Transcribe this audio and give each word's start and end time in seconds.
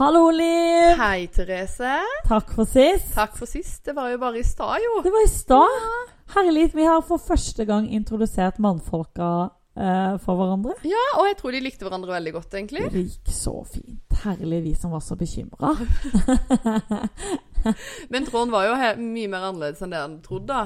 Hallo, 0.00 0.30
Liv! 0.30 0.96
Hei, 0.96 1.26
Therese. 1.28 1.98
Takk 2.24 2.54
for 2.56 2.64
sist. 2.64 3.10
Takk 3.12 3.34
for 3.36 3.44
sist. 3.44 3.82
Det 3.84 3.92
var 3.92 4.08
jo 4.08 4.16
bare 4.22 4.40
i 4.40 4.44
stad, 4.48 4.80
jo. 4.80 5.02
Det 5.04 5.10
var 5.12 5.26
i 5.26 5.28
stad. 5.28 5.74
Herlig. 6.32 6.70
Vi 6.72 6.86
har 6.88 7.02
for 7.04 7.20
første 7.20 7.66
gang 7.68 7.90
introdusert 7.92 8.56
mannfolka 8.64 9.28
eh, 9.76 10.16
for 10.24 10.40
hverandre. 10.40 10.78
Ja, 10.88 11.04
og 11.20 11.28
jeg 11.28 11.36
tror 11.42 11.52
de 11.52 11.60
likte 11.66 11.84
hverandre 11.84 12.14
veldig 12.14 12.32
godt, 12.38 12.56
egentlig. 12.56 12.86
Det 12.94 13.04
gikk 13.10 13.28
så 13.42 13.54
fint. 13.68 14.16
Herlig, 14.24 14.62
vi 14.70 14.72
som 14.72 14.96
var 14.96 15.04
så 15.04 15.20
bekymra. 15.20 15.76
Men 18.16 18.32
Trond 18.32 18.56
var 18.56 18.70
jo 18.70 18.80
mye 19.04 19.28
mer 19.28 19.50
annerledes 19.50 19.84
enn 19.84 19.92
det 19.92 20.00
han 20.00 20.20
trodde. 20.24 20.48
da. 20.48 20.64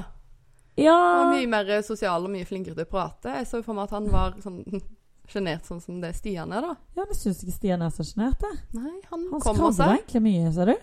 Ja 0.79 0.95
Og 0.95 1.35
mye 1.35 1.51
mer 1.51 1.75
sosial 1.83 2.23
og 2.23 2.31
mye 2.31 2.47
flinkere 2.47 2.79
til 2.79 2.87
å 2.87 2.93
prate. 2.95 3.35
Jeg 3.41 3.51
så 3.51 3.59
for 3.67 3.75
meg 3.75 3.89
at 3.89 3.99
han 3.99 4.07
var 4.15 4.39
sånn 4.39 4.63
sjenert 5.31 5.65
sånn 5.67 5.81
som 5.83 6.01
det 6.03 6.13
Stian 6.17 6.51
er, 6.53 6.61
da. 6.65 6.75
Ja, 6.97 7.05
men 7.05 7.17
syns 7.17 7.41
ikke 7.43 7.55
Stian 7.55 7.81
er 7.85 7.93
så 7.93 8.05
sjenert, 8.07 8.41
jeg. 8.45 8.59
Nei, 8.77 8.93
han, 9.11 9.25
Han 9.31 9.43
kommer 9.43 9.73
seg. 9.75 9.97
egentlig 9.99 10.21
mye, 10.27 10.51
ser 10.55 10.71
du. 10.73 10.75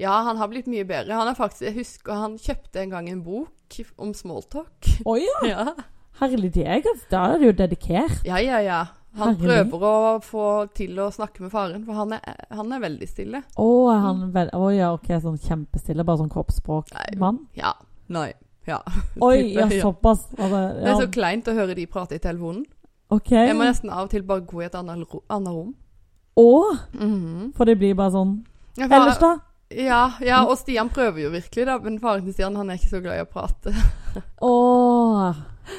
Ja, 0.00 0.14
han 0.24 0.38
har 0.40 0.48
blitt 0.48 0.68
mye 0.70 0.86
bedre. 0.88 1.12
Han 1.14 1.28
er 1.28 1.36
faktisk, 1.36 1.66
Jeg 1.68 1.76
husker 1.76 2.16
han 2.16 2.38
kjøpte 2.40 2.80
en 2.82 2.94
gang 2.94 3.10
en 3.12 3.24
bok 3.24 3.80
om 4.00 4.14
smalltalk. 4.16 4.94
Å 5.06 5.16
ja! 5.20 5.40
Ja, 5.54 5.74
Herlig, 6.20 6.50
deg, 6.52 6.84
altså. 6.84 7.06
Da 7.08 7.20
er 7.32 7.38
du 7.40 7.46
jo 7.46 7.52
dedikert. 7.56 8.24
ja, 8.28 8.40
ja. 8.44 8.58
ja. 8.60 8.80
Han 9.18 9.34
Herlig. 9.40 9.64
prøver 9.70 9.84
å 9.88 10.18
få 10.22 10.42
til 10.76 10.98
å 11.02 11.08
snakke 11.10 11.42
med 11.42 11.50
faren, 11.50 11.82
for 11.86 11.96
han 11.98 12.12
er, 12.14 12.44
han 12.54 12.70
er 12.76 12.82
veldig 12.84 13.08
stille. 13.10 13.40
Å, 13.58 13.66
er 13.90 14.02
han 14.04 14.20
Å 14.54 14.68
ja, 14.70 14.92
ok, 14.94 15.08
sånn 15.24 15.40
kjempestille, 15.42 16.04
bare 16.06 16.20
sånn 16.20 16.30
kroppsspråk-mann? 16.30 17.40
Ja. 17.58 17.72
Nei. 18.12 18.28
Ja. 18.68 18.78
Oi, 19.24 19.52
ja, 19.56 19.66
ja. 19.66 19.80
såpass. 19.82 20.28
Altså, 20.38 20.60
Det 20.76 20.92
er 20.92 21.00
så 21.00 21.08
kleint 21.10 21.48
å 21.50 21.56
høre 21.56 21.74
de 21.78 21.86
prate 21.90 22.20
i 22.20 22.22
telefonen. 22.22 22.62
Ok. 23.10 23.30
Jeg 23.30 23.56
må 23.56 23.64
nesten 23.66 23.90
av 23.90 24.04
og 24.06 24.10
til 24.10 24.22
bare 24.22 24.40
gå 24.46 24.62
i 24.62 24.66
et 24.66 24.74
annet, 24.74 25.06
annet 25.30 25.54
rom. 25.54 25.74
Å, 26.38 26.78
Mhm. 26.94 27.52
for 27.56 27.64
det 27.66 27.78
blir 27.78 27.94
bare 27.94 28.10
sånn 28.14 28.44
Ja, 28.78 28.86
for- 28.88 28.94
Ellers, 28.96 29.18
da? 29.18 29.36
Ja, 29.70 30.12
ja, 30.20 30.44
og 30.44 30.56
Stian 30.58 30.88
prøver 30.90 31.20
jo 31.22 31.30
virkelig, 31.30 31.64
da. 31.66 31.78
Men 31.78 31.98
faren 32.00 32.24
til 32.24 32.32
Stian 32.34 32.56
han 32.56 32.70
er 32.70 32.74
ikke 32.74 32.90
så 32.90 33.02
glad 33.02 33.18
i 33.18 33.24
å 33.24 33.28
prate. 33.30 33.74
Åh 34.42 35.34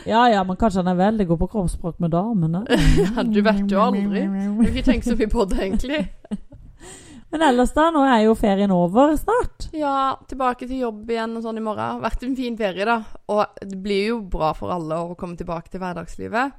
Ja 0.06 0.28
ja, 0.32 0.44
men 0.44 0.56
kanskje 0.56 0.84
han 0.84 0.88
er 0.88 0.96
veldig 1.12 1.28
god 1.28 1.40
på 1.40 1.50
kroppsspråk 1.52 2.00
med 2.00 2.12
damene. 2.12 2.62
Ja, 3.16 3.24
du 3.24 3.42
vet 3.42 3.68
jo 3.70 3.80
aldri. 3.82 4.22
Jeg 4.22 4.30
har 4.30 4.70
ikke 4.72 4.86
tenkt 4.86 5.04
så 5.10 5.18
mye 5.18 5.28
på 5.32 5.46
det, 5.50 5.60
egentlig. 5.60 6.10
Men 7.32 7.42
ellers, 7.48 7.72
da? 7.72 7.86
Nå 7.96 8.02
er 8.04 8.26
jo 8.26 8.34
ferien 8.36 8.72
over 8.76 9.14
snart. 9.16 9.70
Ja, 9.74 10.16
tilbake 10.28 10.68
til 10.68 10.82
jobb 10.82 11.08
igjen 11.08 11.38
og 11.40 11.44
sånn 11.46 11.58
i 11.62 11.64
morgen. 11.64 12.02
Vært 12.04 12.24
en 12.28 12.36
fin 12.36 12.58
ferie, 12.60 12.84
da. 12.86 12.98
Og 13.32 13.46
det 13.62 13.78
blir 13.82 14.08
jo 14.10 14.18
bra 14.34 14.50
for 14.58 14.72
alle 14.76 14.98
å 15.00 15.14
komme 15.16 15.38
tilbake 15.40 15.70
til 15.72 15.80
hverdagslivet. 15.80 16.52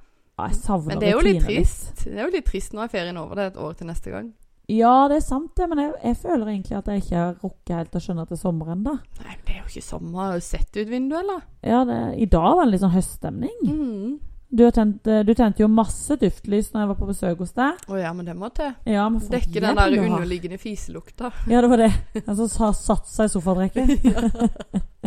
Jeg 0.50 0.60
savner 0.62 0.94
Men 0.94 1.02
det 1.02 1.08
er 1.08 1.16
jo 1.16 1.26
litt 1.26 1.44
trist. 1.46 2.04
Det 2.04 2.16
er 2.16 2.24
jo 2.26 2.32
litt 2.34 2.48
trist 2.48 2.74
nå 2.76 2.84
er 2.84 2.92
ferien 2.92 3.20
over. 3.20 3.38
Det 3.38 3.44
er 3.44 3.52
et 3.54 3.60
år 3.62 3.76
til 3.78 3.90
neste 3.90 4.14
gang. 4.14 4.32
Ja, 4.70 5.08
det 5.10 5.18
er 5.18 5.24
sant 5.24 5.56
det, 5.58 5.66
men 5.68 5.80
jeg, 5.82 5.94
jeg 6.04 6.18
føler 6.22 6.50
egentlig 6.52 6.76
at 6.78 6.88
jeg 6.88 7.02
ikke 7.02 7.18
har 7.18 7.32
rukket 7.42 7.72
helt 7.76 7.96
å 7.98 8.02
skjønne 8.02 8.24
at 8.24 8.30
det 8.30 8.36
er 8.38 8.42
sommer 8.44 8.74
ennå. 8.76 8.92
Nei, 9.24 9.38
det 9.46 9.56
er 9.56 9.58
jo 9.58 9.70
ikke 9.72 9.84
sommer. 9.84 10.18
Har 10.20 10.36
du 10.38 10.44
sett 10.46 10.76
ut 10.78 10.88
vinduet, 10.88 11.18
eller? 11.24 11.40
Ja, 11.66 11.82
det, 11.88 11.98
i 12.22 12.28
dag 12.30 12.52
var 12.56 12.62
det 12.64 12.74
litt 12.74 12.84
sånn 12.84 12.94
høststemning. 12.94 13.56
Mm. 13.66 14.12
Du, 14.52 14.64
har 14.64 14.74
tent, 14.76 15.06
eh, 15.08 15.22
du 15.26 15.32
tente 15.34 15.64
jo 15.64 15.68
masse 15.72 16.16
duftlys 16.20 16.70
når 16.72 16.82
jeg 16.82 16.88
var 16.92 16.98
på 17.00 17.06
besøk 17.08 17.38
hos 17.40 17.54
deg. 17.56 17.84
Å 17.88 18.00
ja, 18.00 18.10
men 18.14 18.26
det 18.28 18.34
må 18.38 18.52
til. 18.54 18.74
Ja, 18.84 19.06
Dekke 19.08 19.62
den 19.64 19.78
der 19.80 19.94
underliggende 19.98 20.60
fiselukta. 20.62 21.32
Ja, 21.52 21.62
det 21.64 21.70
var 21.72 21.80
det. 21.80 21.92
Den 22.18 22.36
som 22.36 22.50
har 22.60 22.74
satt 22.76 23.08
seg 23.08 23.30
i 23.30 23.32
sofadrekket. 23.32 23.94
ja. 24.12 24.26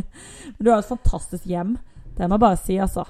du 0.59 0.71
har 0.71 0.81
et 0.81 0.89
fantastisk 0.89 1.45
hjem. 1.47 1.77
Det 2.17 2.27
må 2.27 2.35
jeg 2.35 2.43
bare 2.43 2.59
si, 2.59 2.79
altså. 2.81 3.05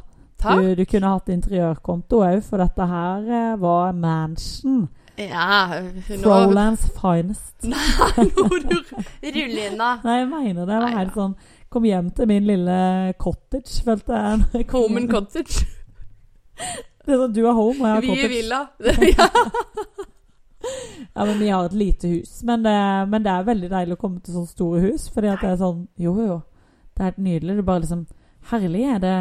Du, 0.46 0.76
du 0.78 0.86
kunne 0.90 1.14
hatt 1.16 1.32
interiørkonto 1.34 2.22
òg, 2.26 2.44
for 2.46 2.62
dette 2.62 2.88
her 2.92 3.26
eh, 3.26 3.52
var 3.62 3.96
mansion. 3.98 4.86
Ja, 5.16 5.80
nå 5.80 6.18
Frolands 6.20 6.90
finest. 6.98 7.54
Nei, 7.72 8.26
nå 8.36 8.48
ruller 8.52 9.62
inn, 9.70 9.78
da. 9.80 9.92
Nei, 10.04 10.18
jeg 10.22 10.32
mener 10.32 10.66
det. 10.66 10.72
Det 10.74 10.80
var 10.82 10.90
Nei, 10.90 10.98
helt 10.98 11.16
sånn 11.16 11.38
Kom 11.72 11.86
hjem 11.88 12.10
til 12.16 12.28
min 12.30 12.46
lille 12.48 12.76
cottage, 13.20 13.82
følte 13.84 14.16
jeg. 14.16 14.68
Home 14.76 15.02
and 15.02 15.12
cottage. 15.12 15.66
Det 17.06 17.14
er 17.14 17.20
sånn, 17.20 17.34
Du 17.36 17.42
er 17.44 17.56
home, 17.56 17.80
og 17.80 17.88
jeg 17.88 17.96
har 17.96 18.06
cottage. 18.06 18.20
Vi 18.22 18.26
i 18.26 18.36
villa. 18.36 18.60
ja. 19.16 19.28
Ja, 21.14 21.26
men 21.26 21.40
Vi 21.40 21.50
har 21.50 21.66
et 21.66 21.74
lite 21.78 22.12
hus. 22.12 22.38
Men 22.44 22.64
det, 22.64 22.76
men 23.12 23.26
det 23.26 23.32
er 23.32 23.50
veldig 23.50 23.72
deilig 23.72 23.98
å 23.98 24.02
komme 24.02 24.24
til 24.24 24.38
sånne 24.38 24.52
store 24.52 24.84
hus. 24.88 25.10
Fordi 25.14 25.32
at 25.34 25.44
det 25.44 25.52
er 25.52 25.60
sånn 25.62 25.84
Jo, 26.02 26.16
jo. 26.24 26.40
Det 26.96 27.04
er 27.04 27.12
helt 27.12 27.26
nydelig. 27.28 27.58
Du 27.58 27.68
bare 27.68 27.84
liksom 27.84 28.06
Herlig 28.52 28.86
er 28.94 29.00
det 29.02 29.18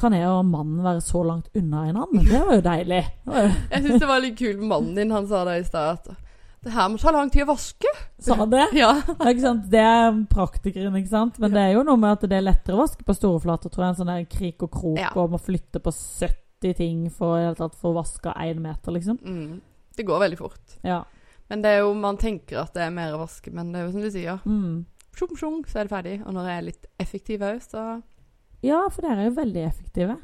Kan 0.00 0.14
jeg 0.16 0.26
og 0.26 0.44
mannen 0.48 0.82
være 0.82 1.00
så 1.06 1.22
langt 1.26 1.48
unna 1.54 1.84
hverandre? 1.86 2.24
Det 2.26 2.40
var 2.48 2.56
jo 2.58 2.62
deilig. 2.66 3.02
Jeg 3.30 3.82
syns 3.84 4.00
det 4.02 4.08
var 4.10 4.22
litt 4.24 4.36
kult 4.40 4.58
med 4.58 4.70
mannen 4.72 4.94
din. 4.98 5.12
Han 5.14 5.28
sa 5.30 5.44
det 5.46 5.60
i 5.60 5.66
stad 5.68 6.00
at 6.00 6.16
det 6.64 6.72
her 6.72 6.88
må 6.88 6.96
ta 6.96 7.12
lang 7.12 7.28
tid 7.30 7.44
å 7.44 7.50
vaske. 7.52 7.90
Sa 8.24 8.38
det? 8.48 8.62
Ja. 8.78 8.88
Det 9.04 9.14
er, 9.18 9.30
ikke 9.34 9.44
sant? 9.44 9.66
det 9.70 9.82
er 9.84 10.14
praktikeren, 10.32 10.94
ikke 10.96 11.12
sant? 11.12 11.36
Men 11.42 11.52
det 11.52 11.60
er 11.60 11.74
jo 11.76 11.82
noe 11.84 12.00
med 12.00 12.16
at 12.16 12.24
det 12.30 12.38
er 12.38 12.46
lettere 12.46 12.78
å 12.78 12.80
vaske 12.86 13.04
på 13.04 13.16
store 13.18 13.42
flater, 13.44 13.68
tror 13.72 13.84
jeg. 13.84 13.92
En 13.92 13.98
sånn 14.00 14.12
der 14.14 14.24
krik 14.32 14.64
og 14.64 14.72
krok, 14.72 14.96
Ja. 15.02 15.10
og 15.20 15.34
må 15.34 15.40
flytte 15.42 15.82
på 15.84 15.92
70 15.92 16.74
ting 16.78 17.02
for, 17.12 17.36
tatt 17.58 17.76
for 17.76 17.92
å 17.92 17.98
vaske 18.00 18.32
én 18.40 18.62
meter, 18.64 18.96
liksom. 18.96 19.20
Mm. 19.20 19.60
Det 19.94 20.06
går 20.08 20.24
veldig 20.24 20.40
fort. 20.40 20.78
Ja. 20.82 21.02
Men 21.52 21.60
det 21.62 21.74
er 21.74 21.84
jo, 21.84 21.92
man 22.00 22.16
tenker 22.16 22.62
at 22.64 22.72
det 22.74 22.86
er 22.86 22.96
mer 22.96 23.12
å 23.12 23.20
vaske, 23.26 23.52
men 23.52 23.70
det 23.70 23.82
er 23.82 23.84
jo 23.84 23.92
som 23.92 24.06
du 24.06 24.10
sier. 24.10 24.40
Mm. 24.48 24.86
Sjung, 25.14 25.36
sjung, 25.38 25.60
så 25.68 25.82
er 25.82 25.86
det 25.86 25.92
ferdig. 25.92 26.16
Og 26.24 26.32
når 26.34 26.48
jeg 26.48 26.56
er 26.62 26.68
litt 26.72 26.88
effektiv 27.04 27.44
òg, 27.44 27.60
så 27.62 27.84
ja, 28.64 28.80
for 28.90 29.04
dere 29.06 29.24
er 29.24 29.30
jo 29.30 29.36
veldig 29.36 29.64
effektive. 29.68 30.16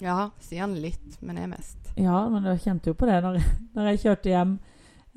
Ja, 0.00 0.30
sier 0.40 0.64
han 0.64 0.78
litt, 0.80 1.18
men 1.20 1.38
er 1.38 1.50
mest. 1.50 1.76
Ja, 2.00 2.22
men 2.32 2.46
jeg 2.48 2.62
kjente 2.64 2.92
jo 2.92 2.96
på 2.96 3.08
det 3.08 3.20
når, 3.24 3.40
når 3.76 3.90
jeg 3.92 4.02
kjørte 4.06 4.32
hjem 4.32 4.56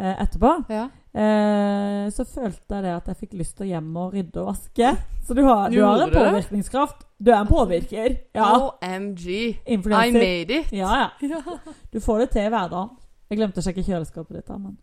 eh, 0.01 0.13
etterpå. 0.13 0.53
Ja. 0.73 0.89
Eh, 1.13 2.07
så 2.09 2.25
følte 2.25 2.79
jeg 2.79 2.85
det 2.87 2.93
at 2.97 3.09
jeg 3.11 3.19
fikk 3.21 3.35
lyst 3.37 3.55
til 3.57 3.67
å 3.67 3.69
hjem 3.69 3.91
og 4.01 4.15
rydde 4.17 4.41
og 4.41 4.49
vaske. 4.49 4.93
Så 5.23 5.37
du 5.37 5.43
har, 5.45 5.69
du 5.71 5.79
har 5.83 6.01
en 6.03 6.11
du 6.11 6.17
påvirkningskraft. 6.17 7.05
Du 7.23 7.31
er 7.31 7.39
en 7.39 7.51
påvirker. 7.51 8.17
Ja. 8.35 8.49
OMG. 8.57 9.27
I 9.63 9.77
made 9.77 10.57
it. 10.59 10.73
Ja, 10.73 11.05
ja. 11.05 11.09
Ja. 11.33 11.59
Du 11.93 12.01
får 12.01 12.25
det 12.25 12.31
til 12.33 12.47
i 12.47 12.51
hverdagen. 12.51 12.97
Jeg 13.29 13.39
glemte 13.39 13.61
å 13.61 13.65
sjekke 13.65 13.85
kjøleskapet 13.85 14.41
ditt. 14.41 14.49
da, 14.49 14.57
men 14.59 14.75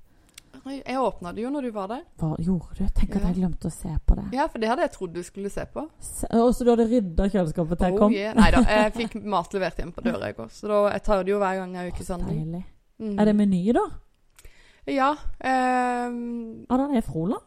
Jeg 0.66 0.98
åpna 1.00 1.32
det 1.34 1.42
jo 1.42 1.50
når 1.50 1.62
du 1.62 1.70
var 1.72 1.86
der. 1.88 2.02
Hva 2.20 2.34
gjorde 2.38 2.74
du? 2.78 2.88
Tenk 2.94 3.14
at 3.16 3.22
jeg 3.30 3.36
glemte 3.38 3.68
å 3.70 3.72
se 3.72 3.92
på 4.06 4.16
det. 4.18 4.26
Ja, 4.36 4.46
for 4.52 4.58
det 4.60 4.68
hadde 4.68 4.82
jeg 4.84 4.92
trodd 4.92 5.14
du 5.14 5.22
skulle 5.22 5.50
se 5.50 5.64
på. 5.72 5.86
Se- 6.00 6.28
Og 6.36 6.52
så 6.54 6.64
du 6.66 6.70
hadde 6.74 6.88
rydda 6.90 7.28
kjøleskapet 7.32 7.78
til 7.80 7.86
jeg 7.86 7.94
Oh, 7.94 7.98
kom? 7.98 8.12
yeah. 8.12 8.34
Nei 8.36 8.50
da, 8.50 8.60
jeg 8.68 8.92
fikk 8.98 9.16
mat 9.24 9.52
levert 9.56 9.76
hjem 9.80 9.92
på 9.96 10.04
døra 10.04 10.28
i 10.28 10.36
går, 10.36 10.50
så 10.52 10.68
da, 10.68 10.80
jeg 10.92 11.02
tar 11.06 11.22
det 11.24 11.32
jo 11.32 11.38
hver 11.40 11.56
gang 11.62 11.74
jeg 11.74 11.86
er 11.86 11.94
ukeshandling. 11.94 12.42
Deilig. 12.44 12.64
Mm. 13.00 13.14
Er 13.18 13.24
det 13.30 13.36
Meny, 13.36 13.62
da? 13.72 13.86
Ja. 14.90 15.10
ehm, 15.40 16.66
ah, 16.68 16.76
den 16.76 16.96
er 16.96 17.00
Froland. 17.06 17.42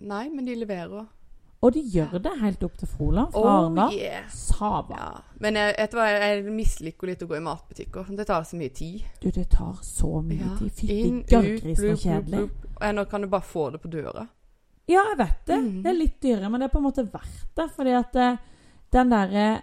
nei, 0.00 0.28
men 0.28 0.44
de 0.44 0.54
leverer. 0.56 1.06
Og 1.66 1.72
de 1.74 1.80
gjør 1.90 2.12
det 2.22 2.32
helt 2.40 2.62
opp 2.66 2.76
til 2.78 2.88
Froland 2.90 3.32
fra 3.34 3.40
Oh 3.42 3.56
Arendal. 3.64 3.94
yeah. 3.96 4.28
Sava. 4.30 4.96
Ja. 5.00 5.08
Men 5.42 5.58
jeg, 5.58 5.74
vet 5.78 5.90
du 5.92 5.96
hva, 5.98 6.06
jeg 6.12 6.44
misliker 6.54 7.10
litt 7.10 7.24
å 7.24 7.28
gå 7.30 7.36
i 7.40 7.42
matbutikker. 7.42 8.12
Det 8.20 8.26
tar 8.28 8.44
så 8.46 8.56
mye 8.60 8.70
tid. 8.76 9.02
Du, 9.22 9.30
det 9.34 9.48
tar 9.50 9.74
så 9.82 10.12
mye 10.22 10.38
Ja. 10.46 10.56
tid. 10.60 10.72
Fytti 10.78 11.24
gørrgris, 11.32 11.82
og 11.90 11.98
kjedelig. 12.04 12.44
Nå 12.94 13.04
kan 13.10 13.20
du 13.26 13.28
bare 13.32 13.42
få 13.50 13.70
det 13.74 13.80
på 13.82 13.90
døra. 13.92 14.26
Ja, 14.86 15.02
jeg 15.10 15.18
vet 15.18 15.40
det. 15.50 15.56
Mm. 15.64 15.82
Det 15.82 15.90
er 15.90 15.98
litt 15.98 16.20
dyrere, 16.22 16.48
men 16.50 16.60
det 16.60 16.68
er 16.68 16.72
på 16.76 16.78
en 16.78 16.84
måte 16.86 17.02
verdt 17.10 17.48
det. 17.58 17.70
Fordi 17.74 17.90
at 17.98 18.16
eh, 18.16 18.36
den 18.92 19.10
derre 19.10 19.62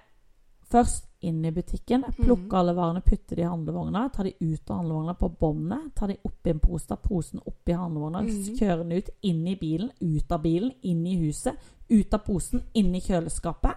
Først 0.74 1.06
inn 1.24 1.46
i 1.46 1.52
butikken, 1.52 2.04
Mhm. 2.20 2.48
alle 2.54 2.74
varene, 2.74 3.02
putte 3.02 3.36
de 3.36 3.42
i 3.42 3.46
handlevogna. 3.46 4.10
Ta 4.14 4.24
de 4.24 4.34
ut 4.40 4.70
av 4.70 4.78
handlevogna 4.78 5.14
på 5.20 5.30
båndet. 5.40 5.94
Ta 5.96 6.08
de 6.08 6.18
oppi 6.24 6.50
en 6.50 6.60
pose, 6.60 6.88
ta 6.88 6.96
posen 6.96 7.40
oppi 7.46 7.74
handlevogna. 7.74 8.22
kjører 8.24 8.58
Kjøre 8.60 8.78
den 8.84 8.92
ut, 8.98 9.10
inn 9.24 9.48
i 9.48 9.56
bilen, 9.56 9.92
ut 10.02 10.32
av 10.32 10.42
bilen, 10.44 10.72
inn 10.84 11.06
i 11.08 11.16
huset. 11.18 11.56
Ut 11.90 12.14
av 12.14 12.20
posen, 12.26 12.64
inn 12.74 12.94
i 12.96 13.00
kjøleskapet. 13.02 13.76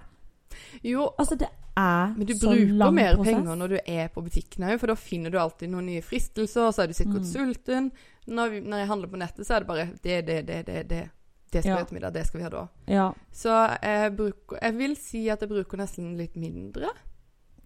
Jo, 0.83 1.11
Altså, 1.19 1.37
det 1.39 1.49
er 1.77 2.15
men 2.17 2.27
du 2.27 2.33
så 2.35 2.49
bruker 2.49 2.93
mer 2.93 3.15
prosess. 3.17 3.35
penger 3.35 3.57
når 3.57 3.69
du 3.69 3.79
er 3.87 4.09
på 4.09 4.23
butikken 4.25 4.65
òg, 4.65 4.79
for 4.81 4.87
da 4.87 4.95
finner 4.95 5.31
du 5.31 5.39
alltid 5.39 5.69
noen 5.71 5.87
nye 5.87 6.01
fristelser, 6.01 6.71
så 6.73 6.83
er 6.83 6.87
du 6.87 6.93
sikkert 6.95 7.25
Mm. 7.25 7.33
sulten. 7.55 7.93
Når, 8.29 8.51
vi, 8.51 8.61
når 8.61 8.77
jeg 8.79 8.87
handler 8.89 9.09
på 9.09 9.17
nettet, 9.19 9.47
så 9.47 9.55
er 9.57 9.59
det 9.61 9.67
bare 9.69 9.87
det, 10.03 10.27
det, 10.27 10.47
det, 10.47 10.67
det, 10.67 10.89
det. 10.89 11.11
Det 11.53 11.63
skal 11.63 11.71
Ja. 11.71 11.77
vi 11.77 11.83
ha 11.83 11.95
middag, 11.95 12.13
det 12.13 12.27
skal 12.27 12.39
vi 12.39 12.43
ha 12.45 12.51
da. 12.51 12.69
Ja. 12.89 13.13
Så 13.33 13.79
jeg 13.83 14.17
bruker 14.17 14.59
Jeg 14.63 14.75
vil 14.79 14.97
si 14.97 15.29
at 15.31 15.41
jeg 15.41 15.49
bruker 15.49 15.77
nesten 15.79 16.17
litt 16.17 16.35
mindre. 16.37 16.89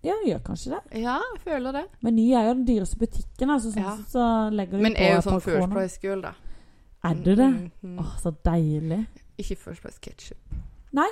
Ja, 0.03 0.15
jeg 0.15 0.29
gjør 0.33 0.45
kanskje 0.45 0.71
det. 0.75 1.01
Ja, 1.03 1.17
jeg 1.35 1.41
føler 1.45 1.73
det. 1.73 1.83
Meny 2.03 2.31
er 2.33 2.47
jo 2.49 2.55
den 2.55 2.67
dyreste 2.69 2.99
butikken, 2.99 3.51
altså, 3.51 3.73
sånn 3.75 3.83
Ja. 3.85 3.97
så 4.09 4.29
legger 4.55 4.79
de 4.79 4.83
Men 4.83 4.95
på 4.95 5.01
er 5.01 5.15
jo 5.15 5.25
sånn 5.27 5.43
First. 5.45 5.73
Price-girl, 5.73 6.23
da. 6.23 6.33
Er 7.05 7.15
du 7.15 7.35
det? 7.35 7.49
Mm, 7.49 7.71
mm, 7.83 7.99
Åh, 7.99 8.17
så 8.21 8.35
deilig. 8.45 9.07
Ikke 9.39 9.57
First 9.57 9.83
Price 9.83 9.99
ketchup. 10.01 10.55
Nei, 10.93 11.09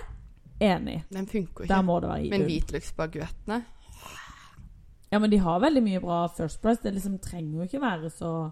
Enig. 0.60 1.04
Den 1.12 1.26
funker 1.26 1.66
Der 1.66 1.74
ikke. 1.76 1.84
må 1.86 2.00
det 2.00 2.08
være 2.08 2.30
Men 2.30 2.42
hvitløksbaguettene 2.48 3.64
Ja, 5.12 5.18
men 5.18 5.30
de 5.30 5.38
har 5.38 5.60
veldig 5.60 5.82
mye 5.82 6.00
bra 6.00 6.26
First 6.26 6.60
Price. 6.62 6.82
Det 6.82 6.92
liksom 6.94 7.18
trenger 7.18 7.58
jo 7.58 7.62
ikke 7.62 7.80
være 7.80 8.10
så 8.10 8.50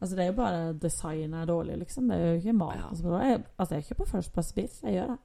Altså, 0.00 0.16
det 0.16 0.22
er 0.22 0.26
jo 0.26 0.32
bare 0.36 0.72
designet 0.72 1.40
er 1.40 1.46
dårlig, 1.46 1.78
liksom. 1.78 2.08
Det 2.08 2.16
er 2.16 2.26
jo 2.26 2.36
ikke 2.36 2.52
mat. 2.52 2.76
Ja. 2.76 2.88
Altså, 2.88 3.18
jeg, 3.22 3.44
er 3.70 3.76
ikke 3.76 3.94
kjøper 3.94 4.04
First 4.10 4.32
Price 4.32 4.54
Beef. 4.54 4.70
Jeg 4.82 4.92
gjør 4.92 5.06
det. 5.06 5.16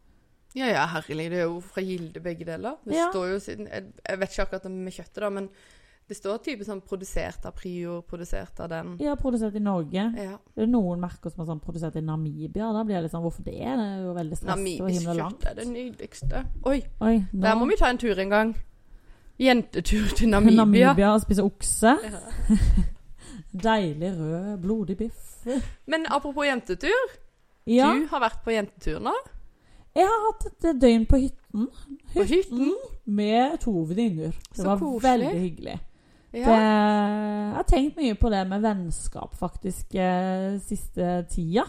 Ja, 0.53 0.65
ja, 0.67 0.85
herlig. 0.87 1.29
Det 1.31 1.37
er 1.39 1.45
jo 1.47 1.59
fra 1.63 1.81
Gilde 1.81 2.19
begge 2.19 2.45
deler. 2.45 2.75
Det 2.85 2.95
Ja. 2.97 3.09
står 3.11 3.29
jo 3.31 3.37
siden 3.39 3.67
jeg, 3.71 4.19
vet 4.19 4.29
ikke 4.33 4.43
akkurat 4.47 4.65
med 4.71 4.93
kjøttet, 4.93 5.21
da, 5.21 5.29
men 5.29 5.49
Det 6.09 6.17
står 6.17 6.41
type 6.43 6.65
sånn 6.65 6.81
produsert 6.83 7.45
av 7.45 7.53
Prior, 7.55 8.01
produsert 8.01 8.59
av 8.59 8.67
den. 8.69 8.97
Ja, 8.99 9.13
produsert 9.15 9.55
i 9.55 9.59
Norge. 9.63 9.93
Ja. 10.17 10.37
Det 10.57 10.63
er 10.63 10.67
noen 10.67 10.99
merker 10.99 11.31
som 11.31 11.41
er 11.45 11.45
sånn 11.53 11.61
produsert 11.63 11.95
i 11.95 12.01
Namibia. 12.01 12.73
Da 12.73 12.83
blir 12.83 12.95
jeg 12.97 13.03
litt 13.03 13.11
sånn 13.13 13.23
Hvorfor 13.23 13.45
det? 13.45 13.53
Det 13.53 13.61
er 13.79 14.01
jo 14.03 14.13
veldig 14.17 14.35
stress 14.37 14.51
og 14.51 14.57
Namibisk 14.57 15.05
kjøtt 15.07 15.45
er 15.51 15.55
det 15.55 15.67
nydeligste. 15.69 16.41
Oi, 16.65 16.81
Oi, 16.99 17.15
nå 17.31 17.41
der 17.41 17.55
må 17.55 17.69
vi 17.69 17.77
ta 17.79 17.87
en 17.87 17.97
tur 17.97 18.19
en 18.19 18.29
gang. 18.29 18.55
Jentetur 19.39 20.11
til 20.17 20.27
Namibia. 20.29 20.65
Namibia 20.65 21.13
og 21.13 21.21
spise 21.21 21.45
okse. 21.47 21.95
Ja. 22.03 22.19
Deilig 23.63 24.11
rød, 24.19 24.57
blodig 24.61 24.97
biff. 24.97 25.45
Men 25.87 26.05
apropos 26.09 26.45
jentetur. 26.45 27.15
Ja, 27.67 27.93
Du 27.93 28.07
har 28.07 28.19
vært 28.19 28.43
på 28.43 28.51
jentetur 28.51 28.99
nå. 28.99 29.13
Jeg 29.95 30.07
har 30.07 30.21
hatt 30.27 30.45
et 30.65 30.81
døgn 30.81 31.05
på 31.09 31.19
hytten. 31.25 31.67
På 32.13 32.23
hytten. 32.27 32.73
Med 33.05 33.57
to 33.59 33.73
venninner. 33.89 34.31
Det 34.51 34.61
Så 34.61 34.67
var 34.67 34.79
koselig. 34.79 35.03
veldig 35.09 35.41
hyggelig. 35.41 35.77
Det, 36.31 36.39
jeg 36.45 37.55
har 37.57 37.65
tenkt 37.67 37.97
mye 37.99 38.15
på 38.15 38.29
det 38.31 38.45
med 38.47 38.63
vennskap 38.63 39.33
faktisk 39.35 39.95
eh, 39.99 40.55
siste 40.63 41.25
tida. 41.27 41.65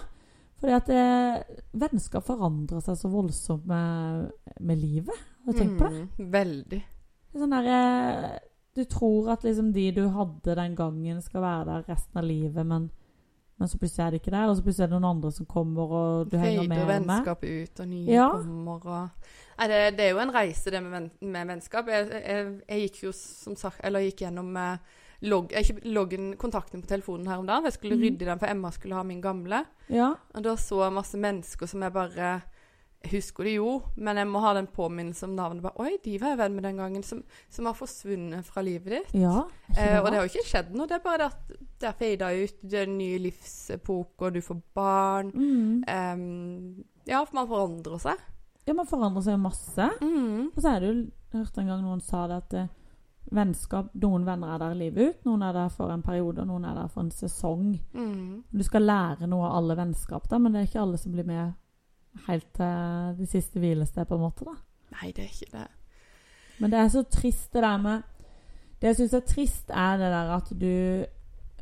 Fordi 0.63 0.77
at 0.77 0.87
det, 0.87 1.59
vennskap 1.75 2.23
forandrer 2.29 2.79
seg 2.85 3.01
så 3.01 3.11
voldsomt 3.11 3.67
med, 3.67 4.29
med 4.61 4.79
livet. 4.79 5.19
Har 5.43 5.53
du 5.53 5.59
tenkt 5.59 5.81
på 5.81 5.89
det? 5.91 6.05
Mm, 6.07 6.31
veldig. 6.37 6.83
Det 7.33 7.41
Sånn 7.43 7.57
der, 7.57 7.67
eh, 7.75 8.39
du 8.79 8.85
tror 8.87 9.33
at 9.35 9.43
liksom 9.43 9.73
de 9.75 9.89
du 9.97 10.05
hadde 10.15 10.55
den 10.55 10.77
gangen, 10.79 11.19
skal 11.25 11.43
være 11.43 11.65
der 11.73 11.89
resten 11.91 12.23
av 12.23 12.29
livet, 12.29 12.67
men, 12.69 12.87
men 13.63 13.71
så 13.71 13.79
plutselig 13.79 14.03
er 14.05 14.11
det 14.15 14.19
ikke 14.21 14.33
der. 14.35 14.49
Og 14.51 14.57
så 14.59 14.63
plutselig 14.67 14.85
er 14.89 14.91
det 14.91 14.99
noen 14.99 15.11
andre 15.17 15.31
som 15.33 15.47
kommer, 15.47 15.93
og 15.99 16.31
du 16.33 16.37
henger 16.37 16.67
med. 16.69 16.79
Høyde 16.83 16.89
vennskap 16.91 17.43
med. 17.47 17.63
ut, 17.63 17.81
og 17.85 17.89
nye 17.93 18.11
Ja. 18.17 18.29
kommer 18.35 18.87
og 18.91 19.09
Nei, 19.59 19.69
det, 19.69 19.79
det 19.97 20.05
er 20.07 20.11
jo 20.17 20.19
en 20.19 20.33
reise, 20.35 20.71
det 20.75 20.81
med, 20.83 20.91
venn, 20.91 21.11
med 21.21 21.47
vennskap. 21.47 21.87
Jeg, 21.93 22.09
jeg, 22.11 22.47
jeg 22.69 22.81
gikk 22.89 23.03
jo 23.05 23.13
som 23.15 23.55
sagt 23.61 23.81
Eller 23.85 24.01
gikk 24.01 24.25
gjennom 24.25 24.57
eh, 24.57 24.79
log, 25.29 25.53
ikke- 25.53 25.85
loggen, 25.93 26.33
kontakten 26.37 26.83
på 26.83 26.89
telefonen 26.89 27.29
her 27.29 27.39
om 27.39 27.47
dagen. 27.47 27.65
Jeg 27.69 27.73
skulle 27.77 27.95
Mhm. 27.97 28.03
rydde 28.03 28.25
den, 28.27 28.39
for 28.41 28.47
Emma 28.51 28.71
skulle 28.75 28.95
ha 28.97 29.03
min 29.05 29.21
gamle. 29.23 29.65
Ja, 29.89 30.15
Og 30.35 30.43
da 30.43 30.57
så 30.57 30.83
jeg 30.83 30.93
masse 30.93 31.15
mennesker 31.19 31.67
som 31.69 31.83
jeg 31.83 31.93
bare 31.93 32.43
jeg 33.03 33.13
husker 33.17 33.49
det 33.49 33.55
jo, 33.57 33.71
men 33.97 34.21
jeg 34.21 34.29
må 34.31 34.41
ha 34.45 34.53
den 34.57 34.69
påminnelsen 34.71 35.31
om 35.31 35.37
navnet. 35.39 35.63
Bare, 35.65 35.83
Oi, 35.83 35.97
de 36.05 36.17
var 36.23 36.35
jeg 36.35 36.41
venn 36.43 36.55
med 36.57 36.67
den 36.69 36.81
gangen, 36.81 37.03
som, 37.07 37.23
som 37.51 37.67
har 37.67 37.77
forsvunnet 37.79 38.47
fra 38.47 38.63
livet 38.65 38.97
ditt. 38.97 39.15
ja. 39.25 39.43
Eh, 39.73 39.99
og 39.99 40.07
det 40.11 40.19
har 40.19 40.27
jo 40.27 40.33
ikke 40.33 40.49
skjedd 40.49 40.75
noe. 40.77 40.87
Det 40.87 40.99
er 40.99 41.05
bare 41.05 41.31
at 41.33 41.53
det 41.81 41.89
er 41.89 41.97
fada 41.99 42.29
ut. 42.37 42.59
Det 42.61 42.79
er 42.79 42.87
en 42.89 42.99
ny 42.99 43.11
livsepoke, 43.25 44.29
og 44.29 44.37
du 44.37 44.43
får 44.45 44.61
barn. 44.77 45.33
mm. 45.35 45.85
Um, 45.93 46.85
ja, 47.09 47.25
for 47.25 47.35
man 47.41 47.49
forandrer 47.51 47.99
seg. 47.99 48.21
Ja, 48.69 48.77
man 48.79 48.87
forandrer 48.87 49.25
seg 49.25 49.35
jo 49.35 49.43
masse. 49.43 49.89
Mm. 50.03 50.53
Og 50.53 50.61
så 50.61 50.77
er 50.77 50.81
det 50.81 50.93
jo 50.93 51.01
Jeg 51.33 51.49
en 51.59 51.71
gang 51.73 51.81
noen 51.81 52.01
sa 52.05 52.27
det 52.29 52.37
at 52.43 52.55
eh, 52.61 52.67
vennskap 53.33 53.95
Noen 53.97 54.27
venner 54.27 54.53
er 54.53 54.59
der 54.61 54.75
livet 54.77 55.09
ut, 55.09 55.25
noen 55.25 55.43
er 55.47 55.55
der 55.57 55.71
for 55.73 55.91
en 55.91 56.03
periode, 56.05 56.43
og 56.43 56.51
noen 56.51 56.67
er 56.69 56.77
der 56.77 56.91
for 56.93 57.07
en 57.07 57.11
sesong. 57.11 57.79
Mm. 57.97 58.43
Du 58.53 58.63
skal 58.67 58.85
lære 58.85 59.27
noe 59.31 59.49
av 59.49 59.57
alle 59.63 59.79
vennskap, 59.81 60.29
da, 60.29 60.39
men 60.39 60.53
det 60.53 60.61
er 60.61 60.69
ikke 60.69 60.83
alle 60.85 61.01
som 61.01 61.15
blir 61.17 61.25
med 61.25 61.55
helt 62.29 62.49
til 62.55 63.15
det 63.19 63.29
siste 63.29 63.59
hvilested, 63.59 64.05
på 64.07 64.15
en 64.15 64.21
måte. 64.21 64.45
da. 64.45 64.55
Nei, 65.01 65.13
det 65.13 65.25
er 65.25 65.29
ikke 65.31 65.59
det. 65.59 65.69
Men 66.61 66.71
det 66.71 66.79
er 66.79 66.89
så 66.89 67.03
trist, 67.03 67.53
det 67.53 67.63
der 67.63 67.77
med 67.77 68.03
Det 68.81 68.89
jeg 68.89 68.97
syns 68.97 69.13
er 69.15 69.21
trist, 69.21 69.71
er 69.71 69.97
det 69.97 70.11
der 70.11 70.31
at 70.37 70.49
du 70.61 71.07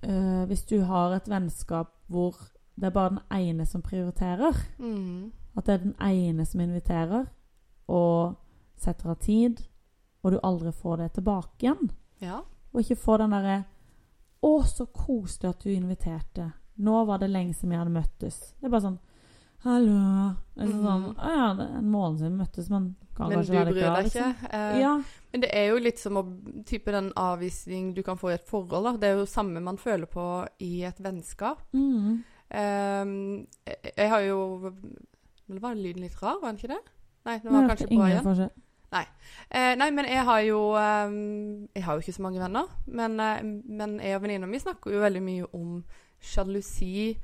øh, 0.09 0.45
Hvis 0.47 0.63
du 0.65 0.81
har 0.81 1.13
et 1.15 1.29
vennskap 1.29 1.89
hvor 2.09 2.35
det 2.77 2.87
er 2.87 2.91
bare 2.91 3.11
den 3.11 3.19
ene 3.39 3.67
som 3.67 3.83
prioriterer, 3.83 4.53
Mm. 4.79 5.33
at 5.57 5.67
det 5.67 5.73
er 5.75 5.79
den 5.79 5.95
ene 6.01 6.45
som 6.47 6.61
inviterer 6.61 7.27
og 7.89 8.35
setter 8.77 9.11
av 9.11 9.17
tid, 9.17 9.57
og 10.23 10.33
du 10.33 10.39
aldri 10.43 10.73
får 10.73 10.97
det 10.97 11.13
tilbake 11.13 11.51
igjen. 11.61 11.91
Ja. 12.23 12.41
Og 12.73 12.81
ikke 12.81 12.97
få 12.97 13.17
den 13.17 13.31
derre 13.31 13.65
'Å, 14.43 14.63
så 14.65 14.85
koselig 14.87 15.49
at 15.49 15.65
du 15.65 15.69
inviterte. 15.69 16.53
Nå 16.77 17.05
var 17.05 17.19
det 17.19 17.31
lenge 17.31 17.55
siden 17.55 17.71
vi 17.71 17.77
hadde 17.77 17.91
møttes.' 17.91 18.55
Det 18.61 18.65
er 18.65 18.69
bare 18.71 18.81
sånn 18.81 18.99
'Hallo.' 19.63 20.37
Er 20.57 20.67
sånn. 20.67 21.15
'Å 21.17 21.31
ja, 21.37 21.55
det 21.55 21.67
er 21.69 21.79
en 21.79 21.91
måned 21.91 22.19
siden 22.19 22.37
vi 22.37 22.43
møttes, 22.45 22.71
men 22.71 22.97
kan 23.17 23.29
Men 23.29 23.39
kanskje 23.39 23.53
klar. 23.53 23.65
Men 23.65 23.75
du 23.75 23.81
bryr 23.81 23.85
deg 23.85 23.97
deg 23.97 24.05
liksom. 24.05 24.31
ikke. 24.31 24.53
Eh, 24.53 24.81
Ja. 24.81 25.03
Men 25.33 25.41
det 25.41 25.51
er 25.55 25.67
jo 25.69 25.77
litt 25.79 25.99
som 25.99 26.17
å, 26.17 26.25
type 26.67 26.91
den 26.91 27.13
avvisning 27.17 27.95
du 27.95 28.03
kan 28.03 28.17
få 28.19 28.31
i 28.31 28.35
et 28.35 28.49
forhold. 28.49 28.85
Da. 28.85 28.97
Det 28.97 29.09
er 29.09 29.21
jo 29.21 29.27
samme 29.27 29.61
man 29.61 29.79
føler 29.79 30.07
på 30.07 30.47
i 30.59 30.83
et 30.83 30.99
vennskap. 30.99 31.63
Mm. 31.73 32.25
Eh, 32.51 33.05
jeg, 33.97 34.09
har 34.11 34.21
jo 34.21 34.73
Eller 35.49 35.61
var 35.61 35.75
lyden 35.75 36.03
litt 36.03 36.23
rar, 36.23 36.41
var 36.41 36.51
den 36.51 36.59
ikke 36.59 36.75
det? 36.75 36.83
Nei, 37.25 37.39
den 37.39 37.53
var 37.53 37.69
kanskje 37.69 37.87
bra 37.87 38.09
igjen. 38.09 38.25
forskjell. 38.25 38.51
Eh, 39.51 39.77
nei, 39.77 39.91
men 39.91 40.05
jeg 40.05 40.25
har 40.25 40.41
jo 40.41 40.75
ehm, 40.75 41.69
Jeg 41.75 41.85
har 41.85 41.95
jo 41.95 42.03
ikke 42.03 42.13
så 42.13 42.23
mange 42.23 42.41
venner. 42.41 42.67
Men, 42.87 43.21
eh, 43.21 43.43
men 43.43 44.01
jeg 44.01 44.17
og 44.17 44.23
venninna 44.23 44.47
mi 44.47 44.59
snakker 44.59 44.95
jo 44.95 45.01
veldig 45.05 45.23
mye 45.23 45.47
om 45.55 45.85
sjalusi 46.21 47.17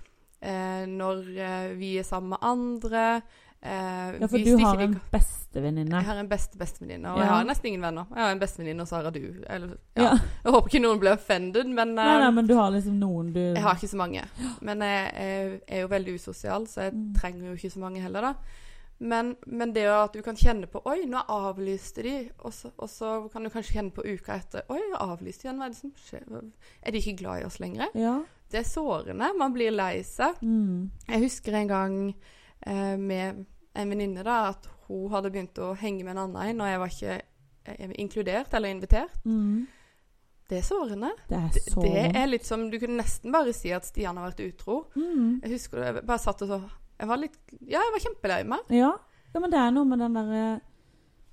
eh, 0.42 0.86
når 0.86 1.24
eh, 1.38 1.74
vi 1.78 1.96
er 1.98 2.02
sammen 2.04 2.30
med 2.30 2.38
andre. 2.42 3.22
Eh, 3.62 4.20
Ja, 4.20 4.26
for 4.28 4.38
du 4.38 4.56
har 4.62 4.78
en 4.84 5.00
bestevenninne. 5.12 5.96
Jeg 5.96 6.04
har 6.06 6.18
en 6.20 6.28
beste 6.28 6.58
bestevenninne, 6.60 7.08
og 7.10 7.18
Ja. 7.18 7.22
jeg 7.24 7.28
har 7.32 7.44
nesten 7.48 7.66
ingen 7.66 7.82
venner. 7.82 8.04
Jeg 8.14 8.22
har 8.22 8.30
en 8.32 8.38
bestevenninne, 8.40 8.80
og 8.82 8.88
så 8.88 9.00
har 9.02 9.10
du. 9.10 9.20
Eller, 9.48 9.76
ja. 9.96 10.02
Ja. 10.02 10.10
Jeg 10.44 10.52
håper 10.52 10.68
ikke 10.68 10.82
noen 10.84 11.00
blir 11.00 11.12
offended, 11.16 11.66
men, 11.66 11.94
Nei, 11.94 12.04
nei, 12.18 12.26
eh, 12.28 12.30
men 12.36 12.46
du 12.46 12.54
har 12.54 12.70
liksom 12.70 12.98
noen 13.00 13.32
du 13.32 13.40
jeg 13.40 13.62
har 13.62 13.74
ikke 13.74 13.88
så 13.88 13.96
mange. 13.96 14.22
Men 14.60 14.78
jeg, 14.80 15.10
jeg 15.16 15.60
er 15.68 15.80
jo 15.80 15.88
veldig 15.88 16.14
usosial, 16.14 16.66
så 16.66 16.82
jeg 16.86 16.92
Mm. 16.94 17.14
trenger 17.14 17.46
jo 17.48 17.54
ikke 17.54 17.70
så 17.72 17.78
mange 17.80 18.00
heller, 18.02 18.20
da. 18.20 18.34
Men, 18.98 19.34
men 19.46 19.72
det 19.76 19.84
at 19.92 20.14
du 20.16 20.22
kan 20.24 20.36
kjenne 20.40 20.68
på 20.72 20.80
Oi, 20.88 21.02
nå 21.10 21.20
avlyste 21.28 22.02
de. 22.06 22.14
Og 22.38 22.54
så, 22.56 22.70
og 22.80 22.88
så 22.88 23.10
kan 23.32 23.44
du 23.44 23.50
kanskje 23.52 23.76
kjenne 23.76 23.92
på 23.92 24.04
uka 24.06 24.38
etter 24.40 24.64
Oi, 24.72 24.78
jeg 24.80 25.00
avlyste 25.04 25.46
igjen. 25.46 25.60
Hva 25.60 25.68
er 25.68 25.74
det 25.74 25.80
som 25.82 25.92
skjer? 26.00 26.24
Er 26.80 26.94
de 26.94 27.02
ikke 27.02 27.18
glad 27.20 27.42
i 27.42 27.46
oss 27.48 27.60
lenger? 27.60 27.92
Ja. 27.98 28.14
Det 28.50 28.62
er 28.62 28.68
sårende. 28.68 29.32
Man 29.36 29.52
blir 29.52 29.74
lei 29.74 30.00
seg. 30.06 30.40
Mm. 30.40 30.90
Jeg 31.10 31.24
husker 31.26 31.58
en 31.60 31.68
gang 31.68 31.96
eh, 32.14 32.96
med 32.96 33.44
en 33.76 33.92
venninne 33.92 34.24
da, 34.24 34.38
at 34.54 34.68
hun 34.86 35.10
hadde 35.12 35.32
begynt 35.34 35.58
å 35.60 35.74
henge 35.76 36.04
med 36.06 36.14
en 36.14 36.22
annen 36.28 36.52
en, 36.54 36.62
og 36.62 36.70
jeg 36.70 36.80
var 36.80 36.94
ikke 36.94 37.16
eh, 37.74 37.96
inkludert 38.00 38.54
eller 38.56 38.72
invitert. 38.72 39.18
Mm. 39.26 39.66
Det 40.46 40.60
er 40.60 40.62
sårende. 40.64 41.10
Det 41.28 41.36
er 41.36 41.48
Det, 41.52 41.62
så 41.74 41.82
det 41.82 42.02
er 42.14 42.28
litt 42.30 42.46
som 42.46 42.68
Du 42.70 42.78
kunne 42.78 43.00
nesten 43.02 43.34
bare 43.34 43.52
si 43.52 43.72
at 43.74 43.84
Stian 43.84 44.16
har 44.16 44.30
vært 44.30 44.44
utro. 44.46 44.84
mm. 44.94 45.40
Jeg 45.42 45.56
husker 45.56 45.82
det, 45.82 45.86
jeg 45.90 46.06
bare 46.06 46.22
satt 46.22 46.46
og 46.46 46.52
så 46.54 46.60
Jeg 46.98 47.08
var 47.10 47.20
litt 47.20 47.36
Ja, 47.60 47.80
jeg 47.82 47.92
var 47.94 48.04
kjempelei 48.06 48.40
meg. 48.48 48.70
ja. 48.72 48.92
ja, 49.34 49.40
men 49.42 49.52
det 49.52 49.60
er 49.60 49.74
noe 49.76 49.84
med 49.88 50.00
den 50.00 50.16
derre 50.16 50.46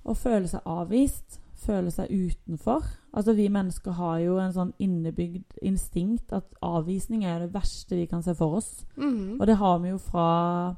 Å 0.04 0.12
føle 0.18 0.48
seg 0.50 0.60
avvist. 0.68 1.38
Føle 1.64 1.88
seg 1.94 2.10
utenfor. 2.12 2.84
Altså 3.16 3.32
Vi 3.32 3.46
mennesker 3.48 3.94
har 3.96 4.18
jo 4.20 4.34
en 4.42 4.52
sånn 4.52 4.74
innebygd 4.82 5.56
instinkt 5.64 6.34
at 6.36 6.50
avvisning 6.60 7.24
er 7.24 7.40
det 7.46 7.54
verste 7.54 7.96
vi 7.96 8.04
kan 8.10 8.20
se 8.22 8.34
for 8.36 8.58
oss. 8.58 8.84
Mhm. 8.98 9.38
Og 9.40 9.46
det 9.48 9.56
har 9.56 9.78
vi 9.80 9.94
jo 9.94 9.98
fra 9.98 10.76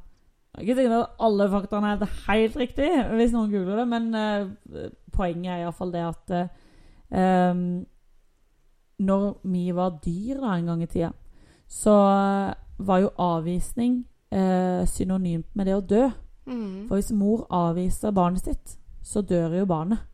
ikke 0.56 0.76
sikkert 0.78 1.02
at 1.02 1.18
alle 1.20 1.49
faktaene 1.52 1.90
er 1.92 2.12
helt 2.28 2.54
riktig, 2.56 2.87
hvis 3.18 3.32
noen 3.34 3.50
googler 3.52 3.82
det, 3.82 3.88
men 3.90 4.06
uh, 4.16 4.87
poenget 5.12 5.50
er 5.52 5.64
iallfall 5.66 5.92
det 5.92 6.04
at 6.06 6.32
uh, 7.12 7.58
Når 8.96 9.26
vi 9.44 9.64
var 9.76 9.99
dyr 10.04 10.40
da 10.40 10.54
en 10.56 10.70
gang 10.70 10.82
i 10.82 10.88
tida, 10.88 11.10
så 11.68 11.92
var 12.78 13.02
jo 13.02 13.10
avvisning 13.20 14.04
eh, 14.30 14.83
synonymt 14.88 15.49
med 15.54 15.66
det 15.66 15.76
å 15.76 15.85
dø. 15.85 16.04
Mm. 16.47 16.87
For 16.88 16.99
hvis 16.99 17.12
mor 17.16 17.47
avviser 17.50 18.14
barnet 18.14 18.47
sitt, 18.47 18.76
så 19.02 19.23
dør 19.23 19.59
jo 19.59 19.66
barnet. 19.66 20.04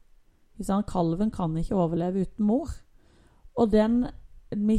Sant? 0.62 0.87
Kalven 0.87 1.33
kan 1.35 1.57
ikke 1.59 1.75
overleve 1.75 2.23
uten 2.23 2.47
mor. 2.47 2.71
Og 3.59 3.71
den 3.73 4.07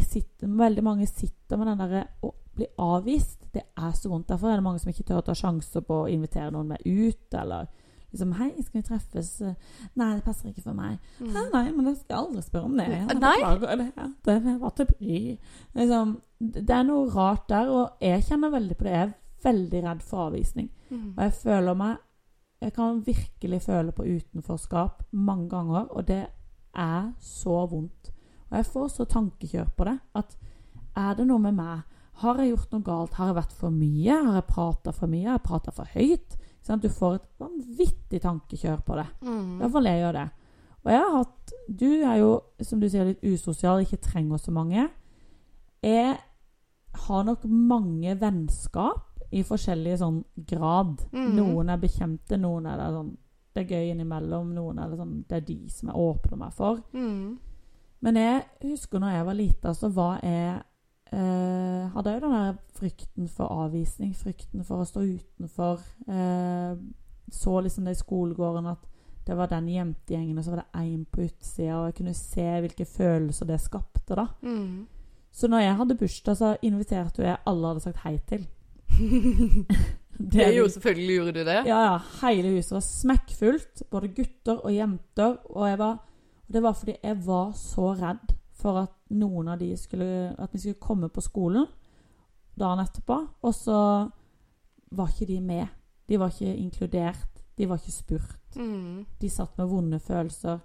sitter, 0.01 0.47
Veldig 0.47 0.83
mange 0.83 1.07
sitter 1.07 1.57
med 1.57 1.67
den 1.67 1.81
derre 1.81 2.03
å 2.23 2.33
bli 2.55 2.67
avvist. 2.77 3.47
Det 3.53 3.63
er 3.77 3.91
så 3.97 4.09
vondt. 4.09 4.29
Derfor 4.29 4.51
er 4.51 4.61
det 4.61 4.63
mange 4.63 4.79
som 4.79 4.91
ikke 4.91 5.03
tør 5.03 5.21
å 5.21 5.25
ta 5.25 5.35
sjanser 5.37 5.81
på 5.81 6.03
å 6.03 6.11
invitere 6.11 6.51
noen 6.53 6.67
med 6.67 6.85
ut. 6.85 7.33
Eller 7.33 7.67
liksom 8.11 8.33
'Hei, 8.33 8.63
skal 8.63 8.81
vi 8.81 8.87
treffes?' 8.87 9.55
'Nei, 9.95 10.15
det 10.15 10.23
passer 10.23 10.49
ikke 10.49 10.61
for 10.61 10.73
meg.' 10.73 10.99
Mm. 11.19 11.33
Nei, 11.53 11.71
men 11.71 11.85
jeg 11.85 11.97
skal 11.97 12.25
aldri 12.25 12.41
spørre 12.41 12.65
om 12.65 12.77
det. 12.77 12.87
Jeg 12.87 13.07
Nei. 13.07 13.37
beklager 13.41 13.75
det. 13.77 13.91
Det 14.25 14.61
var 14.61 14.69
til 14.69 14.85
bry. 14.85 15.37
Liksom, 15.75 16.21
det 16.39 16.69
er 16.69 16.83
noe 16.83 17.09
rart 17.09 17.49
der, 17.49 17.69
og 17.69 17.89
jeg 18.01 18.23
kjenner 18.23 18.49
veldig 18.51 18.77
på 18.77 18.83
det. 18.83 18.91
Jeg 18.91 19.01
er 19.01 19.13
veldig 19.43 19.83
redd 19.83 20.01
for 20.05 20.27
avvisning. 20.27 20.69
Mm. 20.89 21.13
Og 21.17 21.23
jeg 21.23 21.37
føler 21.43 21.77
meg 21.77 22.01
Jeg 22.63 22.73
kan 22.73 23.01
virkelig 23.03 23.57
føle 23.61 23.91
på 23.91 24.05
utenforskap 24.07 25.01
mange 25.11 25.49
ganger, 25.49 25.89
og 25.91 26.07
det 26.07 26.21
er 26.73 27.09
så 27.19 27.65
vondt. 27.67 28.13
Og 28.49 28.55
jeg 28.55 28.65
får 28.65 28.87
så 28.87 29.05
tankekjør 29.05 29.73
på 29.75 29.83
det 29.83 29.97
at 30.15 30.37
er 30.95 31.17
det 31.17 31.25
noe 31.27 31.41
med 31.43 31.57
meg? 31.57 31.81
Har 32.21 32.39
jeg 32.39 32.53
gjort 32.53 32.71
noe 32.71 32.85
galt? 32.85 33.17
Har 33.17 33.31
jeg 33.31 33.35
vært 33.35 33.55
for 33.57 33.73
mye? 33.73 34.15
Har 34.15 34.37
jeg 34.37 34.47
prata 34.47 34.93
for 34.95 35.11
mye? 35.11 35.25
Har 35.27 35.39
jeg 35.39 35.45
prata 35.47 35.73
for 35.75 35.91
høyt? 35.91 36.37
Sånn 36.63 36.77
at 36.77 36.85
Du 36.85 36.89
får 36.93 37.15
et 37.17 37.29
vanvittig 37.41 38.21
tankekjør 38.23 38.83
på 38.87 38.97
det. 38.99 39.07
Mm. 39.25 39.55
I 39.57 39.63
hvert 39.63 39.75
fall 39.75 39.89
jeg 39.89 40.03
gjør 40.03 40.19
det. 40.19 40.27
Og 40.83 40.91
jeg 40.91 41.01
har 41.01 41.15
hatt 41.17 41.55
Du 41.67 41.89
er 41.89 42.17
jo, 42.19 42.29
som 42.61 42.79
du 42.79 42.89
sier, 42.89 43.07
litt 43.07 43.23
usosial, 43.23 43.83
ikke 43.83 44.03
trenger 44.03 44.39
så 44.39 44.53
mange. 44.55 44.87
Jeg 45.83 46.15
har 47.07 47.23
nok 47.25 47.45
mange 47.49 48.13
vennskap 48.21 49.12
i 49.33 49.43
forskjellig 49.45 49.97
sånn 50.01 50.21
grad. 50.49 51.01
Mhm. 51.11 51.31
Noen 51.37 51.69
er 51.73 51.81
bekjente, 51.81 52.37
noen 52.37 52.67
er 52.69 52.77
det 52.77 52.93
sånn 52.97 53.17
Det 53.53 53.61
er 53.61 53.75
gøy 53.77 53.91
innimellom, 53.91 54.47
noen 54.55 54.79
er 54.79 54.89
det 54.89 54.97
sånn 54.97 55.25
Det 55.29 55.35
er 55.37 55.41
de 55.45 55.69
som 55.69 55.89
jeg 55.89 55.95
åpner 55.95 56.37
meg 56.37 56.53
for. 56.53 56.79
Mm. 56.93 57.39
Men 58.01 58.15
jeg 58.15 58.45
husker 58.63 58.99
når 58.99 59.11
jeg 59.13 59.25
var 59.25 59.33
lita, 59.33 59.73
så 59.73 59.89
var 59.93 60.19
jeg 60.23 60.63
eh, 61.11 61.89
Hadde 61.93 62.15
jo 62.15 62.23
den 62.23 62.33
der 62.33 62.57
frykten 62.73 63.27
for 63.29 63.53
avvisning, 63.63 64.15
frykten 64.15 64.63
for 64.65 64.81
å 64.81 64.87
stå 64.89 65.03
utenfor. 65.05 65.83
Eh, 66.07 66.75
så 67.29 67.61
liksom 67.61 67.85
det 67.85 67.91
i 67.91 68.01
skolegården 68.01 68.65
at 68.73 68.89
det 69.27 69.37
var 69.37 69.47
den 69.47 69.69
jentegjengen, 69.69 70.37
og 70.37 70.43
så 70.43 70.51
var 70.51 70.63
det 70.63 70.81
én 70.81 71.05
på 71.05 71.21
utsida, 71.23 71.77
og 71.77 71.85
jeg 71.85 71.95
kunne 72.01 72.13
se 72.17 72.47
hvilke 72.65 72.85
følelser 72.85 73.47
det 73.47 73.61
skapte, 73.61 74.17
da. 74.17 74.25
Mm. 74.41 74.87
Så 75.31 75.47
når 75.47 75.63
jeg 75.63 75.77
hadde 75.79 75.97
bursdag, 75.97 76.37
så 76.37 76.49
inviterte 76.61 77.23
jeg 77.23 77.39
alle 77.47 77.71
hadde 77.71 77.85
sagt 77.85 78.03
hei 78.03 78.17
til. 78.27 78.43
Det 80.33 80.45
jo 80.55 80.67
selvfølgelig 80.69 81.15
gjorde 81.17 81.33
du 81.39 81.43
det. 81.47 81.55
Ja, 81.67 81.79
ja. 81.87 81.99
Hele 82.21 82.51
huset 82.55 82.71
var 82.77 82.83
smekkfullt. 82.85 83.83
Både 83.91 84.07
gutter 84.13 84.59
og 84.63 84.73
jenter. 84.75 85.37
Og, 85.49 85.67
jeg 85.69 85.79
var, 85.81 85.97
det 86.53 86.61
var 86.63 86.73
fordi 86.77 86.95
jeg 87.03 87.17
var 87.25 87.51
så 87.57 87.93
redd 87.99 88.35
for 88.53 88.77
at 88.83 88.93
noen 89.17 89.49
av 89.49 89.57
de 89.59 89.71
skulle 89.77 90.35
At 90.39 90.53
vi 90.53 90.59
skulle 90.61 90.79
komme 90.81 91.09
på 91.09 91.21
skolen 91.25 91.65
dagen 92.53 92.83
etterpå, 92.83 93.15
og 93.41 93.53
så 93.57 93.75
var 94.93 95.07
ikke 95.09 95.25
de 95.25 95.39
med. 95.41 95.71
De 96.07 96.19
var 96.21 96.29
ikke 96.29 96.51
inkludert. 96.61 97.39
De 97.57 97.65
var 97.69 97.79
ikke 97.81 97.91
spurt. 97.95 98.35
Mm. 98.55 99.05
De 99.21 99.29
satt 99.29 99.57
med 99.57 99.71
vonde 99.71 99.97
følelser, 99.99 100.59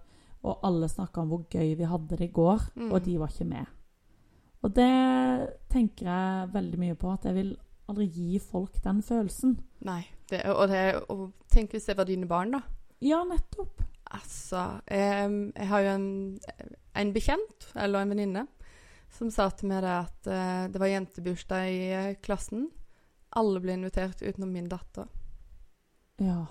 og 0.44 0.60
alle 0.68 0.88
snakka 0.92 1.22
om 1.22 1.30
hvor 1.32 1.46
gøy 1.48 1.72
vi 1.80 1.88
hadde 1.88 2.16
det 2.20 2.28
i 2.28 2.32
går, 2.36 2.60
Mm. 2.76 2.92
og 2.92 3.04
de 3.06 3.16
var 3.18 3.32
ikke 3.32 3.48
med. 3.48 3.64
Og 4.62 4.74
det 4.76 4.90
tenker 5.72 6.06
jeg 6.12 6.52
veldig 6.52 6.78
mye 6.78 6.94
på, 6.94 7.12
at 7.12 7.24
jeg 7.24 7.34
vil 7.34 7.56
aldri 7.88 8.08
gi 8.12 8.38
folk 8.42 8.80
den 8.84 9.02
følelsen. 9.04 9.58
Nei. 9.86 10.02
Det, 10.28 10.42
og, 10.52 10.66
det, 10.68 10.82
og 11.08 11.30
tenk 11.52 11.72
hvis 11.72 11.88
det 11.88 11.96
var 11.98 12.08
dine 12.08 12.28
barn, 12.28 12.52
da. 12.56 12.62
Ja, 13.04 13.22
nettopp. 13.24 13.84
Altså 14.08 14.80
Jeg, 14.88 15.52
Jeg 15.52 15.68
har 15.68 15.82
jo 15.84 15.90
en, 15.92 16.08
en 16.96 17.12
bekjent, 17.12 17.68
eller 17.76 18.02
en 18.02 18.12
venninne, 18.14 18.46
som 19.12 19.30
sa 19.32 19.48
til 19.52 19.70
meg 19.70 19.82
det 19.84 19.94
at 19.94 20.30
eh, 20.32 20.64
det 20.72 20.80
var 20.80 20.92
jentebursdag 20.92 21.68
i 21.72 21.82
eh, 21.96 22.16
klassen. 22.24 22.68
Alle 23.36 23.60
ble 23.60 23.76
invitert 23.76 24.22
utenom 24.24 24.52
min 24.52 24.68
datter. 24.68 25.08
Ja. 26.20 26.46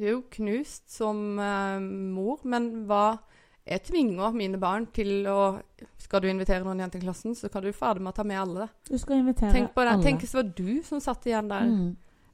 Jo 0.00 0.22
knust 0.32 0.88
som 0.92 1.36
uh, 1.36 1.76
mor, 1.80 2.40
men 2.48 2.86
hva 2.88 3.20
Jeg 3.68 3.82
tvinger 3.86 4.32
mine 4.34 4.58
barn 4.58 4.86
til 4.94 5.26
å 5.28 5.60
Skal 6.00 6.22
du 6.24 6.30
invitere 6.30 6.64
noen 6.64 6.80
igjen 6.80 6.92
til 6.94 7.02
klassen, 7.04 7.34
så 7.38 7.50
kan 7.52 7.62
du 7.62 7.72
fader 7.76 8.02
meg 8.02 8.16
ta 8.16 8.24
med 8.26 8.40
alle. 8.40 8.68
Du 8.88 8.96
skal 8.98 9.20
invitere 9.20 9.52
Tenk 9.54 9.74
på 9.74 9.84
det. 9.84 9.92
alle. 9.94 10.06
Tenk 10.06 10.24
hvis 10.24 10.32
det 10.34 10.40
var 10.40 10.54
du 10.56 10.70
som 10.86 11.02
satt 11.04 11.28
igjen 11.28 11.50
der. 11.50 11.68
Mm. 11.68 11.90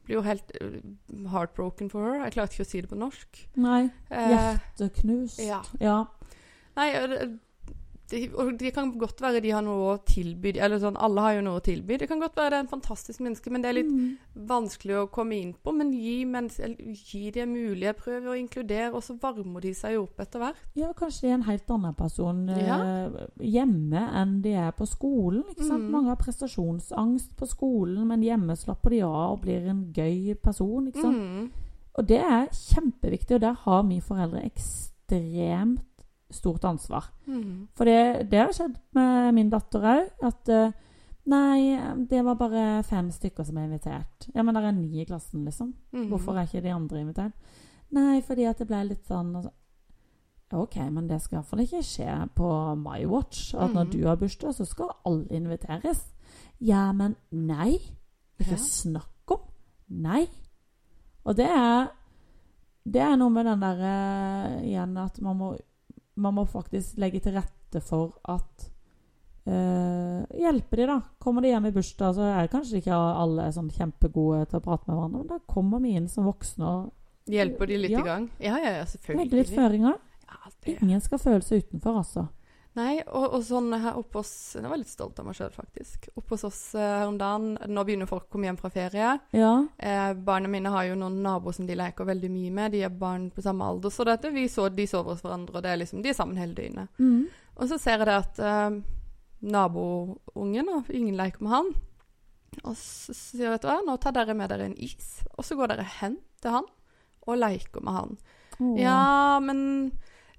Blir 0.06 0.20
jo 0.20 0.22
helt 0.22 0.52
eh, 0.60 0.78
heartbroken 1.32 1.90
for 1.90 2.06
her. 2.06 2.22
Jeg 2.24 2.36
klarte 2.36 2.56
ikke 2.56 2.66
å 2.66 2.70
si 2.70 2.80
det 2.84 2.90
på 2.92 2.98
norsk. 3.00 3.42
Nei. 3.58 3.82
Eh, 4.08 4.30
ja. 5.42 5.60
ja. 5.82 5.98
Nei, 6.78 6.88
det, 8.10 8.20
det, 8.20 8.34
og 8.34 8.52
det 8.58 8.70
kan 8.74 8.92
godt 8.98 9.20
være 9.20 9.40
de 9.42 9.50
har 9.50 9.62
noe 9.66 9.94
å 9.94 10.04
tilby. 10.06 10.52
Eller 10.62 10.78
sånn, 10.78 10.96
alle 11.02 11.20
har 11.24 11.32
jo 11.34 11.40
noe 11.42 11.58
å 11.58 11.64
tilby. 11.64 11.96
Det 11.98 12.06
kan 12.08 12.20
godt 12.22 12.36
være 12.36 12.50
det 12.50 12.58
er 12.58 12.64
en 12.64 12.70
fantastisk 12.70 13.20
menneske, 13.20 13.50
men 13.50 13.62
det 13.62 13.68
er 13.70 13.78
litt 13.80 13.90
Mm. 13.92 14.16
vanskelig 14.46 14.94
å 15.00 15.10
komme 15.10 15.34
inn 15.40 15.54
på. 15.64 15.72
Men 15.74 15.90
gi, 15.92 16.24
mens, 16.24 16.58
gi 16.58 17.30
de 17.30 17.40
en 17.40 17.52
mulighet. 17.52 17.96
Prøv 17.96 18.28
å 18.30 18.36
inkludere, 18.38 18.92
og 18.94 19.02
så 19.02 19.18
varmer 19.20 19.60
de 19.60 19.72
seg 19.74 19.94
jo 19.94 20.02
opp 20.04 20.20
etter 20.20 20.38
hvert. 20.38 20.56
Ja, 20.74 20.92
kanskje 20.92 21.20
de 21.22 21.28
er 21.30 21.34
en 21.34 21.42
helt 21.50 21.70
annen 21.70 21.94
person 21.94 22.48
eh, 22.48 23.10
hjemme 23.40 24.04
enn 24.22 24.40
de 24.42 24.52
er 24.54 24.70
på 24.72 24.86
skolen. 24.86 25.42
ikke? 25.50 25.66
Mhm. 25.66 25.90
Mange 25.90 26.08
har 26.08 26.16
prestasjonsangst 26.16 27.36
på 27.36 27.46
skolen, 27.48 28.06
men 28.06 28.22
hjemme 28.22 28.56
slapper 28.56 28.90
de 28.90 29.00
av 29.02 29.32
og 29.32 29.40
blir 29.42 29.66
en 29.68 29.92
gøy 29.92 30.34
person. 30.42 30.86
ikke? 30.88 31.10
Mm. 31.10 31.50
Og 31.98 32.06
det 32.06 32.18
er 32.20 32.46
kjempeviktig, 32.52 33.34
og 33.36 33.40
der 33.40 33.54
har 33.54 33.82
vi 33.82 34.00
foreldre 34.00 34.44
ekstremt 34.44 35.95
stort 36.30 36.64
ansvar. 36.64 37.04
Mm. 37.26 37.68
For 37.76 37.84
det, 37.84 38.30
det 38.30 38.38
har 38.40 38.52
skjedd 38.52 38.76
med 38.94 39.34
min 39.34 39.50
datter 39.50 39.80
òg. 39.80 40.08
At 40.26 40.48
eh, 40.48 40.72
nei, 41.26 41.76
det 42.10 42.24
var 42.24 42.34
bare 42.40 42.82
fem 42.86 43.10
stykker 43.10 43.44
som 43.46 43.56
er 43.58 43.68
invitert. 43.68 44.28
Ja, 44.34 44.42
men 44.42 44.54
det 44.54 44.64
er 44.64 44.72
ni 44.72 45.00
i 45.02 45.06
klassen, 45.08 45.44
liksom. 45.44 45.74
Mm. 45.92 46.08
Hvorfor 46.10 46.36
er 46.38 46.46
ikke 46.48 46.62
de 46.62 46.74
andre 46.74 47.00
invitert? 47.00 47.32
Nei, 47.94 48.20
fordi 48.26 48.44
at 48.50 48.58
det 48.58 48.66
ble 48.66 48.82
litt 48.88 49.06
sånn 49.06 49.32
så. 49.42 49.50
OK, 50.54 50.76
men 50.94 51.08
det 51.10 51.20
skal 51.22 51.40
iallfall 51.40 51.64
ikke 51.64 51.80
skje 51.82 52.12
på 52.38 52.48
my 52.78 53.00
watch. 53.10 53.52
At 53.54 53.72
når 53.74 53.84
Mhm. 53.84 53.90
du 53.92 54.06
har 54.06 54.16
bursdag, 54.16 54.54
så 54.54 54.64
skal 54.66 54.92
alle 55.04 55.26
inviteres. 55.30 56.04
Ja, 56.60 56.92
men 56.92 57.16
nei. 57.32 57.78
Ikke 58.38 58.50
Ja. 58.52 58.56
snakk 58.56 59.30
om. 59.30 59.40
Nei. 59.90 60.26
Og 61.24 61.36
det 61.36 61.46
er 61.50 61.88
Det 62.88 63.02
er 63.02 63.16
noe 63.16 63.30
med 63.30 63.44
den 63.46 63.58
der 63.60 64.60
igjen 64.62 64.96
at 64.96 65.20
man 65.20 65.36
må, 65.36 65.58
man 66.16 66.34
må 66.34 66.44
faktisk 66.48 66.96
legge 67.02 67.20
til 67.24 67.36
rette 67.36 67.80
for 67.84 68.14
at 68.32 68.68
eh, 69.46 70.22
Hjelpe 70.40 70.76
de, 70.80 70.86
da. 70.88 71.00
Kommer 71.22 71.44
de 71.44 71.52
hjem 71.52 71.68
i 71.68 71.72
bursdag, 71.74 72.14
så 72.16 72.26
er 72.32 72.48
kanskje 72.52 72.80
ikke 72.80 72.96
alle 72.96 73.48
sånn 73.54 73.70
kjempegode 73.72 74.46
til 74.50 74.58
å 74.60 74.64
prate 74.64 74.88
med 74.88 74.96
hverandre, 74.98 75.22
men 75.22 75.30
da 75.30 75.38
kommer 75.50 75.82
vi 75.84 75.94
inn 75.98 76.08
som 76.12 76.26
voksne 76.28 76.66
og 76.66 76.92
Hjelper 77.26 77.66
de 77.66 77.76
litt 77.82 77.90
Ja. 77.90 78.00
i 78.04 78.06
gang? 78.06 78.28
Ja, 78.38 78.56
ja, 78.62 78.70
ja, 78.78 78.84
selvfølgelig. 78.86 79.24
legger 79.24 79.36
litt 79.40 79.48
føringer. 79.56 79.96
Ja, 80.28 80.50
det. 80.62 80.76
Ingen 80.82 81.00
skal 81.02 81.18
føle 81.18 81.42
seg 81.42 81.64
utenfor, 81.64 81.96
altså. 81.98 82.28
Nei, 82.76 82.98
og, 83.06 83.38
og 83.38 83.44
sånn 83.46 83.70
her 83.72 83.96
oppe 83.96 84.20
hos 84.20 84.30
Jeg 84.58 84.68
var 84.68 84.76
litt 84.76 84.90
stolt 84.90 85.16
av 85.20 85.24
meg 85.24 85.36
sjøl, 85.38 85.52
faktisk. 85.54 86.10
Oppe 86.12 86.36
hos 86.36 86.44
oss 86.44 86.60
eh, 86.76 86.84
her 87.00 87.08
om 87.08 87.16
dagen 87.20 87.54
Nå 87.72 87.84
begynner 87.88 88.08
folk 88.10 88.26
å 88.26 88.34
komme 88.34 88.50
hjem 88.50 88.58
fra 88.60 88.70
ferie. 88.74 89.14
Ja. 89.36 89.52
Eh, 89.78 90.10
barna 90.26 90.50
mine 90.52 90.72
har 90.74 90.84
jo 90.90 90.98
noen 91.00 91.22
naboer 91.24 91.56
som 91.56 91.68
de 91.68 91.78
leker 91.78 92.08
veldig 92.08 92.30
mye 92.34 92.52
med. 92.58 92.74
De 92.76 92.82
er 92.84 92.92
barn 92.92 93.30
på 93.32 93.44
samme 93.44 93.64
alder. 93.64 93.94
Så 93.94 94.04
dette, 94.08 94.32
vi 94.34 94.44
så, 94.52 94.68
de 94.68 94.88
sover 94.90 95.14
hos 95.14 95.24
hverandre, 95.24 95.56
og 95.56 95.64
det 95.64 95.72
er 95.72 95.80
liksom, 95.80 96.04
de 96.04 96.12
er 96.12 96.18
sammen 96.18 96.40
hele 96.40 96.56
døgnet. 96.58 97.00
Mm. 97.00 97.24
Og 97.56 97.72
så 97.72 97.80
ser 97.80 97.96
jeg 97.96 98.10
det 98.10 98.20
at 98.20 98.40
eh, 98.44 98.78
naboungen, 99.56 100.72
og 100.76 100.90
ingen 100.92 101.16
leker 101.16 101.46
med 101.46 101.54
han. 101.56 101.70
Og 102.62 102.74
så 102.76 103.16
sier 103.16 103.54
vet 103.54 103.64
du 103.64 103.70
hva, 103.70 103.80
nå 103.84 103.96
tar 104.00 104.16
dere 104.16 104.36
med 104.36 104.52
dere 104.52 104.68
en 104.68 104.76
is, 104.80 105.22
og 105.32 105.44
så 105.44 105.56
går 105.56 105.72
dere 105.72 105.88
hen 105.98 106.20
til 106.44 106.58
han 106.58 106.68
og 107.26 107.40
leker 107.40 107.84
med 107.84 107.96
han. 107.96 108.18
Oh. 108.56 108.76
Ja, 108.80 109.40
men 109.44 109.90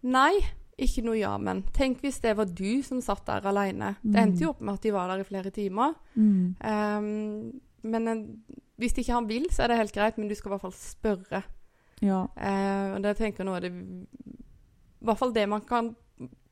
Nei, 0.06 0.38
ikke 0.78 1.04
noe 1.06 1.18
ja, 1.18 1.32
men. 1.42 1.64
Tenk 1.74 2.02
hvis 2.06 2.20
det 2.22 2.36
var 2.38 2.46
du 2.46 2.82
som 2.86 3.00
satt 3.02 3.26
der 3.26 3.46
alene. 3.50 3.96
Det 4.04 4.14
Mm. 4.14 4.22
endte 4.24 4.44
jo 4.44 4.50
opp 4.52 4.62
med 4.62 4.76
at 4.76 4.82
de 4.86 4.92
var 4.94 5.08
der 5.10 5.24
i 5.24 5.28
flere 5.28 5.50
timer. 5.52 5.96
Mm. 6.16 6.56
Um, 6.62 7.62
men 7.84 8.08
en, 8.08 8.22
hvis 8.78 8.94
ikke 8.98 9.14
han 9.14 9.28
vil, 9.30 9.48
så 9.50 9.64
er 9.64 9.68
det 9.74 9.78
helt 9.78 9.94
greit, 9.96 10.18
men 10.18 10.28
du 10.30 10.36
skal 10.36 10.52
i 10.52 10.54
hvert 10.56 10.62
fall 10.62 10.76
spørre. 10.78 11.44
Ja. 12.02 12.20
Uh, 12.38 12.96
og 12.96 13.02
det 13.04 13.16
tenker 13.18 13.42
jeg 13.44 13.48
nå 13.50 13.56
er 13.58 13.66
det 13.66 13.72
I 13.74 15.06
hvert 15.06 15.18
fall 15.18 15.34
det 15.34 15.48
man 15.50 15.62
kan 15.62 15.96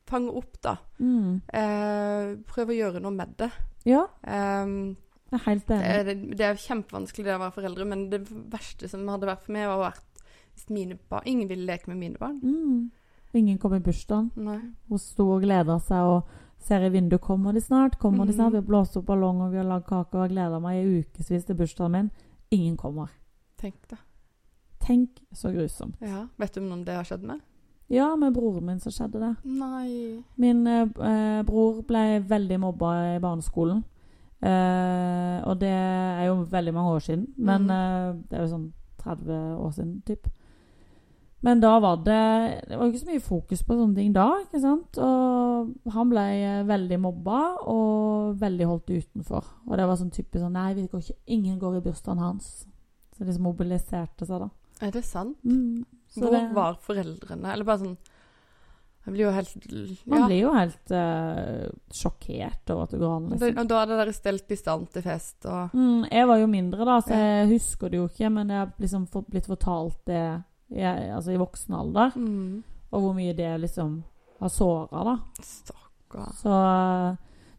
fange 0.09 0.29
opp, 0.37 0.57
da. 0.61 0.75
Mm. 0.99 1.41
Uh, 1.49 2.35
prøv 2.49 2.69
å 2.73 2.77
gjøre 2.77 3.01
noe 3.01 3.11
med 3.13 3.35
det. 3.37 3.51
ja. 3.85 4.07
Um, 4.25 4.95
Jeg 5.31 5.39
er 5.41 5.45
helt 5.49 5.67
det, 5.67 5.77
enig. 5.77 5.87
er, 5.89 6.35
det 6.37 6.45
er 6.45 6.59
kjempevanskelig 6.61 7.25
det 7.25 7.33
å 7.35 7.39
være 7.41 7.55
foreldre, 7.57 7.85
men 7.89 8.09
det 8.11 8.19
verste 8.53 8.87
som 8.87 9.07
hadde 9.09 9.25
vært 9.27 9.41
for 9.43 9.51
meg, 9.53 9.65
var 9.67 9.91
vært 9.91 10.21
hvis 10.55 10.69
mine 10.71 10.95
barn 11.09 11.25
Ingen 11.27 11.49
ville 11.49 11.65
leke 11.65 11.89
med 11.89 11.97
mine 11.97 12.17
barn. 12.21 12.37
Mm. 12.41 12.91
Ingen 13.35 13.57
kom 13.59 13.73
i 13.75 13.79
bursdagen. 13.83 14.29
Nei. 14.39 14.59
Hun 14.89 15.01
sto 15.01 15.27
og 15.35 15.41
gleda 15.43 15.75
seg 15.83 16.07
og 16.07 16.29
ser 16.65 16.85
i 16.87 16.89
vinduet 16.93 17.21
kommer 17.21 17.53
de 17.53 17.61
snart. 17.61 17.97
kommer 17.99 18.25
de 18.25 18.31
Mhm. 18.31 18.35
snart. 18.37 18.51
Vi 18.51 18.61
har 18.61 18.63
blåst 18.69 18.97
opp 18.97 19.05
ballong 19.05 19.41
og 19.41 19.51
vi 19.51 19.57
har 19.57 19.65
lagd 19.67 19.85
kake 19.85 20.15
og 20.15 20.23
jeg 20.29 20.31
gleder 20.37 20.61
meg 20.61 20.77
i 20.85 21.01
ukevis 21.01 21.45
til 21.45 21.55
bursdagen 21.55 21.91
min. 21.91 22.11
Ingen 22.51 22.77
kommer. 22.77 23.09
Tenk 23.57 23.75
det. 23.89 23.97
Tenk 24.79 25.09
så 25.33 25.51
grusomt. 25.51 25.95
Ja. 26.01 26.27
Vet 26.39 26.53
du 26.53 26.61
om 26.61 26.69
noen 26.69 26.85
det 26.85 26.95
har 26.95 27.03
skjedd 27.03 27.23
med? 27.23 27.41
Ja, 27.89 28.15
med 28.15 28.33
broren 28.33 28.65
min 28.65 28.79
så 28.79 28.89
skjedde 28.89 29.19
det. 29.19 29.35
Nei. 29.43 30.23
Min 30.37 30.65
eh, 30.67 30.81
eh, 30.83 31.43
bror 31.43 31.83
ble 31.85 32.19
veldig 32.21 32.59
mobba 32.59 33.15
i 33.15 33.19
barneskolen. 33.19 33.83
Eh, 34.41 35.41
og 35.47 35.59
det 35.59 35.69
er 35.69 36.25
jo 36.27 36.43
veldig 36.49 36.73
mange 36.73 36.95
år 36.95 36.99
siden. 36.99 37.27
Men 37.37 37.61
mm. 37.67 37.71
eh, 37.71 38.15
det 38.29 38.37
er 38.39 38.41
jo 38.45 38.51
sånn 38.55 38.73
30 39.03 39.57
år 39.59 39.71
siden, 39.73 40.01
typ. 40.05 40.27
Men 41.45 41.59
da 41.61 41.75
var 41.83 41.99
det 42.01 42.19
Det 42.69 42.77
var 42.79 42.87
ikke 42.89 43.01
så 43.03 43.09
mye 43.11 43.21
fokus 43.21 43.61
på 43.67 43.75
sånne 43.77 43.95
ting 43.99 44.13
da. 44.15 44.25
ikke 44.43 44.61
sant? 44.63 44.97
Og 44.97 45.91
han 45.93 46.09
ble 46.09 46.23
eh, 46.41 46.63
veldig 46.65 46.97
mobba 47.03 47.39
og 47.69 48.39
veldig 48.41 48.65
holdt 48.71 48.89
utenfor. 48.95 49.45
Og 49.69 49.77
det 49.77 49.85
var 49.85 49.99
sånn 50.01 50.13
typisk 50.15 50.41
sånn 50.41 50.55
Nei, 50.57 50.71
vi 50.77 50.87
går 50.89 51.03
ikke, 51.05 51.19
ingen 51.37 51.59
går 51.61 51.77
i 51.77 51.83
bursdagen 51.85 52.23
hans. 52.23 52.49
Så 53.13 53.21
det 53.23 53.29
liksom 53.29 53.45
mobiliserte 53.47 54.25
seg, 54.27 54.41
da. 54.41 54.49
Er 54.83 54.91
det 54.91 55.05
sant? 55.07 55.37
Mm. 55.45 55.85
Så 56.11 56.19
Hvor 56.25 56.31
det- 56.33 56.53
var 56.55 56.75
foreldrene? 56.83 57.53
Eller 57.53 57.63
bare 57.67 57.79
sånn 57.85 57.97
Man 59.05 59.13
blir 59.13 59.25
jo 59.27 59.31
helt 59.35 60.05
Man 60.09 60.23
blir 60.25 60.39
jo 60.41 60.51
helt 60.55 60.91
uh, 60.91 61.69
sjokkert 61.93 62.71
over 62.73 62.83
at 62.87 62.89
det 62.95 62.99
går 62.99 63.13
an. 63.15 63.29
Liksom. 63.29 63.57
og 63.61 63.67
da 63.69 63.79
hadde 63.83 63.97
dere 64.01 64.13
stelt 64.17 64.49
i 64.51 64.57
stand 64.57 64.89
til 64.91 65.01
fest 65.05 65.45
og 65.45 65.69
Mm, 65.77 66.07
jeg 66.09 66.27
var 66.27 66.37
jo 66.41 66.47
mindre, 66.49 66.85
da, 66.89 66.97
så 67.05 67.13
jeg 67.13 67.47
husker 67.53 67.89
det 67.93 67.97
jo 68.01 68.07
ikke. 68.09 68.31
Men 68.33 68.49
jeg 68.49 68.57
har 68.63 68.73
liksom 68.81 69.05
blitt 69.29 69.45
fortalt 69.45 69.99
det 70.09 70.43
jeg, 70.81 71.09
altså 71.15 71.31
i 71.31 71.37
voksen 71.41 71.73
alder. 71.73 72.11
mm. 72.15 72.63
Og 72.95 73.01
hvor 73.01 73.13
mye 73.17 73.33
det 73.35 73.59
liksom 73.61 74.03
har 74.39 74.49
såra, 74.49 75.03
da. 75.03 75.15
Stakkar. 75.41 76.31
Så, 76.37 76.53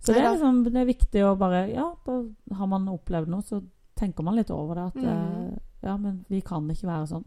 så 0.01 0.13
det 0.15 0.23
er 0.23 0.31
liksom 0.33 0.63
det 0.65 0.77
er 0.81 0.87
viktig 0.89 1.23
å 1.27 1.37
bare 1.39 1.65
Ja, 1.75 1.91
da 2.07 2.23
har 2.57 2.67
man 2.71 2.89
opplevd 2.89 3.29
noe, 3.29 3.43
så 3.43 3.61
tenker 3.97 4.25
man 4.25 4.37
litt 4.37 4.51
over 4.51 4.75
det. 4.75 4.85
At 4.87 4.95
Mm. 4.95 5.53
eh, 5.53 5.59
ja, 5.83 5.97
men 5.97 6.25
vi 6.29 6.41
kan 6.41 6.69
ikke 6.71 6.87
være 6.89 7.07
sånn. 7.11 7.25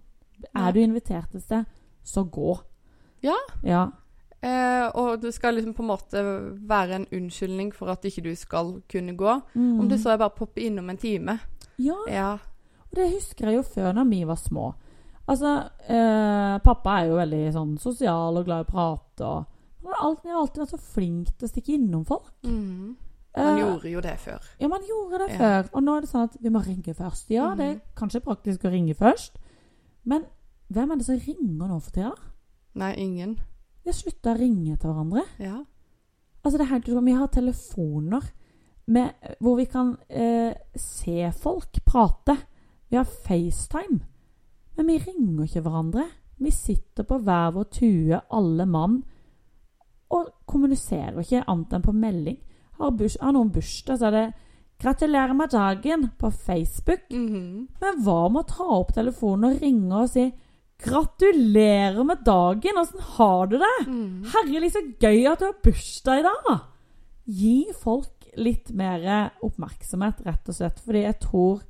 Er 0.56 0.72
du 0.74 0.80
invitert 0.80 1.36
et 1.36 1.44
sted, 1.44 1.66
så 2.04 2.24
gå. 2.30 2.60
Ja. 3.22 3.36
Ja. 3.64 3.92
Eh, 4.42 4.88
og 4.96 5.20
det 5.22 5.34
skal 5.36 5.56
liksom 5.56 5.74
på 5.76 5.84
en 5.84 5.90
måte 5.92 6.22
være 6.68 6.96
en 6.96 7.08
unnskyldning 7.12 7.74
for 7.76 7.90
at 7.92 8.02
ikke 8.08 8.24
du 8.24 8.36
skal 8.36 8.82
kunne 8.90 9.16
gå. 9.18 9.42
Mm. 9.56 9.80
Om 9.82 9.90
det 9.90 10.00
så 10.00 10.14
er 10.14 10.18
bare 10.22 10.32
å 10.32 10.38
poppe 10.38 10.62
innom 10.64 10.90
en 10.90 10.98
time. 10.98 11.40
Ja, 11.78 11.96
Ja. 12.08 12.34
og 12.90 12.96
det 12.96 13.12
husker 13.14 13.48
jeg 13.52 13.56
jo 13.58 13.64
før 13.64 13.94
når 13.94 14.10
vi 14.10 14.24
var 14.24 14.36
små. 14.38 14.74
Altså, 15.30 15.50
eh, 15.88 16.56
pappa 16.66 16.96
er 17.04 17.10
jo 17.12 17.20
veldig 17.20 17.42
sånn 17.54 17.76
sosial 17.82 18.38
og 18.40 18.46
glad 18.48 18.64
i 18.64 18.66
å 18.66 18.72
prate. 18.72 19.28
Og 19.30 19.46
han 19.86 19.94
har 19.94 20.40
alltid, 20.40 20.62
vært 20.64 20.74
så 20.74 20.80
flink 20.82 21.30
til 21.38 21.48
å 21.48 21.52
stikke 21.52 21.76
innom 21.78 22.06
folk. 22.08 22.32
Mm. 22.44 22.96
Han 23.38 23.58
Eh, 23.58 23.60
gjorde 23.62 23.92
jo 23.92 24.02
det 24.02 24.16
før. 24.20 24.40
Ja, 24.60 24.68
man 24.68 24.82
gjorde 24.82 25.20
det 25.20 25.30
Ja. 25.34 25.38
før. 25.38 25.70
Og 25.76 25.84
nå 25.84 25.98
er 25.98 26.02
det 26.02 26.10
sånn 26.10 26.24
at 26.24 26.38
vi 26.42 26.50
må 26.50 26.64
ringe 26.66 26.96
først. 26.98 27.30
Ja, 27.30 27.54
det 27.56 27.66
er 27.66 27.74
Mhm. 27.76 27.82
kanskje 27.96 28.22
praktisk 28.26 28.66
å 28.66 28.72
ringe 28.72 28.96
først. 28.96 29.32
Men 30.06 30.26
hvem 30.74 30.92
er 30.92 30.96
det 30.98 31.06
som 31.06 31.16
ringer 31.20 31.68
nå 31.68 31.80
for 31.82 31.92
tida? 31.92 32.14
Nei, 32.76 32.94
ingen. 32.96 33.36
Vi 33.84 33.92
har 33.92 33.94
slutta 33.94 34.34
å 34.36 34.40
ringe 34.40 34.78
til 34.80 34.90
hverandre. 34.92 35.24
Ja. 35.40 35.64
Altså, 36.44 36.58
det 36.58 36.62
er 36.62 36.74
helt 36.74 36.86
utrolig. 36.88 37.06
Vi 37.06 37.14
har 37.14 37.28
telefoner 37.28 38.24
med, 38.88 39.14
hvor 39.40 39.56
vi 39.58 39.66
kan 39.66 39.98
eh, 40.10 40.54
se 40.76 41.32
folk 41.32 41.86
prate. 41.86 42.38
Vi 42.90 42.98
har 42.98 43.06
FaceTime. 43.06 44.02
Men 44.80 44.94
vi 44.94 45.00
ringer 45.04 45.44
ikke 45.44 45.62
hverandre. 45.66 46.06
Vi 46.40 46.52
sitter 46.56 47.04
på 47.04 47.18
hver 47.20 47.50
vår 47.52 47.66
tue, 47.76 48.20
alle 48.32 48.66
mann, 48.66 49.02
og 50.16 50.30
kommuniserer 50.48 51.20
ikke 51.20 51.44
annet 51.52 51.76
enn 51.76 51.84
på 51.84 51.94
melding. 51.94 52.38
Har, 52.80 52.94
burs, 52.96 53.18
har 53.20 53.36
noen 53.36 53.52
bursdag, 53.52 54.00
så 54.00 54.08
er 54.08 54.16
det 54.16 54.28
'Gratulerer 54.80 55.36
med 55.36 55.52
dagen' 55.52 56.10
på 56.18 56.32
Facebook. 56.32 57.12
Mhm. 57.12 57.68
Men 57.82 58.04
hva 58.06 58.32
med 58.32 58.46
å 58.46 58.48
ta 58.48 58.64
opp 58.64 58.94
telefonen 58.96 59.52
og 59.52 59.62
ringe 59.62 59.92
og 59.92 60.10
si 60.10 60.32
'Gratulerer 60.80 62.06
med 62.06 62.24
dagen', 62.24 62.80
åssen 62.80 63.02
har 63.02 63.48
du 63.48 63.58
det? 63.58 63.88
Mhm. 63.88 64.26
Herlig, 64.32 64.72
så 64.72 64.82
gøy 64.98 65.28
at 65.30 65.40
du 65.40 65.46
har 65.46 65.62
bursdag 65.62 66.20
i 66.20 66.24
dag! 66.24 66.62
Gi 67.28 67.66
folk 67.74 68.32
litt 68.38 68.72
mer 68.72 69.32
oppmerksomhet, 69.44 70.26
rett 70.26 70.48
og 70.48 70.56
slett. 70.56 70.80
Fordi 70.80 71.04
jeg 71.04 71.20
tror 71.20 71.62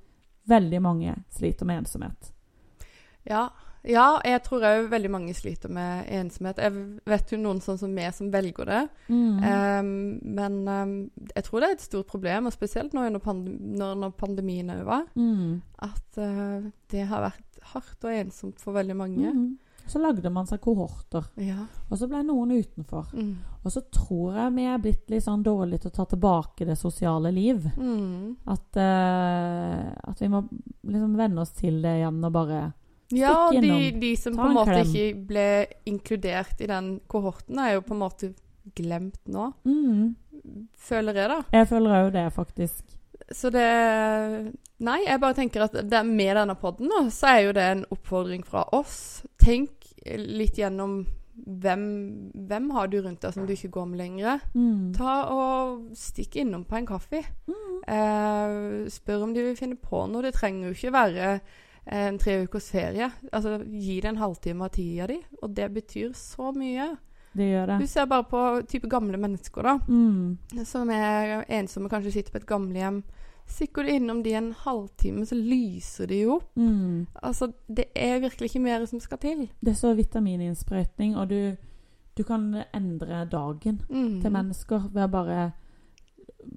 veldig 0.47 0.81
mange 0.81 1.15
sliter 1.31 1.65
med 1.65 1.77
ensomhet. 1.79 2.33
Ja. 3.27 3.49
ja, 3.83 4.19
jeg 4.25 4.41
tror 4.43 4.63
òg 4.65 4.89
veldig 4.91 5.11
mange 5.11 5.33
sliter 5.37 5.69
med 5.69 6.07
ensomhet. 6.07 6.57
Jeg 6.57 6.73
vet 7.05 7.31
jo 7.31 7.37
noen 7.41 7.59
sånn 7.61 7.77
som 7.81 7.93
meg 7.93 8.13
som 8.15 8.31
velger 8.31 8.65
det. 8.65 8.81
Mm. 9.09 9.37
Um, 9.43 10.19
men 10.39 10.59
um, 10.67 10.93
jeg 11.35 11.43
tror 11.45 11.59
det 11.61 11.69
er 11.69 11.77
et 11.77 11.87
stort 11.87 12.07
problem, 12.07 12.47
og 12.49 12.53
spesielt 12.55 12.93
nå 12.93 13.05
under 13.07 13.19
pandem 13.23 13.57
når, 13.79 13.95
når 14.03 14.15
pandemien 14.17 14.69
er 14.69 14.83
over, 14.85 15.05
Mm. 15.15 15.61
at 15.79 16.17
uh, 16.17 16.69
det 16.91 17.07
har 17.11 17.21
vært 17.29 17.63
hardt 17.73 18.03
og 18.07 18.13
ensomt 18.15 18.59
for 18.63 18.73
veldig 18.73 18.95
mange. 18.95 19.33
Mm. 19.35 19.57
Så 19.89 19.97
lagde 19.97 20.29
man 20.29 20.45
seg 20.45 20.59
kohorter, 20.61 21.25
Ja. 21.41 21.63
og 21.89 21.97
så 21.97 22.05
ble 22.07 22.19
noen 22.23 22.51
utenfor. 22.59 23.07
Mm. 23.13 23.31
Og 23.65 23.71
så 23.73 23.81
tror 23.89 24.35
jeg 24.37 24.53
vi 24.55 24.65
er 24.69 24.77
blitt 24.83 25.09
litt 25.09 25.23
sånn 25.25 25.41
dårlige 25.43 25.81
til 25.81 25.89
å 25.89 25.95
ta 25.97 26.05
tilbake 26.11 26.65
det 26.67 26.77
sosiale 26.77 27.31
liv. 27.33 27.65
Mm. 27.75 28.35
At, 28.47 28.77
uh, 28.77 29.89
at 30.11 30.21
vi 30.21 30.29
må 30.29 30.43
liksom 30.85 31.15
venne 31.17 31.41
oss 31.41 31.51
til 31.57 31.81
det 31.81 31.95
igjen 32.03 32.21
og 32.23 32.31
bare 32.37 32.61
Ja, 33.15 33.49
de, 33.51 33.91
de 33.97 34.13
som 34.19 34.35
på 34.37 34.45
en 34.45 34.57
måte 34.57 34.79
ikke 34.83 35.07
ble 35.31 35.47
inkludert 35.89 36.61
i 36.61 36.69
den 36.69 36.99
kohorten, 37.09 37.57
er 37.57 37.77
jo 37.77 37.85
på 37.85 37.95
en 37.95 38.03
måte 38.03 38.33
glemt 38.77 39.21
nå. 39.29 39.51
mm. 39.65 40.15
Føler 40.79 41.17
jeg, 41.19 41.29
da. 41.29 41.37
Jeg 41.51 41.67
føler 41.67 41.95
òg 41.97 42.13
det, 42.15 42.21
faktisk. 42.33 42.95
Så 43.35 43.51
det 43.53 43.65
Nei, 44.79 45.01
jeg 45.03 45.19
bare 45.19 45.35
tenker 45.35 45.65
at 45.65 45.75
det, 45.91 45.99
med 46.07 46.37
denne 46.39 46.55
podden 46.57 46.87
nå, 46.87 47.01
så 47.11 47.33
er 47.33 47.39
jo 47.43 47.55
det 47.57 47.65
en 47.67 47.81
oppfordring 47.91 48.45
fra 48.47 48.63
oss. 48.77 49.25
Tenk 49.43 49.89
litt 50.07 50.55
gjennom 50.57 51.01
hvem, 51.35 51.83
hvem 52.47 52.69
har 52.75 52.87
du 52.87 53.01
rundt 53.03 53.21
deg 53.25 53.35
som 53.35 53.47
du 53.47 53.53
ikke 53.53 53.73
går 53.75 53.89
med 53.91 53.99
lenger. 53.99 54.45
Mm. 54.55 54.93
Ta 54.95 55.17
og 55.35 55.89
Stikk 55.99 56.39
innom 56.39 56.63
på 56.67 56.79
en 56.79 56.87
kaffe. 56.87 57.21
Mm. 57.49 57.81
Eh, 57.95 58.87
spør 58.91 59.27
om 59.27 59.35
de 59.35 59.49
vil 59.49 59.59
finne 59.59 59.79
på 59.79 60.05
noe. 60.07 60.23
Det 60.23 60.37
trenger 60.37 60.69
jo 60.69 60.77
ikke 60.77 60.95
være 60.95 61.33
en 61.91 62.17
tre 62.21 62.43
ukers 62.45 62.69
ferie. 62.71 63.11
Altså, 63.33 63.57
Gi 63.65 63.99
det 64.01 64.09
en 64.11 64.17
halvtime 64.21 64.65
av 64.65 64.69
tida 64.75 65.07
di, 65.07 65.19
og 65.41 65.53
det 65.55 65.69
betyr 65.73 66.11
så 66.17 66.51
mye. 66.55 66.91
Det 67.33 67.45
gjør 67.51 67.67
det. 67.67 67.77
Du 67.79 67.87
ser 67.87 68.05
bare 68.09 68.23
på 68.29 68.39
type 68.67 68.89
gamle 68.89 69.17
mennesker, 69.21 69.61
da. 69.63 69.75
Mm. 69.87 70.37
Som 70.65 70.89
er 70.89 71.43
ensomme, 71.47 71.89
kanskje 71.89 72.11
sitter 72.15 72.31
på 72.33 72.41
et 72.41 72.47
gamlehjem. 72.49 73.03
Stikker 73.49 73.83
du 73.85 73.89
innom 73.89 74.23
de 74.23 74.33
en 74.37 74.51
halvtime, 74.53 75.25
så 75.25 75.33
lyser 75.37 76.07
de 76.11 76.19
jo 76.23 76.35
opp. 76.39 76.51
Mm. 76.57 77.07
Altså, 77.23 77.51
det 77.67 77.87
er 77.97 78.19
virkelig 78.21 78.49
ikke 78.51 78.61
mer 78.61 78.85
som 78.89 78.99
skal 79.01 79.17
til. 79.17 79.47
Det 79.61 79.71
er 79.73 79.77
så 79.79 79.93
vitamininnsprøytning, 79.97 81.15
og 81.17 81.29
du, 81.29 81.55
du 82.17 82.23
kan 82.23 82.51
endre 82.73 83.23
dagen 83.31 83.81
Mm. 83.89 84.21
til 84.21 84.31
mennesker 84.31 84.89
ved 84.93 85.03
å 85.07 85.11
bare 85.11 85.51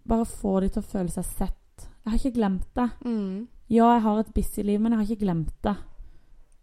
Bare 0.08 0.24
få 0.24 0.60
dem 0.60 0.70
til 0.70 0.82
å 0.82 0.86
føle 0.86 1.10
seg 1.10 1.24
sett. 1.24 1.88
Jeg 2.04 2.10
har 2.12 2.18
ikke 2.18 2.36
glemt 2.38 2.68
det. 2.76 2.84
Mm. 3.04 3.48
Ja, 3.72 3.88
jeg 3.94 4.02
har 4.04 4.18
et 4.20 4.34
busy 4.34 4.60
liv, 4.62 4.80
men 4.80 4.92
jeg 4.92 5.00
har 5.00 5.06
ikke 5.08 5.24
glemt 5.24 5.54
det. 5.64 5.76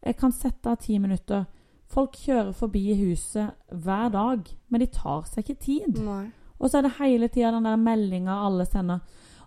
Jeg 0.06 0.18
kan 0.20 0.32
sette 0.32 0.70
av 0.70 0.78
ti 0.84 1.00
minutter. 1.02 1.48
Folk 1.90 2.20
kjører 2.22 2.52
forbi 2.54 2.84
huset 3.00 3.56
hver 3.74 4.12
dag, 4.14 4.44
men 4.70 4.84
de 4.84 4.88
tar 4.94 5.24
seg 5.26 5.42
ikke 5.42 5.64
tid. 5.64 5.98
Nei. 6.06 6.28
Og 6.60 6.70
så 6.70 6.80
er 6.80 6.86
det 6.86 6.98
hele 7.00 7.30
tida 7.32 7.54
den 7.56 7.66
der 7.66 7.80
meldinga 7.82 8.36
alle 8.46 8.68
sender. 8.68 9.00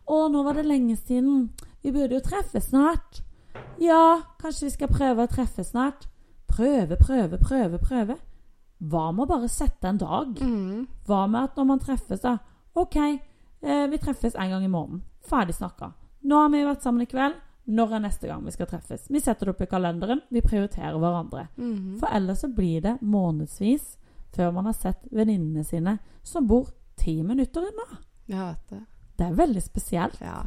'Å, 0.03 0.27
nå 0.33 0.42
var 0.42 0.59
det 0.59 0.66
lenge 0.66 0.96
siden. 0.96 1.53
Vi 1.83 1.92
burde 1.94 2.18
jo 2.18 2.25
treffes 2.25 2.72
snart.' 2.72 3.22
Ja, 3.79 4.22
kanskje 4.40 4.66
vi 4.66 4.75
skal 4.75 4.90
prøve 4.90 5.25
å 5.25 5.31
treffes 5.31 5.70
snart. 5.70 6.09
Prøve, 6.48 6.96
prøve, 6.96 7.38
prøve, 7.38 7.79
prøve. 7.79 8.16
Hva 8.83 9.12
med 9.12 9.25
å 9.25 9.31
bare 9.31 9.48
sette 9.48 9.88
en 9.88 10.01
dag? 10.01 10.40
Mm. 10.42 10.88
Hva 11.07 11.27
med 11.31 11.44
at 11.44 11.57
når 11.57 11.68
man 11.68 11.83
treffes, 11.83 12.20
da 12.20 12.38
OK, 12.75 12.96
eh, 12.96 13.87
vi 13.87 13.98
treffes 14.03 14.35
en 14.35 14.51
gang 14.51 14.64
i 14.64 14.72
måneden. 14.72 15.03
Ferdig 15.22 15.55
snakka. 15.55 15.92
Nå 16.25 16.42
har 16.42 16.51
vi 16.51 16.64
vært 16.66 16.83
sammen 16.83 17.05
i 17.05 17.11
kveld. 17.11 17.38
Når 17.66 17.92
er 17.94 18.01
neste 18.03 18.27
gang 18.27 18.42
vi 18.44 18.51
skal 18.51 18.66
treffes? 18.66 19.05
Vi 19.11 19.20
setter 19.22 19.46
det 19.46 19.55
opp 19.55 19.61
i 19.62 19.66
kalenderen. 19.70 20.22
Vi 20.35 20.40
prioriterer 20.42 20.98
hverandre. 20.98 21.44
Mm. 21.57 21.98
For 22.01 22.09
ellers 22.11 22.40
så 22.42 22.48
blir 22.51 22.81
det 22.83 22.96
månedsvis 23.03 23.96
før 24.35 24.51
man 24.57 24.66
har 24.66 24.72
sett 24.75 25.05
venninnene 25.12 25.62
sine 25.64 25.98
som 26.27 26.46
bor 26.48 26.70
ti 26.98 27.22
minutter 27.22 27.61
unna. 27.68 28.01
Jeg 28.27 28.40
vet 28.40 28.68
det. 28.72 28.81
Det 29.18 29.27
er 29.29 29.38
veldig 29.38 29.62
spesielt. 29.62 30.18
Ja. 30.20 30.40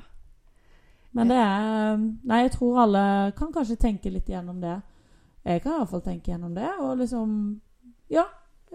Men 1.15 1.29
det 1.31 1.37
er 1.39 1.97
Nei, 2.27 2.41
jeg 2.43 2.51
tror 2.57 2.79
alle 2.83 3.03
kan 3.37 3.53
kanskje 3.55 3.77
tenke 3.79 4.11
litt 4.11 4.27
gjennom 4.27 4.59
det. 4.59 4.75
Jeg 5.45 5.61
kan 5.63 5.77
iallfall 5.77 6.01
tenke 6.03 6.31
gjennom 6.33 6.55
det, 6.57 6.67
og 6.81 6.97
liksom 6.99 7.61
Ja, 8.09 8.25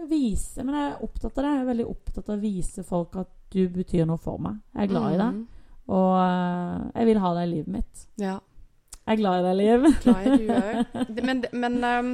vise. 0.09 0.63
Men 0.63 0.73
jeg 0.75 0.91
er 0.91 1.03
opptatt 1.05 1.37
av 1.37 1.43
det. 1.43 1.51
Jeg 1.51 1.61
er 1.61 1.69
veldig 1.73 1.85
opptatt 1.91 2.29
av 2.29 2.37
å 2.37 2.41
vise 2.41 2.83
folk 2.87 3.15
at 3.21 3.29
du 3.51 3.67
betyr 3.69 4.05
noe 4.07 4.17
for 4.17 4.39
meg. 4.41 4.57
Jeg 4.73 4.83
er 4.87 4.93
glad 4.93 5.13
i 5.13 5.17
deg, 5.17 5.33
Mm. 5.35 5.47
Og 5.91 6.13
eh, 6.21 6.87
jeg 6.95 7.11
vil 7.11 7.21
ha 7.23 7.33
deg 7.37 7.47
i 7.47 7.51
livet 7.55 7.75
mitt. 7.79 8.07
Ja. 8.21 8.37
Jeg 9.01 9.17
er 9.17 9.19
glad 9.19 9.41
i 9.41 9.45
deg, 9.47 9.55
Liv. 9.59 9.87
Glad 10.05 10.27
i 10.27 10.35
du 10.37 10.51
òg. 10.55 10.99
Men, 11.27 11.43
men 11.57 11.77
um, 11.83 12.11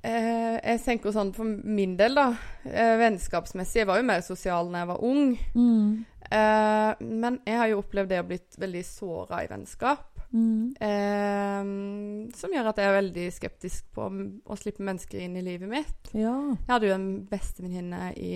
eh, 0.00 0.56
jeg 0.56 0.80
tenker 0.82 1.14
sånn 1.14 1.34
for 1.36 1.46
min 1.46 1.96
del, 1.98 2.16
da. 2.18 2.32
Eh, 2.64 2.94
vennskapsmessig. 2.98 3.82
Jeg 3.82 3.90
var 3.90 4.00
jo 4.00 4.06
mer 4.08 4.24
sosial 4.26 4.72
da 4.72 4.82
jeg 4.82 4.90
var 4.90 5.04
ung. 5.06 5.34
Mm. 5.54 5.90
Eh, 6.28 7.04
men 7.04 7.38
jeg 7.46 7.60
har 7.60 7.70
jo 7.70 7.82
opplevd 7.82 8.10
det 8.12 8.20
å 8.20 8.26
blitt 8.28 8.58
veldig 8.60 8.84
såra 8.88 9.44
i 9.44 9.50
vennskap. 9.50 10.14
Mm. 10.28 10.74
eh, 10.84 12.32
som 12.36 12.52
gjør 12.52 12.66
at 12.68 12.80
jeg 12.82 12.90
er 12.90 12.98
veldig 12.98 13.22
skeptisk 13.32 13.86
på 13.96 14.10
å 14.44 14.58
slippe 14.60 14.84
mennesker 14.84 15.22
inn 15.24 15.38
i 15.40 15.44
livet 15.44 15.70
mitt. 15.70 16.10
Ja. 16.12 16.34
Jeg 16.52 16.72
hadde 16.72 16.90
jo 16.90 16.96
en 16.98 17.08
bestevenninne 17.30 18.10
i 18.20 18.34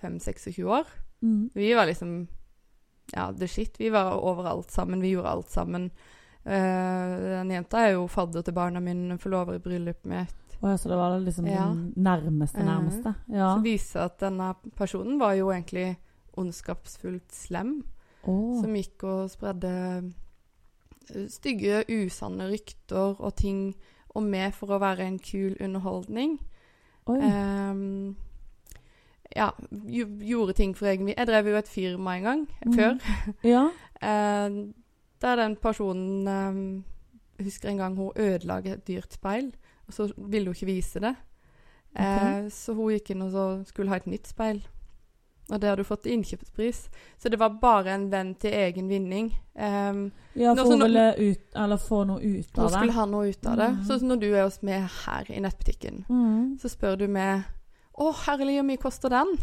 5-26 0.00 0.64
år. 0.66 0.90
Mm. 1.22 1.50
Vi 1.54 1.74
var 1.76 1.86
liksom 1.90 2.24
Ja, 3.14 3.30
the 3.32 3.48
shit. 3.48 3.80
Vi 3.80 3.90
var 3.90 4.12
overalt 4.18 4.70
sammen. 4.70 5.00
Vi 5.02 5.14
gjorde 5.14 5.32
alt 5.36 5.50
sammen. 5.50 5.90
Uh, 6.44 6.52
den 7.40 7.50
jenta 7.52 7.82
er 7.84 7.96
jo 7.98 8.06
fadder 8.08 8.42
til 8.46 8.54
barna 8.56 8.80
mine, 8.80 9.18
forlover 9.20 9.58
i 9.58 9.62
bryllupet 9.62 10.06
mitt. 10.08 10.36
Oh, 10.62 10.70
ja, 10.70 10.76
så 10.76 10.88
det 10.88 10.96
var 10.96 11.18
liksom 11.20 11.46
Ja. 11.46 11.66
den 11.68 11.92
nærmeste, 11.96 12.62
nærmeste? 12.64 13.02
nærmeste. 13.02 13.14
Ja. 13.32 13.54
Så 13.56 13.62
viser 13.64 14.00
at 14.04 14.18
denne 14.20 14.54
personen 14.76 15.18
var 15.20 15.32
jo 15.34 15.50
egentlig 15.50 15.96
ondskapsfullt 16.36 17.32
slem. 17.32 17.82
Oh. 18.24 18.60
Som 18.60 18.74
gikk 18.76 19.04
og 19.08 19.30
spredde 19.32 19.70
eh, 21.14 21.26
stygge, 21.32 21.84
usanne 21.88 22.50
rykter 22.50 23.16
og 23.20 23.34
ting 23.36 23.74
om 24.14 24.26
meg 24.30 24.52
for 24.54 24.74
å 24.74 24.80
være 24.82 25.06
en 25.06 25.18
kul 25.18 25.56
underholdning. 25.60 26.38
Oi. 27.08 27.18
Ehm, 27.24 28.16
ja, 29.36 29.50
gjorde 30.20 30.52
ting 30.52 30.74
for 30.76 30.86
egen. 30.86 31.08
Jeg 31.08 31.26
drev 31.26 31.46
jo 31.46 31.56
et 31.56 31.68
firma 31.68 32.16
en 32.16 32.22
gang, 32.22 32.48
Mhm. 32.66 32.74
før. 32.74 32.98
ja. 33.44 33.68
Da 35.20 35.36
der 35.36 35.36
den 35.36 35.56
personen 35.56 36.26
eh, 36.28 36.82
Jeg 37.38 37.44
husker 37.46 37.68
en 37.68 37.76
gang 37.76 37.96
hun 37.96 38.12
ødela 38.16 38.58
et 38.64 38.86
dyrt 38.88 39.12
speil, 39.12 39.52
og 39.86 39.92
så 39.94 40.12
ville 40.16 40.46
hun 40.46 40.54
ikke 40.54 40.66
vise 40.66 41.00
det. 41.00 41.14
Eh, 41.98 42.48
Så 42.50 42.74
hun 42.74 42.90
gikk 42.92 43.10
inn 43.10 43.22
og 43.22 43.30
så 43.32 43.44
skulle 43.66 43.88
ha 43.90 43.96
et 43.96 44.06
nytt 44.06 44.26
speil. 44.28 44.62
Og 45.50 45.60
det 45.60 45.68
hadde 45.68 45.82
hun 45.82 45.84
fått 45.96 46.06
innkjøpspris. 46.06 46.88
Så 47.18 47.28
det 47.28 47.38
var 47.38 47.48
bare 47.60 47.94
en 47.94 48.10
venn 48.12 48.34
til 48.34 48.52
egen 48.52 48.88
vinning. 48.88 49.32
Eh, 49.56 50.10
Ja, 50.36 50.54
for 50.54 50.64
hun 50.70 50.80
ville 50.82 51.14
ut, 51.18 51.40
eller 51.56 51.76
få 51.76 52.04
noe 52.06 52.20
ut 52.20 52.58
av 52.58 52.68
det. 52.68 52.70
hun 52.70 52.70
skulle 52.78 52.92
ha 52.92 53.04
noe 53.06 53.28
ut 53.28 53.46
av 53.46 53.56
det. 53.56 53.68
Mm. 53.70 53.84
Så 53.84 53.98
når 54.06 54.20
du 54.20 54.34
er 54.34 54.42
hos 54.44 54.62
meg 54.62 54.88
her 55.06 55.24
i 55.28 55.40
nettbutikken, 55.40 56.04
Mm. 56.08 56.58
så 56.60 56.68
spør 56.68 56.96
du 56.98 57.06
meg 57.08 57.42
'Å, 58.00 58.12
herlig, 58.26 58.56
hvor 58.58 58.66
mye 58.66 58.80
koster 58.80 59.08
den?' 59.12 59.38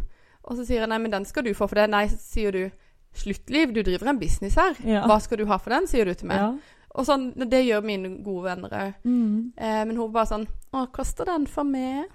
Og 0.47 0.57
så 0.57 0.65
sier 0.65 0.79
jeg 0.81 0.89
'Nei, 0.89 0.97
men 0.97 1.11
den 1.11 1.25
skal 1.25 1.43
du 1.43 1.53
få 1.53 1.67
for 1.69 1.75
det'. 1.75 1.89
Nei, 1.89 2.07
sier 2.07 2.51
du. 2.51 2.71
'Sluttliv, 3.13 3.73
du 3.73 3.81
driver 3.83 4.07
en 4.09 4.19
business 4.19 4.55
her. 4.55 4.75
Ja. 4.85 5.05
Hva 5.07 5.19
skal 5.21 5.37
du 5.37 5.45
ha 5.45 5.57
for 5.57 5.69
den?' 5.69 5.87
sier 5.87 6.05
du 6.05 6.13
til 6.13 6.27
meg. 6.27 6.37
Ja. 6.37 6.57
Og 6.95 7.05
sånn, 7.05 7.33
Det 7.49 7.63
gjør 7.65 7.83
mine 7.83 8.23
gode 8.23 8.43
venner 8.49 8.69
òg. 8.69 8.93
Mm. 9.05 9.51
Eh, 9.57 9.83
men 9.85 9.95
hun 9.95 10.11
bare 10.11 10.25
sånn 10.25 10.47
'Å, 10.73 10.91
koster 10.91 11.25
den 11.25 11.45
for 11.47 11.63
meg?' 11.63 12.05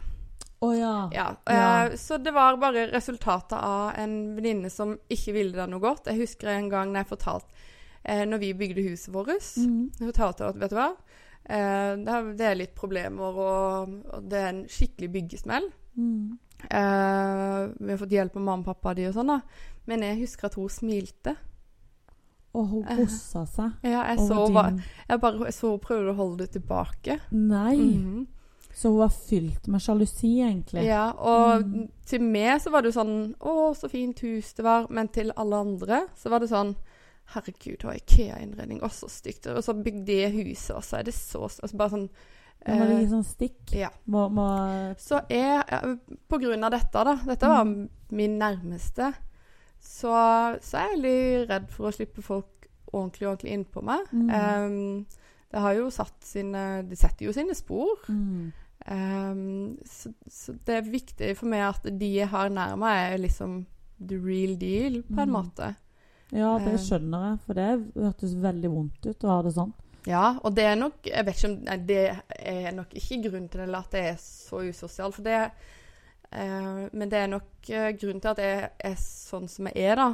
Å 0.62 0.78
ja. 0.78 1.08
Ja, 1.12 1.36
Ja. 1.48 1.86
eh, 1.86 1.96
Så 1.96 2.22
det 2.22 2.32
var 2.32 2.56
bare 2.56 2.90
resultatet 2.92 3.52
av 3.58 3.94
en 3.98 4.36
venninne 4.36 4.70
som 4.70 4.96
ikke 5.10 5.32
ville 5.32 5.52
det 5.52 5.68
noe 5.68 5.80
godt. 5.80 6.04
Jeg 6.06 6.18
husker 6.20 6.48
en 6.48 6.68
gang 6.68 6.94
jeg 6.94 7.06
fortalte 7.06 7.46
eh, 8.04 8.24
Når 8.24 8.38
vi 8.38 8.52
bygde 8.54 8.82
huset 8.88 9.12
vårt, 9.12 9.56
Mm. 9.58 9.90
fortalte 9.98 10.48
at 10.48 10.56
vet 10.56 10.70
du 10.70 10.76
hva, 10.76 10.92
eh, 11.46 11.96
det, 11.96 12.36
det 12.36 12.40
er 12.46 12.54
litt 12.54 12.74
problemer, 12.74 13.20
og, 13.36 14.04
og 14.12 14.28
det 14.28 14.38
er 14.38 14.48
en 14.48 14.64
skikkelig 14.66 15.12
byggesmell. 15.12 15.70
Mm. 15.98 16.38
Eh, 16.70 17.68
vi 17.80 17.90
har 17.90 17.98
fått 17.98 18.10
hjelp 18.14 18.36
av 18.36 18.42
mamma 18.42 18.60
og 18.62 18.64
pappa 18.70 18.94
de 18.94 19.08
og 19.08 19.14
sånn, 19.16 19.26
da. 19.26 19.40
Men 19.86 20.04
jeg 20.06 20.20
husker 20.22 20.46
at 20.46 20.54
hun 20.54 20.68
smilte. 20.68 21.36
Og 22.54 22.66
hun 22.68 22.84
Eh. 22.84 22.96
kosa 22.98 23.46
seg 23.46 23.72
Ja, 23.82 24.02
jeg 24.12 24.18
så, 24.18 24.46
din 24.46 24.82
jeg 25.08 25.20
bare 25.20 25.38
jeg 25.46 25.54
så 25.54 25.70
hun 25.70 25.78
prøvde 25.80 26.12
å 26.12 26.14
holde 26.16 26.38
det 26.46 26.50
tilbake. 26.60 27.20
Nei. 27.32 27.76
Mhm. 27.76 28.26
Så 28.74 28.88
hun 28.90 28.98
var 28.98 29.08
fylt 29.08 29.68
med 29.68 29.80
sjalusi, 29.80 30.40
egentlig. 30.40 30.84
Ja, 30.86 31.10
og 31.12 31.64
Mm. 31.64 31.88
til 32.06 32.20
meg 32.20 32.60
så 32.60 32.70
var 32.70 32.82
det 32.82 32.94
jo 32.94 33.00
sånn 33.02 33.34
Å, 33.40 33.74
så 33.76 33.88
fint 33.90 34.18
hus 34.20 34.52
det 34.54 34.62
var. 34.64 34.86
Men 34.90 35.08
til 35.08 35.30
alle 35.36 35.56
andre 35.56 36.06
så 36.16 36.30
var 36.30 36.38
det 36.40 36.48
sånn 36.50 36.74
Herregud, 37.34 37.82
hun 37.82 37.90
har 37.92 37.98
Ikea-innredning. 37.98 38.80
Å, 38.82 38.88
så 38.90 39.08
stygt. 39.08 39.46
Og 39.46 39.62
så 39.64 39.72
bygde 39.82 40.04
de 40.06 40.30
huset, 40.44 40.76
og 40.76 40.82
så 40.82 40.98
er 40.98 41.02
det 41.04 41.14
så 41.14 41.42
altså 41.44 41.76
Bare 41.76 41.90
sånn 41.90 42.08
Det 42.64 42.76
må 42.78 42.84
eh, 42.86 43.00
gi 43.00 43.06
sånn 43.10 43.24
stikk. 43.26 43.72
ja. 43.74 43.88
Må, 44.06 44.28
må 44.30 44.46
Så 44.98 45.20
jeg, 45.28 45.64
eh, 45.68 45.94
på 46.28 46.38
grunn 46.42 46.64
av 46.64 46.70
dette, 46.70 47.04
da 47.04 47.14
Dette 47.26 47.48
var 47.50 47.64
min 47.66 48.38
nærmeste. 48.38 49.12
Så, 49.82 50.12
så 50.62 50.78
er 50.78 50.88
jeg 50.92 50.98
veldig 51.00 51.48
redd 51.50 51.70
for 51.74 51.88
å 51.88 51.94
slippe 51.96 52.22
folk 52.22 52.68
ordentlig 52.92 53.26
ordentlig 53.28 53.52
innpå 53.56 53.82
meg. 53.82 54.06
Mm. 54.12 54.30
Um, 54.30 55.06
det 55.52 55.60
har 55.60 55.74
jo 55.74 55.88
satt 55.90 56.22
sine 56.24 56.82
Det 56.88 56.98
setter 56.98 57.26
jo 57.26 57.32
sine 57.32 57.54
spor. 57.54 57.98
mm. 58.08 58.52
Um, 58.90 59.76
så, 59.86 60.10
så 60.26 60.52
det 60.66 60.74
er 60.74 60.88
viktig 60.90 61.36
for 61.38 61.46
meg 61.52 61.60
at 61.68 61.84
de 61.98 62.08
jeg 62.16 62.26
har 62.32 62.48
nær 62.50 62.72
meg, 62.80 63.12
er 63.12 63.20
liksom 63.22 63.60
the 64.02 64.16
real 64.18 64.56
deal, 64.58 65.02
på 65.06 65.20
en 65.22 65.28
Mm. 65.30 65.36
måte. 65.36 65.68
Ja, 66.32 66.58
det 66.58 66.72
Eh. 66.74 66.78
skjønner 66.82 67.28
jeg, 67.30 67.38
for 67.46 67.54
det 67.54 67.68
hørtes 67.94 68.34
veldig 68.34 68.70
vondt 68.72 69.06
ut 69.06 69.22
å 69.24 69.28
ha 69.28 69.42
det 69.42 69.52
sånn. 69.54 69.72
Ja, 70.06 70.38
og 70.42 70.56
det 70.56 70.64
er 70.66 70.74
nok 70.74 71.06
Jeg 71.06 71.26
vet 71.26 71.36
ikke 71.38 71.48
om 71.52 71.60
nei, 71.68 71.76
Det 71.86 72.00
er 72.40 72.72
nok 72.74 72.90
ikke 72.98 73.20
grunnen 73.28 73.48
til 73.48 73.60
det, 73.62 73.68
eller 73.68 73.84
at 73.86 73.94
jeg 73.94 74.08
er 74.14 74.18
så 74.18 74.64
usosial, 74.66 75.12
for 75.14 75.22
det 75.22 75.38
eh, 76.32 76.82
Men 76.92 77.08
det 77.12 77.20
er 77.20 77.30
nok 77.30 77.70
eh, 77.70 77.92
grunnen 78.00 78.20
til 78.20 78.32
at 78.34 78.42
jeg 78.42 78.68
er 78.90 78.96
sånn 78.98 79.48
som 79.48 79.70
jeg 79.70 79.92
er, 79.92 79.96
da. 80.02 80.10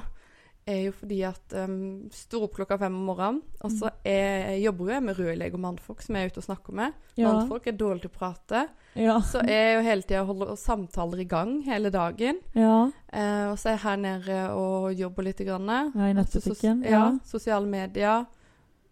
Er 0.69 0.83
jo 0.83 0.93
fordi 0.93 1.23
at 1.25 1.55
um, 1.65 2.11
Står 2.13 2.43
opp 2.45 2.59
klokka 2.59 2.77
fem 2.83 2.93
om 2.93 3.07
morgenen, 3.09 3.39
og 3.65 3.73
så 3.73 3.89
er, 4.05 4.51
jobber 4.61 4.85
jo 4.85 4.93
jeg 4.93 5.05
med 5.07 5.17
rørlegger 5.17 5.57
og 5.57 5.63
mannfolk 5.65 6.03
som 6.05 6.19
jeg 6.19 6.27
er 6.27 6.33
ute 6.35 6.43
og 6.43 6.45
snakker 6.45 6.77
med. 6.77 6.99
Ja. 7.17 7.31
Mannfolk 7.31 7.71
er 7.71 7.79
dårlige 7.81 8.05
til 8.05 8.11
å 8.13 8.19
prate. 8.19 8.67
Ja. 8.93 9.15
Så 9.25 9.41
jeg 9.49 9.63
er 9.63 9.73
jo 9.79 9.87
hele 9.87 10.05
tida 10.05 10.27
holder 10.29 10.53
samtaler 10.61 11.23
i 11.25 11.29
gang 11.31 11.63
hele 11.65 11.89
dagen. 11.95 12.43
ja. 12.53 12.91
Eh, 13.09 13.47
og 13.49 13.57
så 13.57 13.71
er 13.71 13.79
jeg 13.79 13.85
her 13.87 14.01
nede 14.03 14.39
og 14.53 14.91
jobber 14.93 15.25
litt. 15.25 15.41
Grann. 15.49 15.71
Ja, 15.97 16.11
i 16.11 16.17
nettbutikken. 16.19 16.83
ja. 16.85 16.91
Ja. 16.99 17.05
Sosiale 17.25 17.65
medier, 17.65 18.27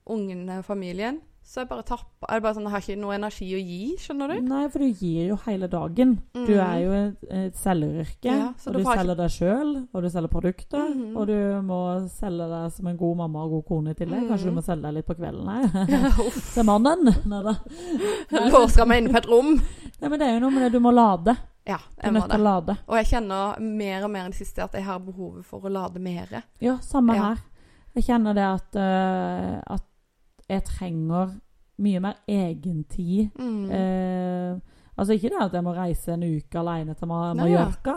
ungene, 0.06 0.62
familien. 0.62 1.20
Så 1.46 1.60
jeg 1.60 1.68
bare 1.68 1.84
tapper 1.86 2.26
Jeg, 2.32 2.42
bare 2.42 2.54
sånn, 2.56 2.64
jeg 2.66 2.72
har 2.72 2.80
ikke 2.82 2.94
noe 2.98 3.14
energi 3.14 3.46
å 3.54 3.58
gi, 3.62 3.94
skjønner 4.02 4.32
du? 4.32 4.40
Nei, 4.48 4.64
for 4.68 4.82
du 4.82 4.86
gir 4.98 5.28
jo 5.28 5.36
hele 5.44 5.68
dagen. 5.70 6.16
Du 6.34 6.40
Mhm. 6.40 6.58
er 6.58 6.78
jo 6.82 6.92
et, 6.92 7.24
et 7.30 7.54
selgeryrke. 7.54 8.24
Ja, 8.24 8.48
og 8.66 8.72
du 8.74 8.82
selger 8.82 9.12
ikke... 9.12 9.16
deg 9.16 9.30
sjøl, 9.30 9.70
og 9.94 10.02
du 10.02 10.08
selger 10.10 10.28
produkter. 10.32 10.88
Mhm. 10.90 11.16
Og 11.16 11.26
du 11.28 11.62
må 11.62 11.78
selge 12.10 12.48
deg 12.50 12.72
som 12.72 12.86
en 12.88 12.96
god 12.98 13.16
mamma 13.16 13.44
og 13.44 13.50
god 13.50 13.64
kone 13.68 13.90
i 13.90 13.94
tillegg. 13.94 14.26
Kanskje 14.28 14.46
Mhm. 14.50 14.54
du 14.54 14.58
må 14.58 14.64
selge 14.66 14.82
deg 14.82 14.94
litt 14.94 15.06
på 15.06 15.14
kvelden 15.14 15.46
her. 15.46 15.86
Til. 16.54 16.64
Mannen! 16.64 17.14
Nei 17.30 17.42
da. 17.46 17.54
Låser 18.50 18.84
meg 18.90 19.04
inne 19.04 19.12
på 19.14 19.18
et 19.22 19.30
rom. 19.30 19.54
Nei, 20.00 20.08
men 20.08 20.18
det 20.18 20.26
er 20.28 20.34
jo 20.34 20.40
noe 20.48 20.50
med 20.50 20.62
det 20.66 20.72
du 20.72 20.80
må 20.82 20.90
lade. 20.92 21.36
Ja, 21.66 21.78
jeg 22.02 22.12
må 22.12 22.26
det. 22.28 22.38
lade. 22.42 22.76
Og 22.88 22.96
jeg 22.98 23.06
kjenner 23.06 23.58
mer 23.62 24.02
og 24.04 24.10
mer 24.10 24.26
i 24.26 24.30
det 24.34 24.38
siste 24.38 24.62
at 24.66 24.72
jeg 24.74 24.84
har 24.86 24.98
behovet 24.98 25.44
for 25.46 25.60
å 25.62 25.70
lade 25.70 25.98
mer. 26.02 26.42
Ja, 26.60 26.76
samme 26.82 27.14
Ja. 27.14 27.22
her. 27.34 27.38
Jeg 27.94 28.04
kjenner 28.04 28.34
det 28.34 28.44
at, 28.44 28.76
uh, 28.76 29.74
at 29.74 29.82
jeg 30.48 30.62
trenger 30.64 31.34
mye 31.78 32.00
mer 32.00 32.14
egentid. 32.28 33.30
Mm. 33.38 33.70
Eh, 33.70 34.58
altså 34.96 35.12
ikke 35.16 35.28
det 35.34 35.42
at 35.44 35.52
jeg 35.58 35.64
må 35.66 35.74
reise 35.76 36.12
en 36.14 36.22
uke 36.24 36.58
alene 36.60 36.94
til 36.96 37.08
Ma- 37.10 37.34
Nei, 37.34 37.50
ja. 37.52 37.64
Mallorca, 37.64 37.96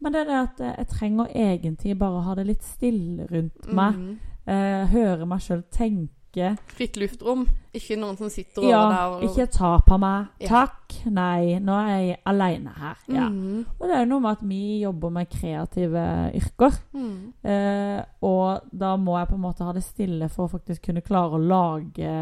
men 0.00 0.12
det 0.14 0.20
er 0.20 0.24
det 0.30 0.38
at 0.42 0.60
eh, 0.60 0.74
jeg 0.78 0.86
trenger 0.94 1.32
egentid 1.34 1.98
bare 1.98 2.20
å 2.20 2.24
ha 2.28 2.34
det 2.38 2.46
litt 2.46 2.62
stille 2.64 3.26
rundt 3.30 3.66
meg. 3.74 3.98
Mm. 3.98 4.18
Eh, 4.48 4.86
høre 4.94 5.26
meg 5.28 5.40
sjøl 5.44 5.62
tenke. 5.70 6.14
Fritt 6.76 6.98
luftrom. 7.00 7.46
Ikke 7.76 7.98
noen 8.00 8.16
som 8.18 8.30
sitter 8.32 8.64
over 8.64 8.92
der 8.94 9.14
og 9.14 9.24
ikke 9.26 9.46
ta 9.52 9.70
på 9.84 9.98
meg. 10.00 10.30
Ja. 10.42 10.48
Takk. 10.50 10.96
Nei, 11.12 11.58
nå 11.62 11.74
er 11.78 11.88
jeg 11.92 12.16
aleine 12.26 12.72
her. 12.78 12.96
Ja. 13.12 13.26
Mm. 13.28 13.66
Og 13.76 13.84
det 13.84 13.94
er 13.94 14.02
jo 14.02 14.10
noe 14.14 14.24
med 14.24 14.38
at 14.38 14.44
vi 14.48 14.60
jobber 14.82 15.12
med 15.14 15.30
kreative 15.30 16.04
yrker. 16.40 16.78
Mm. 16.96 17.18
Eh, 17.52 18.00
og 18.24 18.70
da 18.72 18.94
må 18.98 19.18
jeg 19.18 19.30
på 19.30 19.36
en 19.36 19.44
måte 19.44 19.68
ha 19.68 19.74
det 19.76 19.84
stille 19.86 20.30
for 20.32 20.48
å 20.48 20.52
faktisk 20.56 20.88
kunne 20.88 21.04
klare 21.04 21.38
å 21.38 21.42
lage 21.42 22.12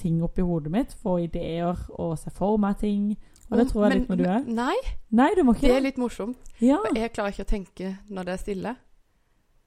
ting 0.00 0.20
oppi 0.24 0.44
hodet 0.46 0.74
mitt. 0.74 0.96
Få 1.00 1.18
ideer 1.24 1.86
og 1.96 2.18
se 2.20 2.32
for 2.34 2.60
meg 2.60 2.78
ting. 2.84 3.14
Og 3.50 3.60
det 3.60 3.68
tror 3.70 3.86
jeg 3.86 4.00
litt 4.00 4.10
når 4.12 4.20
du 4.20 4.24
er. 4.26 4.46
Nei, 4.62 4.76
Nei, 5.14 5.30
du 5.36 5.44
må 5.46 5.54
det 5.60 5.70
er 5.70 5.84
litt 5.84 6.00
morsomt. 6.00 6.38
Ja. 6.58 6.80
For 6.82 6.96
jeg 6.98 7.12
klarer 7.14 7.34
ikke 7.34 7.46
å 7.46 7.50
tenke 7.50 7.92
når 8.08 8.28
det 8.28 8.34
er 8.34 8.42
stille. 8.42 8.76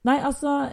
Nei, 0.04 0.18
altså 0.20 0.72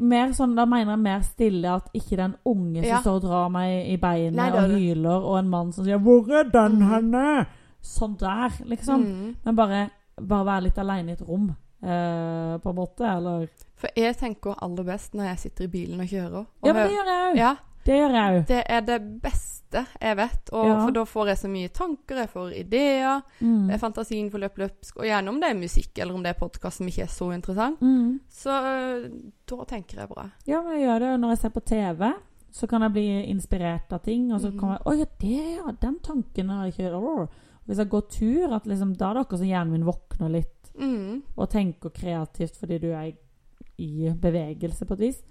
mer 0.00 0.28
sånn, 0.32 0.54
Da 0.56 0.64
mener 0.66 0.92
jeg 0.92 0.98
mer 1.04 1.20
stille 1.22 1.70
at 1.76 1.90
ikke 1.94 2.16
den 2.16 2.34
unge 2.46 2.80
som 2.82 2.88
Ja. 2.88 3.00
står 3.00 3.14
og 3.16 3.22
drar 3.22 3.48
meg 3.50 3.86
i 3.92 3.96
beinet 3.96 4.34
Nei, 4.34 4.50
det 4.50 4.58
er 4.58 4.64
og 4.64 4.70
det. 4.70 4.78
hyler, 4.80 5.20
og 5.24 5.38
en 5.38 5.48
mann 5.50 5.72
som 5.72 5.84
sier 5.84 5.98
'Hvor 5.98 6.28
er 6.32 6.44
den 6.50 6.78
Mhm. 6.80 6.90
henne?' 6.90 7.46
Sånn 7.82 8.16
der, 8.18 8.48
liksom. 8.64 9.04
Mm. 9.04 9.36
Men 9.44 9.56
bare, 9.56 9.90
bare 10.18 10.44
være 10.46 10.62
litt 10.62 10.78
aleine 10.78 11.08
i 11.10 11.12
et 11.12 11.20
rom, 11.28 11.54
eh, 11.82 12.58
på 12.58 12.70
en 12.70 12.74
måte. 12.76 13.00
Eller 13.16 13.46
For 13.76 13.88
jeg 13.94 14.16
tenker 14.16 14.54
aller 14.62 14.84
best 14.84 15.12
når 15.14 15.24
jeg 15.24 15.38
sitter 15.38 15.64
i 15.64 15.66
bilen 15.68 16.00
og 16.00 16.06
kjører. 16.06 16.34
Og 16.34 16.46
Ja, 16.64 16.72
men 16.72 16.76
hører- 16.82 16.88
det 16.88 16.92
gjør 16.96 17.04
jeg 17.04 17.34
òg. 17.34 17.36
ja, 17.36 17.56
Det 17.84 17.94
gjør 17.94 18.10
jeg 18.12 18.42
òg. 18.42 18.46
det 18.46 18.62
er 18.68 18.80
det 18.80 19.22
beste 19.22 19.53
jeg 20.00 20.16
vet. 20.16 20.50
Og 20.52 20.66
Ja. 20.66 20.76
For 20.84 20.90
da 20.96 21.04
får 21.04 21.26
jeg 21.32 21.36
så 21.38 21.48
mye 21.50 21.68
tanker, 21.72 22.16
jeg 22.16 22.28
får 22.30 22.52
ideer. 22.60 23.22
Mm. 23.40 23.70
Er 23.70 23.78
fantasien 23.78 24.30
får 24.30 24.38
løpe 24.44 24.62
løpsk. 24.64 24.96
Og 25.00 25.04
gjerne 25.08 25.28
om 25.28 25.40
det 25.40 25.50
er 25.50 25.54
musikk 25.60 25.98
eller 25.98 26.14
om 26.14 26.22
det 26.22 26.30
er 26.34 26.38
podkast 26.40 26.78
som 26.78 26.86
ikke 26.90 27.02
er 27.02 27.12
så 27.12 27.30
interessant. 27.34 27.80
Mm. 27.80 28.20
Så 28.30 28.50
øh, 28.50 29.10
da 29.50 29.64
tenker 29.64 29.98
jeg 30.00 30.08
bra. 30.08 30.28
Ja, 30.46 30.62
men 30.62 30.72
jeg 30.78 30.86
gjør 30.88 30.98
det 31.06 31.20
når 31.20 31.28
jeg 31.34 31.38
ser 31.38 31.54
på 31.56 31.64
TV. 31.66 32.12
Så 32.54 32.66
kan 32.70 32.82
jeg 32.82 32.92
bli 32.92 33.06
inspirert 33.32 33.90
av 33.92 33.98
ting, 34.04 34.32
og 34.32 34.40
så 34.40 34.50
Mhm. 34.52 34.58
kan 34.60 34.68
jeg 34.70 34.78
Å 34.86 34.98
ja, 34.98 35.04
det, 35.20 35.56
ja, 35.56 35.72
den 35.82 35.98
tanken 35.98 36.48
har 36.50 36.64
jeg 36.66 36.74
ikke. 36.78 37.28
Hvis 37.66 37.78
jeg 37.78 37.88
går 37.88 38.02
tur, 38.10 38.54
at 38.54 38.64
liksom, 38.66 38.94
da 38.96 39.10
er 39.10 39.14
det 39.14 39.20
akkurat 39.26 39.38
som 39.40 39.48
hjernen 39.48 39.70
min 39.72 39.84
våkner 39.84 40.30
litt 40.30 40.70
Mm. 40.78 41.22
og 41.36 41.50
tenker 41.50 41.90
kreativt 41.90 42.56
fordi 42.58 42.78
du 42.80 42.88
er 42.92 43.04
i, 43.06 43.14
i 43.78 44.10
bevegelse 44.10 44.84
på 44.86 44.92
et 44.94 44.98
vis. 45.00 45.22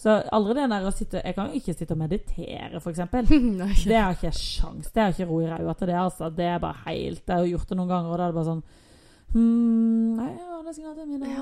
Så 0.00 0.14
aldri 0.32 0.54
det 0.56 0.68
der 0.72 0.86
å 0.88 0.92
sitte 0.94 1.20
Jeg 1.20 1.36
kan 1.36 1.50
jo 1.50 1.58
ikke 1.60 1.74
sitte 1.76 1.92
og 1.92 2.00
meditere, 2.00 2.80
f.eks. 2.80 3.02
Det 3.90 3.98
har 3.98 4.14
ikke 4.16 4.32
sjans. 4.32 4.88
Det 4.94 5.02
har 5.02 5.12
ikke 5.12 5.28
ro 5.28 5.40
i 5.44 5.50
ræva 5.50 5.74
til 5.76 5.90
det. 5.90 5.98
altså. 6.00 6.30
Det 6.32 6.46
er 6.48 6.62
bare 6.62 6.84
helt 6.86 7.20
Jeg 7.26 7.34
har 7.34 7.44
jo 7.44 7.56
gjort 7.56 7.68
det 7.68 7.78
noen 7.80 7.90
ganger, 7.90 8.14
og 8.14 8.16
da 8.16 8.24
er 8.24 8.32
det 8.32 8.38
bare 8.38 8.48
sånn 8.48 8.62
hmm, 9.34 10.16
Nei, 10.20 10.30
ja, 10.38 10.62
det 10.64 10.74
skal 10.78 10.96
til 10.96 11.10
middag 11.10 11.36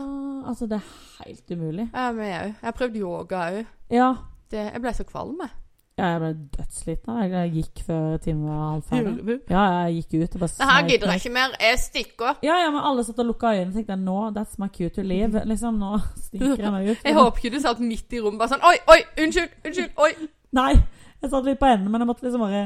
Altså, 0.51 0.67
det 0.71 0.81
er 0.81 0.91
helt 1.23 1.55
umulig. 1.55 1.87
Ja, 1.93 2.11
men 2.17 2.27
jeg 2.33 2.41
òg. 2.41 2.51
Jeg 2.51 2.67
har 2.67 2.77
prøvd 2.83 3.01
yoga 3.05 3.47
òg. 3.53 3.73
Ja. 3.95 4.11
Jeg 4.55 4.83
ble 4.83 4.95
så 4.97 5.07
kvalm, 5.07 5.39
jeg. 5.45 5.55
Ja, 5.99 6.13
jeg 6.13 6.21
ble 6.23 6.29
dødssliten. 6.55 7.17
Jeg 7.33 7.49
gikk 7.57 7.81
før 7.89 8.19
timen 8.23 8.45
var 8.47 8.59
halv 8.71 8.85
ferdig. 8.87 9.39
Ja, 9.51 9.63
jeg 9.89 9.97
gikk 9.97 10.13
ut 10.23 10.37
og 10.37 10.43
bare 10.45 10.51
Det 10.61 10.69
her 10.71 10.85
gidder 10.87 11.11
jeg 11.11 11.23
ikke 11.23 11.33
mer. 11.35 11.57
Jeg 11.65 11.79
stikker. 11.83 12.39
Ja, 12.47 12.59
ja, 12.63 12.69
men 12.71 12.85
alle 12.87 13.05
satt 13.05 13.19
og 13.19 13.27
lukka 13.33 13.51
øynene 13.57 13.73
og 13.73 13.81
tenkte 13.81 13.97
nå, 13.99 14.19
that's 14.37 14.61
my 14.63 14.69
cue 14.77 14.93
to 14.95 15.03
leave. 15.03 15.43
Liksom, 15.51 15.81
nå 15.83 15.99
stikker 16.29 16.63
jeg 16.63 16.75
meg 16.77 16.93
ut. 16.93 17.03
Jeg 17.03 17.19
håper 17.19 17.43
ikke 17.43 17.57
du 17.57 17.61
satt 17.65 17.83
midt 17.83 18.15
i 18.15 18.23
rommet 18.23 18.45
bare 18.45 18.55
sånn 18.55 18.67
Oi, 18.69 18.77
oi, 18.95 19.01
unnskyld, 19.25 19.59
unnskyld, 19.67 19.91
oi. 20.07 20.13
Nei, 20.59 20.71
jeg 21.19 21.33
satt 21.33 21.51
litt 21.51 21.59
på 21.59 21.67
enden, 21.73 21.91
men 21.91 22.05
jeg 22.05 22.11
måtte 22.13 22.27
liksom 22.29 22.47
bare 22.47 22.63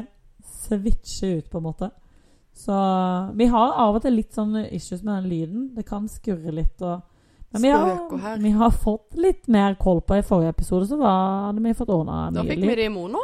switche 0.62 1.32
ut, 1.38 1.48
på 1.48 1.62
en 1.62 1.66
måte. 1.70 1.88
Så 2.52 2.76
vi 3.38 3.48
har 3.48 3.72
av 3.80 3.96
og 3.96 4.04
til 4.04 4.18
litt 4.18 4.36
sånn 4.36 4.58
issues 4.66 5.00
med 5.00 5.22
den 5.22 5.32
lyden. 5.32 5.64
Det 5.72 5.86
kan 5.88 6.04
skurre 6.12 6.52
litt 6.52 6.84
og 6.84 7.00
Men 7.52 7.62
vi 7.62 7.70
har, 7.70 8.36
vi 8.40 8.50
har 8.56 8.70
fått 8.70 9.14
litt 9.20 9.48
mer 9.48 9.74
koll 9.80 10.00
på 10.00 10.16
I 10.18 10.22
forrige 10.24 10.54
episode 10.54 10.86
så 10.88 10.96
var, 11.00 11.46
hadde 11.50 11.62
vi 11.64 11.74
fått 11.76 11.90
ordna 11.92 12.30
Da 12.32 12.44
fikk 12.48 12.62
vi 12.64 12.74
det 12.78 12.86
i 12.88 12.92
mono. 12.92 13.20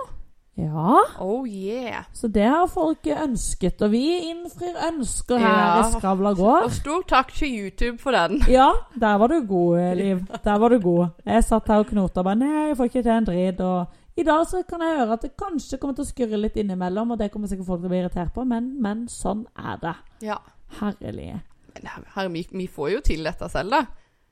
Ja, 0.58 1.04
Oh 1.22 1.46
yeah. 1.46 2.04
så 2.12 2.26
det 2.34 2.42
har 2.50 2.66
folk 2.66 3.06
ønsket. 3.06 3.78
Og 3.86 3.92
vi 3.92 4.00
innfrir 4.32 4.74
ønsker 4.88 5.38
her 5.38 5.54
Ja. 5.54 5.84
i 5.86 5.92
Skravla 5.92 6.32
gård. 6.34 6.64
Og 6.66 6.72
stor 6.74 7.04
takk 7.06 7.30
til 7.32 7.52
YouTube 7.60 7.98
for 8.02 8.10
den. 8.10 8.40
Ja, 8.50 8.72
der 8.98 9.18
var 9.22 9.28
du 9.30 9.38
god, 9.46 9.94
Liv. 9.96 10.24
Der 10.44 10.58
var 10.58 10.68
du 10.74 10.80
god. 10.82 11.06
Jeg 11.24 11.44
satt 11.44 11.68
her 11.70 11.84
og 11.84 11.86
knota 11.86 12.24
bare 12.26 12.40
Nei, 12.40 12.66
jeg 12.68 12.76
får 12.76 12.90
ikke 12.90 13.02
til 13.06 13.12
en 13.14 13.28
dritt. 13.30 13.60
Og 13.60 13.86
i 14.18 14.24
dag 14.26 14.42
så 14.50 14.64
kan 14.68 14.82
jeg 14.82 14.98
høre 14.98 15.12
at 15.14 15.22
det 15.22 15.36
kanskje 15.38 15.78
kommer 15.78 15.94
til 15.94 16.02
å 16.08 16.10
skurre 16.10 16.42
litt 16.42 16.56
innimellom, 16.58 17.12
og 17.14 17.18
det 17.22 17.30
kommer 17.30 17.46
sikkert 17.46 17.66
folk 17.70 17.80
til 17.84 17.86
å 17.86 17.94
bli 17.94 18.00
irritert 18.02 18.34
på, 18.34 18.42
men, 18.44 18.72
men 18.82 19.06
sånn 19.06 19.46
er 19.56 19.78
det. 19.78 19.94
Ja. 20.26 20.40
Herlig. 20.80 21.36
Men 21.76 21.86
her, 21.86 22.02
her, 22.16 22.28
vi, 22.34 22.42
vi 22.50 22.66
får 22.66 22.90
jo 22.96 23.00
til 23.12 23.22
dette 23.30 23.46
selv, 23.48 23.70
da. 23.70 23.84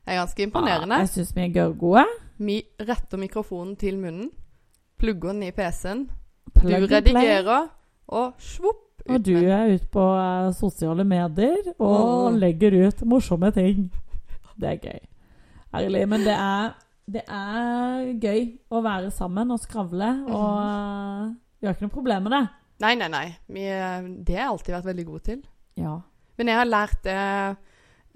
Det 0.06 0.14
er 0.14 0.20
ganske 0.20 0.42
imponerende. 0.46 0.94
Ja, 0.94 1.02
jeg 1.02 1.08
syns 1.10 1.32
vi 1.34 1.42
er 1.42 1.52
gørrgode. 1.54 2.04
Vi 2.38 2.62
retter 2.86 3.18
mikrofonen 3.18 3.76
til 3.76 3.96
munnen, 3.98 4.28
plugger 5.00 5.32
den 5.32 5.42
i 5.42 5.50
PC-en, 5.50 6.04
du 6.54 6.68
redigerer, 6.86 7.68
og 8.08 8.34
svopp 8.38 8.82
ut 9.08 9.10
Og 9.16 9.24
du 9.24 9.32
er 9.36 9.74
ute 9.74 9.86
på 9.92 10.04
eh, 10.18 10.52
sosiale 10.54 11.04
medier 11.04 11.72
og 11.78 12.32
Mm. 12.32 12.38
legger 12.38 12.86
ut 12.88 13.02
morsomme 13.06 13.50
ting. 13.52 13.90
Det 14.60 14.68
er 14.68 14.76
gøy. 14.76 15.00
Ærlig. 15.74 16.08
Men 16.08 16.20
det 16.20 16.32
er, 16.34 16.72
det 17.12 17.22
er 17.28 18.14
gøy 18.20 18.58
å 18.70 18.80
være 18.82 19.10
sammen 19.10 19.50
og 19.50 19.60
skravle, 19.60 20.12
Mhm. 20.22 20.30
og 20.32 20.58
eh, 20.62 21.34
vi 21.60 21.66
har 21.66 21.74
ikke 21.74 21.82
noe 21.86 21.90
problem 21.90 22.22
med 22.22 22.32
det. 22.32 22.48
Nei, 22.80 22.94
nei, 22.94 23.08
nei. 23.08 23.36
Vi, 23.48 23.60
eh, 23.66 24.02
det 24.24 24.36
har 24.36 24.42
jeg 24.44 24.50
alltid 24.50 24.74
vært 24.74 24.84
veldig 24.90 25.06
god 25.06 25.20
til. 25.24 25.42
Ja. 25.76 25.98
Men 26.38 26.46
jeg 26.48 26.56
har 26.56 26.64
lært 26.66 27.02
det 27.02 27.56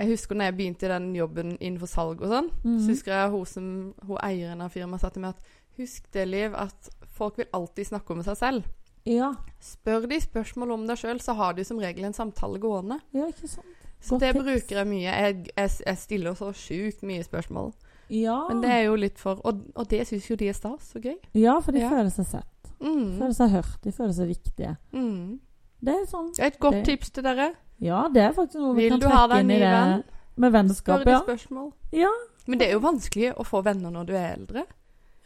Jeg 0.01 0.09
husker 0.15 0.35
når 0.39 0.49
jeg 0.49 0.57
begynte 0.57 0.87
i 0.89 0.93
den 0.95 1.11
jobben 1.15 1.57
innenfor 1.61 1.91
salg 1.93 2.23
og 2.25 2.31
sånn. 2.33 2.51
Mhm. 2.65 2.79
Så 2.81 2.95
husker 2.95 3.13
jeg 3.13 3.31
hun, 3.35 3.47
som, 3.47 3.67
hun 4.07 4.17
eieren 4.25 4.63
av 4.65 4.73
firmaet 4.73 5.01
sa 5.05 5.11
til 5.13 5.21
meg 5.27 5.35
at 5.37 5.43
husk 5.79 6.07
det, 6.13 6.27
Liv, 6.29 6.55
at 6.57 6.89
folk 7.17 7.37
vil 7.37 7.51
alltid 7.53 7.87
snakke 7.91 8.11
om 8.17 8.23
seg 8.25 8.37
selv. 8.41 8.65
ja. 9.07 9.35
Spør 9.61 10.07
de 10.09 10.17
spørsmål 10.21 10.71
om 10.73 10.87
deg 10.89 10.97
sjøl, 10.97 11.21
så 11.21 11.35
har 11.37 11.53
de 11.55 11.65
som 11.69 11.79
regel 11.79 12.05
en 12.09 12.15
samtale 12.17 12.59
gående. 12.59 12.97
Ja, 13.13 13.27
ikke 13.29 13.49
sant? 13.49 13.67
Så 14.01 14.17
Godt 14.17 14.21
det 14.21 14.33
tips. 14.33 14.45
bruker 14.45 14.77
jeg 14.79 14.87
mye. 14.89 15.11
Jeg, 15.13 15.37
jeg, 15.57 15.71
jeg 15.87 15.99
stiller 15.99 16.35
så 16.35 16.49
sjukt 16.57 17.03
mye 17.05 17.23
spørsmål. 17.23 17.73
Ja, 18.09 18.49
Men 18.49 18.63
det 18.63 18.71
er 18.71 18.83
jo 18.89 18.95
litt 18.97 19.19
for 19.21 19.39
Og, 19.45 19.61
og 19.77 19.87
det 19.89 20.07
syns 20.09 20.25
jo 20.31 20.35
de 20.37 20.49
er 20.49 20.57
stas. 20.57 20.95
og 20.97 21.03
gøy. 21.05 21.19
ja 21.35 21.59
for 21.61 21.73
de 21.73 21.79
Ja. 21.85 21.91
føler 21.91 22.09
seg 22.11 22.27
sett. 22.27 22.73
Mm. 22.81 23.19
Føler 23.21 23.35
seg 23.37 23.51
hørt. 23.51 23.77
De 23.83 23.93
føler 23.93 24.13
seg 24.17 24.29
viktige. 24.33 24.77
Mm. 24.93 25.39
Det 25.85 25.95
er 25.95 26.07
sånn 26.09 26.33
Et 26.41 26.59
godt 26.59 26.73
Det- 26.81 26.85
tips 26.87 27.11
til 27.11 27.23
dere. 27.23 27.55
Ja, 27.81 28.09
det 28.13 28.23
er 28.23 28.33
faktisk 28.37 28.61
noe 28.61 28.75
vi 28.77 28.83
Vil 28.89 28.91
kan 28.97 29.01
du 29.01 29.07
ha 29.09 29.23
trekke 29.27 29.31
deg 29.31 29.39
en 29.39 29.45
inn 29.47 29.51
i 29.51 29.55
ny 29.55 29.61
det 29.65 29.71
venn? 29.73 30.03
med 30.41 30.53
vennskap. 30.53 31.05
de 31.05 31.11
Ja. 31.15 31.21
spørsmål. 31.25 31.73
ja. 31.93 32.11
Men 32.47 32.59
det 32.59 32.67
er 32.69 32.73
jo 32.73 32.81
vanskelig 32.81 33.35
å 33.37 33.45
få 33.47 33.61
venner 33.63 33.91
når 33.93 34.07
du 34.07 34.13
er 34.17 34.33
eldre. 34.35 34.65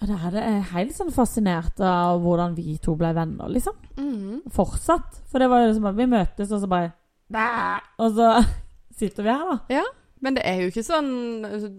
Ja, 0.01 0.07
det 0.07 0.17
er 0.27 0.31
det. 0.35 0.43
Er 0.43 0.61
helt 0.75 0.93
sånn 0.97 1.13
fascinert 1.15 1.79
av 1.81 2.21
hvordan 2.21 2.55
vi 2.57 2.77
to 2.83 2.95
ble 2.97 3.13
venner, 3.15 3.49
liksom. 3.49 3.73
Mm. 3.97 4.43
Fortsatt. 4.51 5.21
For 5.31 5.39
det 5.39 5.49
var 5.49 5.63
jo 5.63 5.69
liksom 5.71 5.87
at 5.89 5.97
Vi 5.97 6.07
møtes, 6.07 6.51
og 6.53 6.61
så 6.61 6.69
bare 6.69 6.93
Bæ! 7.33 7.81
Og 7.99 8.13
så 8.19 8.45
sitter 8.99 9.23
vi 9.23 9.31
her, 9.31 9.59
da. 9.69 9.83
Men 10.21 10.35
det 10.35 10.43
er 10.45 10.61
jo 10.63 10.69
ikke 10.73 10.85
sånn 10.85 11.45
altså, 11.45 11.71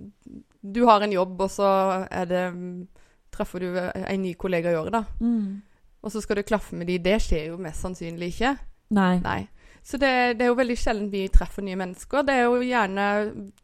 Du 0.64 0.86
har 0.88 1.02
en 1.02 1.12
jobb, 1.12 1.40
og 1.42 1.50
så 1.52 2.08
er 2.10 2.26
det 2.26 2.44
Treffer 3.36 3.60
du 3.60 3.78
en 3.78 4.22
ny 4.22 4.34
kollega 4.34 4.72
i 4.72 4.76
året, 4.80 4.94
da. 4.96 5.04
Og 6.02 6.12
så 6.12 6.22
skal 6.22 6.38
du 6.38 6.44
klaffe 6.44 6.74
med 6.76 6.88
de. 6.88 6.98
Det 6.98 7.20
skjer 7.22 7.48
jo 7.52 7.58
mest 7.58 7.82
sannsynlig 7.84 8.32
ikke. 8.34 8.58
Nei. 8.96 9.20
Nei. 9.20 9.48
Så 9.86 10.00
det, 10.02 10.10
det 10.40 10.42
er 10.48 10.50
jo 10.50 10.56
veldig 10.58 10.76
sjelden 10.82 11.12
vi 11.12 11.28
treffer 11.30 11.62
nye 11.62 11.78
mennesker. 11.78 12.24
Det 12.26 12.34
er 12.34 12.48
jo 12.48 12.56
gjerne 12.66 13.04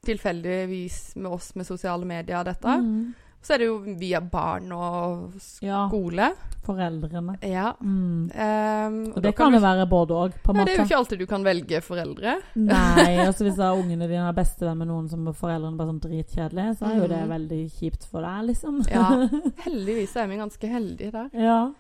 tilfeldigvis 0.05 1.15
med 1.17 1.31
oss 1.33 1.55
med 1.57 1.65
sosiale 1.65 2.05
medier, 2.05 2.43
dette. 2.45 2.67
Mm. 2.77 3.13
Så 3.41 3.55
er 3.55 3.57
det 3.63 3.67
jo 3.71 3.77
via 3.97 4.19
barn 4.21 4.67
og 4.71 5.31
Ja. 5.65 5.87
skole. 5.89 6.27
Foreldrene. 6.61 7.39
Ja. 7.41 7.71
Mm. 7.81 8.29
Um, 8.29 9.13
Og 9.15 9.21
det 9.23 9.31
kan 9.35 9.51
jo 9.51 9.59
være 9.63 9.87
både 9.89 10.13
òg, 10.13 10.35
på 10.43 10.51
en 10.53 10.57
måte. 10.59 10.65
det 10.69 10.73
er 10.75 10.77
jo 10.77 10.85
ikke 10.85 10.97
alltid 10.99 11.19
du 11.19 11.25
kan 11.25 11.43
velge 11.43 11.81
foreldre. 11.81 12.35
Nei, 12.55 13.17
altså 13.25 13.43
Hvis 13.47 13.57
da 13.57 13.71
ungene 13.73 14.05
dine 14.07 14.27
er 14.29 14.37
bestevenn 14.37 14.77
med 14.77 14.87
noen 14.93 15.09
som 15.09 15.25
foreldrene 15.33 15.75
bare 15.75 15.89
sånn 15.89 16.03
dritkjedelige, 16.05 16.77
så 16.77 16.85
er 16.91 16.99
jo 17.01 17.07
det 17.07 17.17
Mhm. 17.23 17.29
veldig 17.33 17.61
kjipt 17.79 18.05
for 18.11 18.21
deg, 18.21 18.45
liksom. 18.53 18.85
Ja. 18.91 19.09
Heldigvis 19.65 20.15
er 20.15 20.27
vi 20.27 20.37
ganske 20.37 20.67
heldige 20.69 21.11
der. 21.11 21.29
ja. 21.33 21.71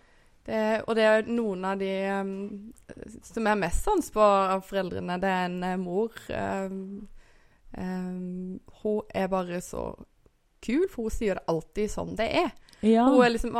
Det, 0.45 0.83
og 0.89 0.95
det 0.97 1.03
er 1.05 1.27
noen 1.29 1.65
av 1.69 1.77
de 1.77 1.91
um, 2.17 2.29
som 3.27 3.47
er 3.47 3.59
mest 3.61 3.85
sans 3.85 4.07
på 4.13 4.21
av 4.21 4.63
foreldrene. 4.65 5.19
Det 5.21 5.29
er 5.29 5.43
en 5.45 5.59
eh, 5.67 5.77
mor. 5.77 6.15
Um, 6.33 7.07
um, 7.77 8.57
hun 8.81 9.13
er 9.13 9.29
bare 9.29 9.61
så 9.61 9.91
kul, 10.65 10.87
for 10.89 11.07
hun 11.07 11.13
sier 11.13 11.37
det 11.37 11.45
alltid 11.51 11.93
sånn 11.93 12.17
det 12.17 12.27
er. 12.41 12.51
ja. 12.81 13.05
Hun 13.05 13.21
er 13.25 13.35
liksom, 13.35 13.57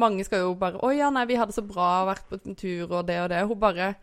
mange 0.00 0.24
skal 0.24 0.46
jo 0.46 0.54
bare 0.60 0.80
'Å 0.80 0.90
ja, 0.96 1.10
nei, 1.12 1.26
vi 1.28 1.36
hadde 1.40 1.52
så 1.52 1.64
bra, 1.64 2.06
vært 2.08 2.28
på 2.28 2.40
en 2.40 2.56
tur 2.56 2.90
og 2.90 3.06
det 3.06 3.20
og 3.20 3.28
det.' 3.28 3.46
Hun 3.46 3.60
bare 3.60 3.94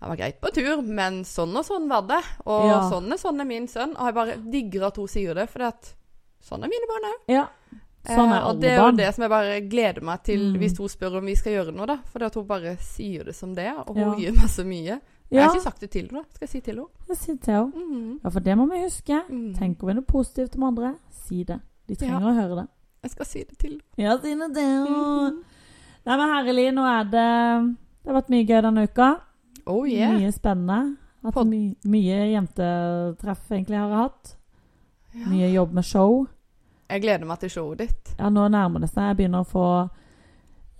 'Det 0.00 0.08
var 0.08 0.16
greit 0.16 0.40
på 0.40 0.50
tur, 0.54 0.82
men 0.82 1.22
sånn 1.24 1.54
og 1.56 1.64
sånn 1.64 1.88
var 1.88 2.02
det.' 2.08 2.26
Og 2.46 2.66
Ja. 2.66 2.80
sånn 2.90 3.12
er 3.12 3.18
sånn 3.18 3.40
er 3.40 3.44
min 3.44 3.68
sønn. 3.68 3.94
Og 3.96 4.06
jeg 4.06 4.14
bare 4.14 4.36
digger 4.50 4.86
at 4.86 4.96
hun 4.96 5.06
sier 5.06 5.34
det, 5.34 5.48
for 5.48 5.60
sånn 6.40 6.64
er 6.64 6.68
mine 6.68 6.88
barn 6.88 7.12
òg. 7.12 7.20
ja. 7.28 7.46
Sånn 8.06 8.30
er 8.32 8.40
Eh, 8.40 8.46
og 8.48 8.60
det 8.60 8.70
er 8.70 8.76
jo 8.80 8.90
det 8.96 9.14
som 9.14 9.22
jeg 9.22 9.30
bare 9.30 9.60
gleder 9.68 10.02
meg 10.02 10.22
til 10.24 10.40
Mm. 10.54 10.58
hvis 10.58 10.78
hun 10.78 10.88
spør 10.88 11.18
om 11.18 11.24
vi 11.26 11.34
skal 11.34 11.52
gjøre 11.52 11.74
noe, 11.74 11.86
da. 11.86 11.98
For 12.06 12.24
at 12.24 12.34
hun 12.34 12.46
bare 12.46 12.76
sier 12.80 13.24
det 13.24 13.34
som 13.34 13.54
det 13.54 13.66
er, 13.66 13.76
og 13.86 13.94
hun 13.94 13.98
Ja. 13.98 14.14
gir 14.16 14.32
meg 14.32 14.48
så 14.48 14.64
mye. 14.64 15.00
Jeg 15.30 15.42
har 15.44 15.54
ikke 15.54 15.62
sagt 15.62 15.80
det 15.80 15.90
til 15.90 16.08
henne. 16.08 16.24
Skal 16.34 16.46
jeg 16.46 16.48
si 16.48 16.60
til 16.60 16.74
henne? 16.76 17.16
Sier 17.16 17.36
til 17.36 17.54
henne. 17.54 17.72
Mm. 17.74 18.20
Ja, 18.24 18.28
for 18.30 18.40
det 18.40 18.56
må 18.56 18.66
vi 18.70 18.82
huske. 18.82 19.22
Mm. 19.30 19.54
Tenker 19.54 19.86
vi 19.86 19.92
noe 19.94 20.02
positivt 20.02 20.56
om 20.56 20.62
andre, 20.64 20.94
si 21.10 21.44
det. 21.44 21.60
De 21.86 21.94
trenger 21.94 22.20
Ja. 22.20 22.26
å 22.26 22.34
høre 22.34 22.56
det. 22.62 22.68
Jeg 23.02 23.10
skal 23.12 23.26
si 23.26 23.38
det 23.44 23.58
til 23.58 23.70
henne. 23.70 23.80
Ja, 23.98 24.16
si 24.18 24.34
det 24.34 24.54
til 24.54 24.62
henne. 24.62 25.30
Mm. 25.30 25.42
Nei, 26.06 26.16
men 26.16 26.28
herlig, 26.28 26.74
nå 26.74 26.82
er 27.00 27.04
det 27.04 27.76
Det 28.02 28.12
har 28.14 28.22
vært 28.22 28.30
mye 28.30 28.46
gøy 28.46 28.62
denne 28.62 28.82
uka. 28.88 29.20
Oh 29.66 29.84
yeah. 29.86 30.18
Mye 30.18 30.32
spennende. 30.32 30.96
Hatt 31.22 31.46
my 31.46 31.76
mye 31.84 32.32
jentetreff 32.32 33.50
egentlig 33.50 33.76
har 33.76 33.88
jeg 33.90 33.96
hatt. 33.98 34.36
Ja. 35.14 35.26
Mye 35.26 35.52
jobb 35.52 35.72
med 35.74 35.84
show. 35.84 36.26
Jeg 36.90 37.02
gleder 37.04 37.26
meg 37.28 37.38
til 37.42 37.52
showet 37.54 37.84
ditt. 37.84 38.14
Ja, 38.18 38.28
nå 38.34 38.48
nærmer 38.50 38.82
det 38.82 38.90
seg. 38.90 39.10
Jeg 39.12 39.18
begynner 39.20 39.44
å 39.44 39.48
få 39.50 39.66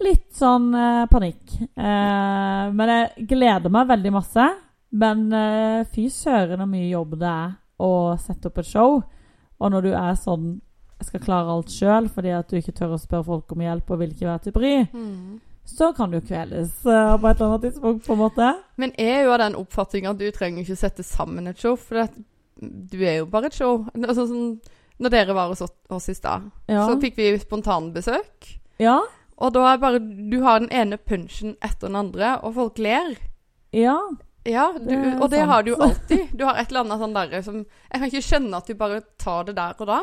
litt 0.05 0.31
sånn 0.35 0.71
eh, 0.75 1.05
panikk. 1.13 1.57
Eh, 1.61 2.65
men 2.75 2.93
jeg 2.95 3.27
gleder 3.31 3.73
meg 3.73 3.91
veldig 3.93 4.13
masse. 4.17 4.47
Men 4.91 5.27
eh, 5.37 5.85
fy 5.93 6.09
søren 6.11 6.63
så 6.65 6.67
mye 6.67 6.89
jobb 6.91 7.15
det 7.21 7.31
er 7.31 7.53
å 7.81 7.93
sette 8.21 8.51
opp 8.51 8.59
et 8.63 8.69
show. 8.69 8.99
Og 9.61 9.71
når 9.73 9.87
du 9.87 9.93
er 9.95 10.19
sånn 10.19 10.51
jeg 11.01 11.07
skal 11.09 11.23
klare 11.25 11.53
alt 11.55 11.71
sjøl 11.73 12.11
fordi 12.13 12.33
at 12.37 12.51
du 12.51 12.59
ikke 12.59 12.75
tør 12.77 12.91
å 12.93 12.99
spørre 13.01 13.25
folk 13.25 13.53
om 13.55 13.63
hjelp 13.65 13.89
og 13.95 14.03
vil 14.03 14.11
ikke 14.13 14.27
være 14.29 14.43
til 14.45 14.53
bry, 14.53 14.73
Mm. 14.93 15.39
så 15.65 15.95
kan 15.97 16.11
du 16.13 16.19
kveles 16.21 16.75
uh, 16.85 17.17
på 17.17 17.29
et 17.31 17.41
eller 17.41 17.47
annet 17.55 17.63
tidspunkt, 17.65 18.05
på 18.05 18.13
en 18.13 18.21
måte. 18.21 18.49
Men 18.77 18.93
jeg 18.99 19.15
er 19.15 19.23
jo 19.25 19.33
av 19.33 19.39
den 19.41 19.57
oppfatning 19.57 20.11
at 20.11 20.19
du 20.21 20.27
trenger 20.31 20.61
ikke 20.61 20.77
sette 20.77 21.03
sammen 21.03 21.49
et 21.49 21.57
show, 21.57 21.73
for 21.81 22.03
det, 22.03 22.25
du 22.93 22.99
er 23.01 23.23
jo 23.23 23.31
bare 23.33 23.49
et 23.49 23.57
show. 23.57 23.87
Altså, 23.97 24.27
sånn, 24.29 24.61
når 25.01 25.11
dere 25.15 25.35
var 25.35 25.49
hos 25.49 25.63
oss 25.65 26.09
i 26.09 26.15
stad, 26.15 26.51
Ja. 26.69 26.87
så 26.87 26.99
fikk 27.01 27.17
vi 27.17 27.31
spontanbesøk. 27.39 28.59
ja. 28.79 29.01
Og 29.41 29.55
da 29.55 29.63
er 29.73 29.79
bare 29.81 29.99
Du 30.31 30.43
har 30.45 30.59
den 30.61 30.69
ene 30.71 30.99
punchen 30.99 31.55
etter 31.65 31.87
den 31.89 31.97
andre, 31.97 32.35
og 32.45 32.53
folk 32.55 32.79
ler. 32.79 33.15
Ja. 33.73 33.97
Ja, 34.45 34.67
du, 34.73 34.85
Det 34.85 35.15
og 35.23 35.31
det 35.31 35.39
sant. 35.41 35.51
har 35.51 35.63
du 35.63 35.71
jo 35.71 35.77
alltid. 35.81 36.37
Du 36.37 36.45
har 36.45 36.57
et 36.61 36.69
eller 36.69 36.81
annet 36.85 37.01
sånn 37.01 37.15
derre 37.15 37.43
som 37.43 37.57
Jeg 37.65 38.01
kan 38.01 38.05
ikke 38.11 38.23
skjønne 38.29 38.57
at 38.57 38.67
du 38.67 38.75
bare 38.75 39.01
tar 39.19 39.45
det 39.45 39.55
der 39.57 39.75
og 39.81 39.87
da. 39.87 40.01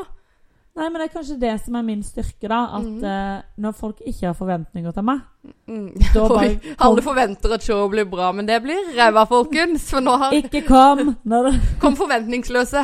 Nei, 0.77 0.89
men 0.91 1.01
det 1.01 1.07
er 1.07 1.13
kanskje 1.15 1.39
det 1.41 1.55
som 1.65 1.75
er 1.79 1.85
min 1.87 2.03
styrke, 2.05 2.47
da. 2.51 2.59
At 2.77 2.85
mm. 2.85 3.01
uh, 3.01 3.61
når 3.63 3.77
folk 3.79 4.01
ikke 4.05 4.29
har 4.29 4.37
forventninger 4.37 4.93
til 4.95 5.07
meg 5.09 5.25
Mm. 5.67 5.93
Bare- 6.13 6.59
alle 6.79 7.01
forventer 7.01 7.53
at 7.55 7.63
showet 7.63 7.91
blir 7.91 8.05
bra, 8.11 8.31
men 8.35 8.47
det 8.47 8.57
blir 8.63 8.89
ræva, 8.97 9.23
folkens. 9.29 9.85
For 9.91 10.03
nå 10.03 10.17
har 10.19 10.35
Ikke 10.35 10.61
kom! 10.67 11.15
Kom 11.83 11.95
forventningsløse. 11.95 12.83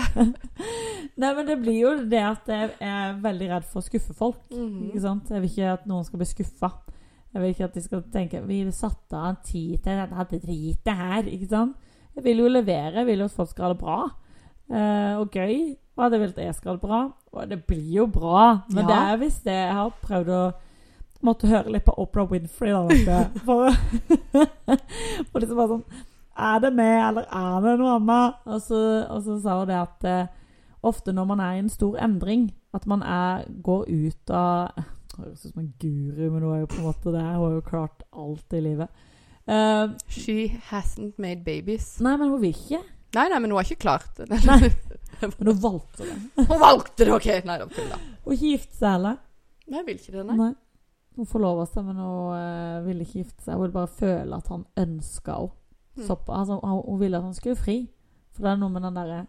Nei, 1.21 1.33
men 1.35 1.47
det 1.47 1.57
blir 1.61 1.79
jo 1.81 1.91
det 2.09 2.23
at 2.23 2.47
jeg 2.47 2.69
er 2.79 3.17
veldig 3.21 3.49
redd 3.51 3.67
for 3.69 3.81
å 3.81 3.85
skuffe 3.85 4.15
folk. 4.17 4.41
Mm. 4.51 4.89
Ikke 4.89 5.03
sant? 5.03 5.29
Jeg 5.29 5.43
vil 5.43 5.51
ikke 5.51 5.73
at 5.75 5.87
noen 5.89 6.07
skal 6.07 6.23
bli 6.23 6.29
skuffa. 6.29 6.71
Jeg 7.33 7.41
vil 7.41 7.53
ikke 7.53 7.67
at 7.67 7.75
de 7.75 7.81
skal 7.81 8.03
tenke 8.13 8.41
Vi 8.45 8.59
satte 8.71 9.17
av 9.17 9.39
tid 9.45 9.83
til 9.83 10.01
dette 10.01 10.41
dritet 10.45 10.93
her. 11.03 11.29
Ikke 11.29 11.49
sant? 11.49 11.77
Jeg 12.15 12.27
vil 12.27 12.43
jo 12.43 12.51
levere. 12.51 13.01
Jeg 13.01 13.09
vil 13.09 13.25
jo 13.25 13.29
at 13.29 13.37
folk 13.37 13.51
skal 13.51 13.67
ha 13.67 13.73
det 13.73 13.81
bra. 13.81 13.99
Eh, 14.71 15.17
og 15.19 15.31
gøy. 15.31 15.75
Og 15.97 16.11
jeg 16.11 16.19
vil 16.21 16.29
at 16.29 16.37
jeg 16.45 16.55
skal 16.55 16.77
bra. 16.81 17.01
Og 17.31 17.49
det 17.49 17.63
blir 17.65 17.93
jo 17.97 18.05
bra. 18.07 18.61
Men 18.69 18.87
Ja. 18.87 18.87
det 18.87 18.95
er 19.11 19.17
hvis 19.17 19.39
det 19.43 19.53
Jeg 19.53 19.73
har 19.73 19.91
prøvd 20.01 20.29
å 20.29 20.51
Måtte 21.23 21.47
høre 21.47 21.71
litt 21.71 21.85
på 21.85 21.93
Oprah 21.97 22.25
Winfrey. 22.27 22.73
Da. 23.05 23.29
For, 23.45 23.69
for 25.31 25.39
liksom 25.39 25.55
bare 25.55 25.69
sånn 25.69 25.83
Er 26.35 26.59
det 26.59 26.73
meg, 26.75 26.97
eller 26.99 27.27
er 27.31 27.61
det 27.63 27.75
noe 27.79 27.93
annet? 27.95 28.41
Og 28.45 28.61
så, 28.65 28.79
og 29.07 29.21
så 29.23 29.37
sa 29.39 29.59
hun 29.61 29.69
det 29.69 29.77
at 29.77 30.03
eh, 30.09 30.27
ofte 30.83 31.13
når 31.15 31.25
man 31.29 31.39
er 31.39 31.53
i 31.55 31.61
en 31.61 31.69
stor 31.71 31.95
endring, 32.03 32.49
at 32.73 32.87
man 32.89 33.03
er, 33.07 33.45
går 33.63 33.85
ut 33.87 34.33
av 34.35 34.73
høres 35.15 35.45
ut 35.45 35.53
som 35.53 35.61
en 35.61 35.73
guru, 35.79 36.23
men 36.33 36.41
hun 36.43 36.55
er 36.55 36.59
jo 36.63 36.69
på 36.73 36.79
en 36.81 36.87
måte 36.89 37.13
det. 37.13 37.21
Hun 37.21 37.43
har 37.45 37.53
jo 37.53 37.61
klart 37.61 38.03
alt 38.11 38.57
i 38.57 38.59
livet. 38.65 38.89
Uh, 39.47 39.93
She 40.09 40.49
hasn't 40.71 41.13
made 41.21 41.45
babies. 41.45 41.99
nei, 42.01 42.17
men 42.17 42.33
hun 42.33 42.41
vil 42.41 42.49
ikke. 42.55 42.81
Nei, 43.13 43.27
nei, 43.29 43.39
men 43.39 43.51
hun 43.51 43.59
har 43.59 43.67
ikke 43.67 43.83
klart 43.85 44.17
det. 44.17 44.27
Nei. 44.49 44.71
Men 45.23 45.47
hun 45.53 45.59
valgte 45.61 46.03
det. 46.03 46.15
Hun 46.49 46.59
valgte 46.59 47.05
det, 47.05 47.13
OK. 47.15 47.27
Nei, 47.47 47.55
da 47.61 47.67
tulla. 47.71 47.99
Hun 48.25 48.39
gifte 48.41 48.75
seg 48.75 48.89
heller. 48.97 49.19
Nei, 49.69 49.77
jeg 49.77 49.85
vil 49.87 49.99
ikke 50.01 50.15
det, 50.17 50.23
nei. 50.27 50.35
Nei. 50.39 50.49
Hun 51.15 51.29
forlova 51.29 51.67
seg, 51.69 51.85
men 51.85 52.01
hun 52.01 52.33
uh, 52.33 52.81
ville 52.83 53.05
ikke 53.05 53.21
gifte 53.21 53.45
seg. 53.45 53.53
Hun 53.53 53.61
ville 53.63 53.75
bare 53.77 53.91
føle 54.01 54.39
at 54.39 54.49
han 54.51 54.65
ønska 54.83 55.37
henne. 55.37 55.59
Mm. 55.93 56.09
Altså, 56.09 56.57
hun 56.57 56.99
ville 56.99 57.19
at 57.21 57.27
han 57.29 57.37
skulle 57.37 57.55
fri. 57.55 57.77
For 58.33 58.43
det 58.43 58.51
er 58.51 58.59
noe 58.63 58.73
med 58.73 58.83
den 58.83 58.97
derre 58.97 59.21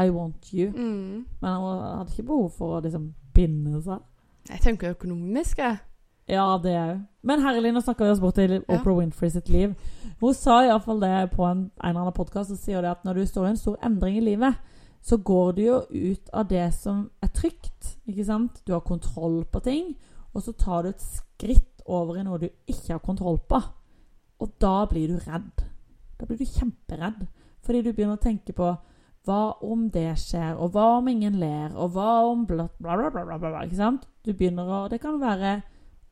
I 0.00 0.10
want 0.10 0.50
you. 0.54 0.72
Mm. 0.72 1.26
Men 1.42 1.58
hun 1.60 1.82
hadde 1.84 2.14
ikke 2.16 2.30
behov 2.32 2.48
for 2.56 2.78
å 2.78 2.82
liksom 2.84 3.10
binde 3.36 3.82
seg. 3.84 4.02
Jeg 4.48 4.64
tenker 4.64 4.96
økonomisk, 4.96 5.60
jeg. 5.60 5.78
Ja, 6.26 6.46
det 6.58 6.74
òg. 6.74 7.02
Men 7.26 7.42
herlig, 7.42 7.70
nå 7.74 7.80
snakker 7.82 8.06
vi 8.06 8.14
oss 8.14 8.22
bort 8.22 8.38
til 8.38 8.60
Oprah 8.66 8.96
Winfrey 8.98 9.30
sitt 9.30 9.48
liv. 9.50 9.74
Hun 10.20 10.34
sa 10.34 10.60
iallfall 10.64 11.00
det 11.02 11.12
på 11.34 11.44
en, 11.46 11.68
en 11.70 11.90
eller 11.90 12.00
annen 12.06 12.16
podkast, 12.16 12.54
og 12.54 12.58
sier 12.58 12.82
det 12.82 12.90
at 12.90 13.04
når 13.06 13.20
du 13.20 13.26
står 13.26 13.46
i 13.46 13.52
en 13.52 13.60
stor 13.60 13.76
endring 13.86 14.18
i 14.18 14.24
livet, 14.24 14.58
så 15.06 15.18
går 15.22 15.52
du 15.54 15.62
jo 15.62 15.78
ut 15.90 16.30
av 16.34 16.48
det 16.50 16.66
som 16.74 17.04
er 17.22 17.30
trygt. 17.34 17.96
ikke 18.06 18.26
sant? 18.26 18.60
Du 18.66 18.72
har 18.74 18.82
kontroll 18.86 19.44
på 19.52 19.62
ting, 19.62 19.94
og 20.34 20.42
så 20.42 20.52
tar 20.52 20.82
du 20.82 20.88
et 20.90 21.02
skritt 21.02 21.82
over 21.86 22.18
i 22.18 22.24
noe 22.26 22.40
du 22.42 22.48
ikke 22.66 22.96
har 22.96 23.04
kontroll 23.04 23.38
på. 23.38 23.60
Og 24.42 24.50
da 24.60 24.84
blir 24.90 25.12
du 25.12 25.20
redd. 25.22 25.62
Da 26.18 26.26
blir 26.26 26.38
du 26.38 26.44
kjemperedd. 26.44 27.22
Fordi 27.62 27.82
du 27.82 27.92
begynner 27.92 28.18
å 28.18 28.22
tenke 28.22 28.54
på 28.56 28.74
hva 29.26 29.40
om 29.66 29.88
det 29.90 30.12
skjer, 30.22 30.54
og 30.58 30.74
hva 30.74 30.98
om 30.98 31.08
ingen 31.10 31.38
ler, 31.38 31.72
og 31.74 31.94
hva 31.94 32.10
om 32.26 32.44
bla, 32.46 32.68
bla, 32.78 32.98
bla, 32.98 33.10
bla, 33.10 33.24
bla, 33.26 33.38
bla 33.38 33.64
ikke 33.66 33.78
sant? 33.78 34.06
Du 34.22 34.32
begynner 34.34 34.66
å 34.70 34.84
Det 34.90 35.00
kan 35.02 35.18
være 35.22 35.60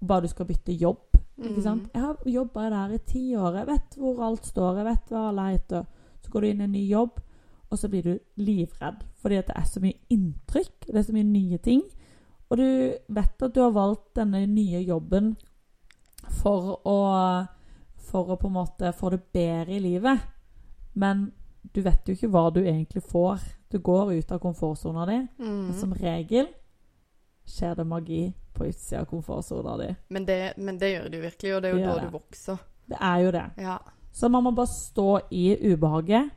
bare 0.08 0.26
du 0.26 0.32
skal 0.32 0.46
bytte 0.48 0.72
jobb. 0.72 1.14
Ikke 1.34 1.62
sant? 1.64 1.88
Jeg 1.94 2.02
har 2.02 2.30
jobba 2.30 2.68
der 2.70 2.94
i 2.94 2.98
ti 3.06 3.22
år. 3.36 3.58
Jeg 3.58 3.66
vet 3.66 3.96
hvor 3.98 4.22
alt 4.22 4.46
står. 4.46 4.76
Jeg 4.78 4.86
vet 4.86 5.10
hva 5.10 5.28
alle 5.28 5.46
heter. 5.50 5.86
Så 6.22 6.30
går 6.30 6.40
du 6.40 6.48
inn 6.48 6.60
i 6.60 6.64
en 6.64 6.72
ny 6.72 6.84
jobb, 6.88 7.18
og 7.70 7.78
så 7.78 7.88
blir 7.90 8.06
du 8.06 8.14
livredd 8.40 9.02
fordi 9.20 9.40
det 9.40 9.56
er 9.56 9.66
så 9.68 9.80
mye 9.80 9.98
inntrykk. 10.12 10.86
Det 10.86 10.98
er 11.00 11.06
så 11.06 11.14
mye 11.16 11.26
nye 11.26 11.58
ting. 11.64 11.82
Og 12.50 12.60
du 12.60 12.66
vet 13.16 13.42
at 13.42 13.54
du 13.54 13.60
har 13.60 13.74
valgt 13.74 14.14
denne 14.18 14.44
nye 14.46 14.82
jobben 14.84 15.34
for 16.42 16.78
å 16.84 16.98
For 18.04 18.28
å 18.30 18.36
på 18.38 18.46
en 18.46 18.54
måte 18.54 18.92
få 18.94 19.08
det 19.10 19.24
bedre 19.32 19.74
i 19.74 19.80
livet. 19.82 20.20
Men 20.94 21.32
du 21.74 21.80
vet 21.82 22.06
jo 22.06 22.14
ikke 22.14 22.28
hva 22.30 22.50
du 22.54 22.60
egentlig 22.60 23.02
får. 23.02 23.40
Du 23.72 23.80
går 23.82 24.12
ut 24.12 24.32
av 24.32 24.38
komfortsona 24.38 25.06
di. 25.08 25.16
Mm. 25.40 25.72
Som 25.74 25.96
regel 25.98 26.46
skjer 27.44 27.74
det 27.74 27.84
magi 27.84 28.22
på 28.54 28.66
utsida 28.66 29.00
av 29.00 29.04
komfortsona 29.10 29.76
di. 29.76 29.94
Men, 30.08 30.26
det, 30.26 30.54
men 30.56 30.78
det 30.78 30.92
gjør 30.92 31.08
det 31.08 31.18
jo 31.18 31.22
virkelig, 31.22 31.54
og 31.54 31.62
det 31.62 31.70
er 31.70 31.74
jo 31.74 31.86
da 31.86 31.94
det. 31.94 32.06
du 32.06 32.16
vokser. 32.18 32.62
Det 32.86 33.00
er 33.00 33.18
jo 33.24 33.30
det. 33.34 33.44
Ja. 33.56 33.78
Så 34.12 34.28
man 34.28 34.44
må 34.44 34.50
bare 34.54 34.70
stå 34.70 35.08
i 35.30 35.72
ubehaget 35.72 36.30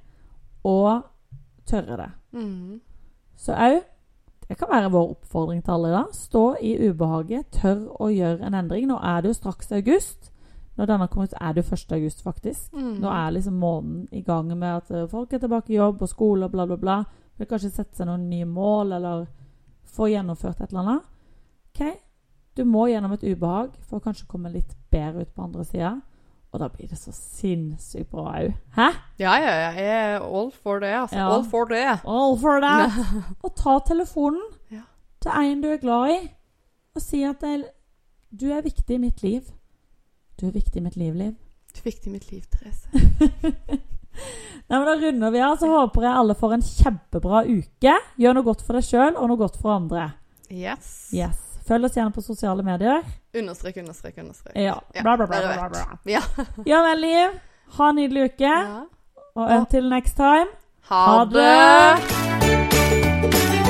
og 0.64 1.02
tørre 1.66 1.98
det. 1.98 2.10
Mm. 2.32 2.82
Så 3.38 3.54
òg 3.54 3.82
Det 4.48 4.56
kan 4.58 4.70
være 4.72 4.92
vår 4.92 5.10
oppfordring 5.10 5.64
til 5.64 5.72
alle. 5.72 5.90
da 5.92 6.04
Stå 6.14 6.56
i 6.62 6.90
ubehaget, 6.90 7.50
tør 7.52 7.82
å 8.00 8.08
gjøre 8.08 8.48
en 8.48 8.54
endring. 8.54 8.88
Nå 8.88 8.96
er 9.04 9.22
det 9.22 9.28
jo 9.28 9.34
straks 9.34 9.72
august. 9.72 10.32
Når 10.78 10.86
denne 10.86 11.08
kommer 11.08 11.28
ut, 11.28 11.34
er 11.42 11.54
det 11.54 11.66
jo 11.66 11.76
1. 11.76 11.92
august, 11.92 12.24
faktisk. 12.24 12.74
Mm. 12.74 12.94
Nå 13.02 13.10
er 13.10 13.32
liksom 13.32 13.54
måneden 13.54 14.08
i 14.12 14.22
gang 14.22 14.58
med 14.58 14.70
at 14.70 14.92
eh, 14.92 15.08
folk 15.10 15.34
er 15.34 15.38
tilbake 15.44 15.74
i 15.74 15.76
jobb 15.76 16.02
og 16.02 16.10
skole 16.10 16.46
og 16.46 16.52
bla, 16.52 16.66
bla, 16.66 16.78
bla. 16.78 17.04
Vil 17.38 17.48
kanskje 17.48 17.74
sette 17.74 17.98
seg 17.98 18.08
noen 18.08 18.30
nye 18.30 18.46
mål 18.46 18.92
eller 18.92 19.26
få 19.90 20.10
gjennomført 20.12 20.62
et 20.62 20.70
eller 20.72 20.84
annet. 20.84 21.08
OK, 21.72 21.82
du 22.58 22.64
må 22.66 22.88
gjennom 22.90 23.12
et 23.14 23.24
ubehag 23.24 23.74
for 23.88 24.00
å 24.00 24.04
kanskje 24.08 24.28
komme 24.30 24.50
litt 24.54 24.72
bedre 24.92 25.26
ut 25.26 25.34
på 25.36 25.44
andre 25.46 25.66
sida. 25.66 25.96
Og 26.54 26.62
da 26.64 26.70
blir 26.72 26.88
det 26.90 26.98
så 26.98 27.12
sinnssykt 27.14 28.10
bra 28.10 28.24
òg. 28.40 28.54
Hæ? 28.78 28.86
Ja, 29.20 29.34
ja, 29.44 29.52
ja. 29.62 29.72
Jeg 29.76 30.14
er 30.16 30.24
all 30.24 30.48
for 30.56 30.80
det, 30.80 30.94
altså. 30.96 31.18
Ja. 31.20 31.26
All 31.36 31.44
for 31.46 31.66
det. 31.70 31.84
All 32.08 32.38
for 32.40 32.62
that! 32.64 32.96
Og 33.44 33.52
ta 33.60 33.78
telefonen 33.86 34.42
Ja. 34.72 34.82
til 35.22 35.32
en 35.52 35.62
du 35.62 35.68
er 35.74 35.78
glad 35.84 36.14
i, 36.16 36.20
og 36.96 37.02
si 37.04 37.20
at 37.28 37.42
det, 37.44 37.66
du 38.32 38.48
er 38.52 38.62
viktig 38.66 38.96
i 38.96 39.02
mitt 39.04 39.22
liv. 39.24 39.52
Du 40.40 40.48
er 40.48 40.52
viktig 40.56 40.80
i 40.80 40.84
mitt 40.88 40.96
liv, 40.98 41.14
Liv. 41.14 41.36
Du 41.76 41.80
er 41.82 41.92
viktig 41.92 42.08
i 42.08 42.16
mitt 42.16 42.32
liv, 42.32 42.44
Therese. 42.50 42.90
Nei, 44.68 44.80
men 44.80 44.86
Da 44.90 44.96
runder 45.00 45.32
vi 45.32 45.40
av. 45.42 45.56
Så 45.62 45.68
håper 45.72 46.02
jeg 46.08 46.14
alle 46.22 46.36
får 46.36 46.52
en 46.58 46.66
kjempebra 46.68 47.40
uke. 47.48 47.94
Gjør 48.20 48.34
noe 48.38 48.44
godt 48.48 48.62
for 48.68 48.74
deg 48.80 48.86
sjøl, 48.88 49.14
og 49.16 49.26
noe 49.32 49.40
godt 49.40 49.58
for 49.62 49.70
andre. 49.78 50.04
Yes. 50.52 50.88
Yes. 51.16 51.38
Følg 51.68 51.84
oss 51.88 51.96
gjerne 52.00 52.14
på 52.16 52.22
sosiale 52.24 52.64
medier. 52.64 53.02
Understrek, 53.36 53.78
understrek, 53.84 54.16
understrek. 54.24 54.56
Ja. 54.56 54.78
bla, 55.02 55.16
Bla, 55.18 55.26
bla, 55.28 55.30
bla, 55.40 55.40
bla, 55.56 55.68
bla. 55.70 55.86
Ja. 56.08 56.22
Ja 56.72 56.80
vel, 56.88 57.00
Liv. 57.04 57.30
Ha 57.78 57.90
en 57.90 57.96
nydelig 58.00 58.24
uke. 58.32 58.48
ja. 58.48 58.84
Og 59.38 59.52
until 59.54 59.86
next 59.90 60.16
time 60.18 60.48
Ha 60.90 61.06
Ha 61.06 61.26
det! 61.26 63.67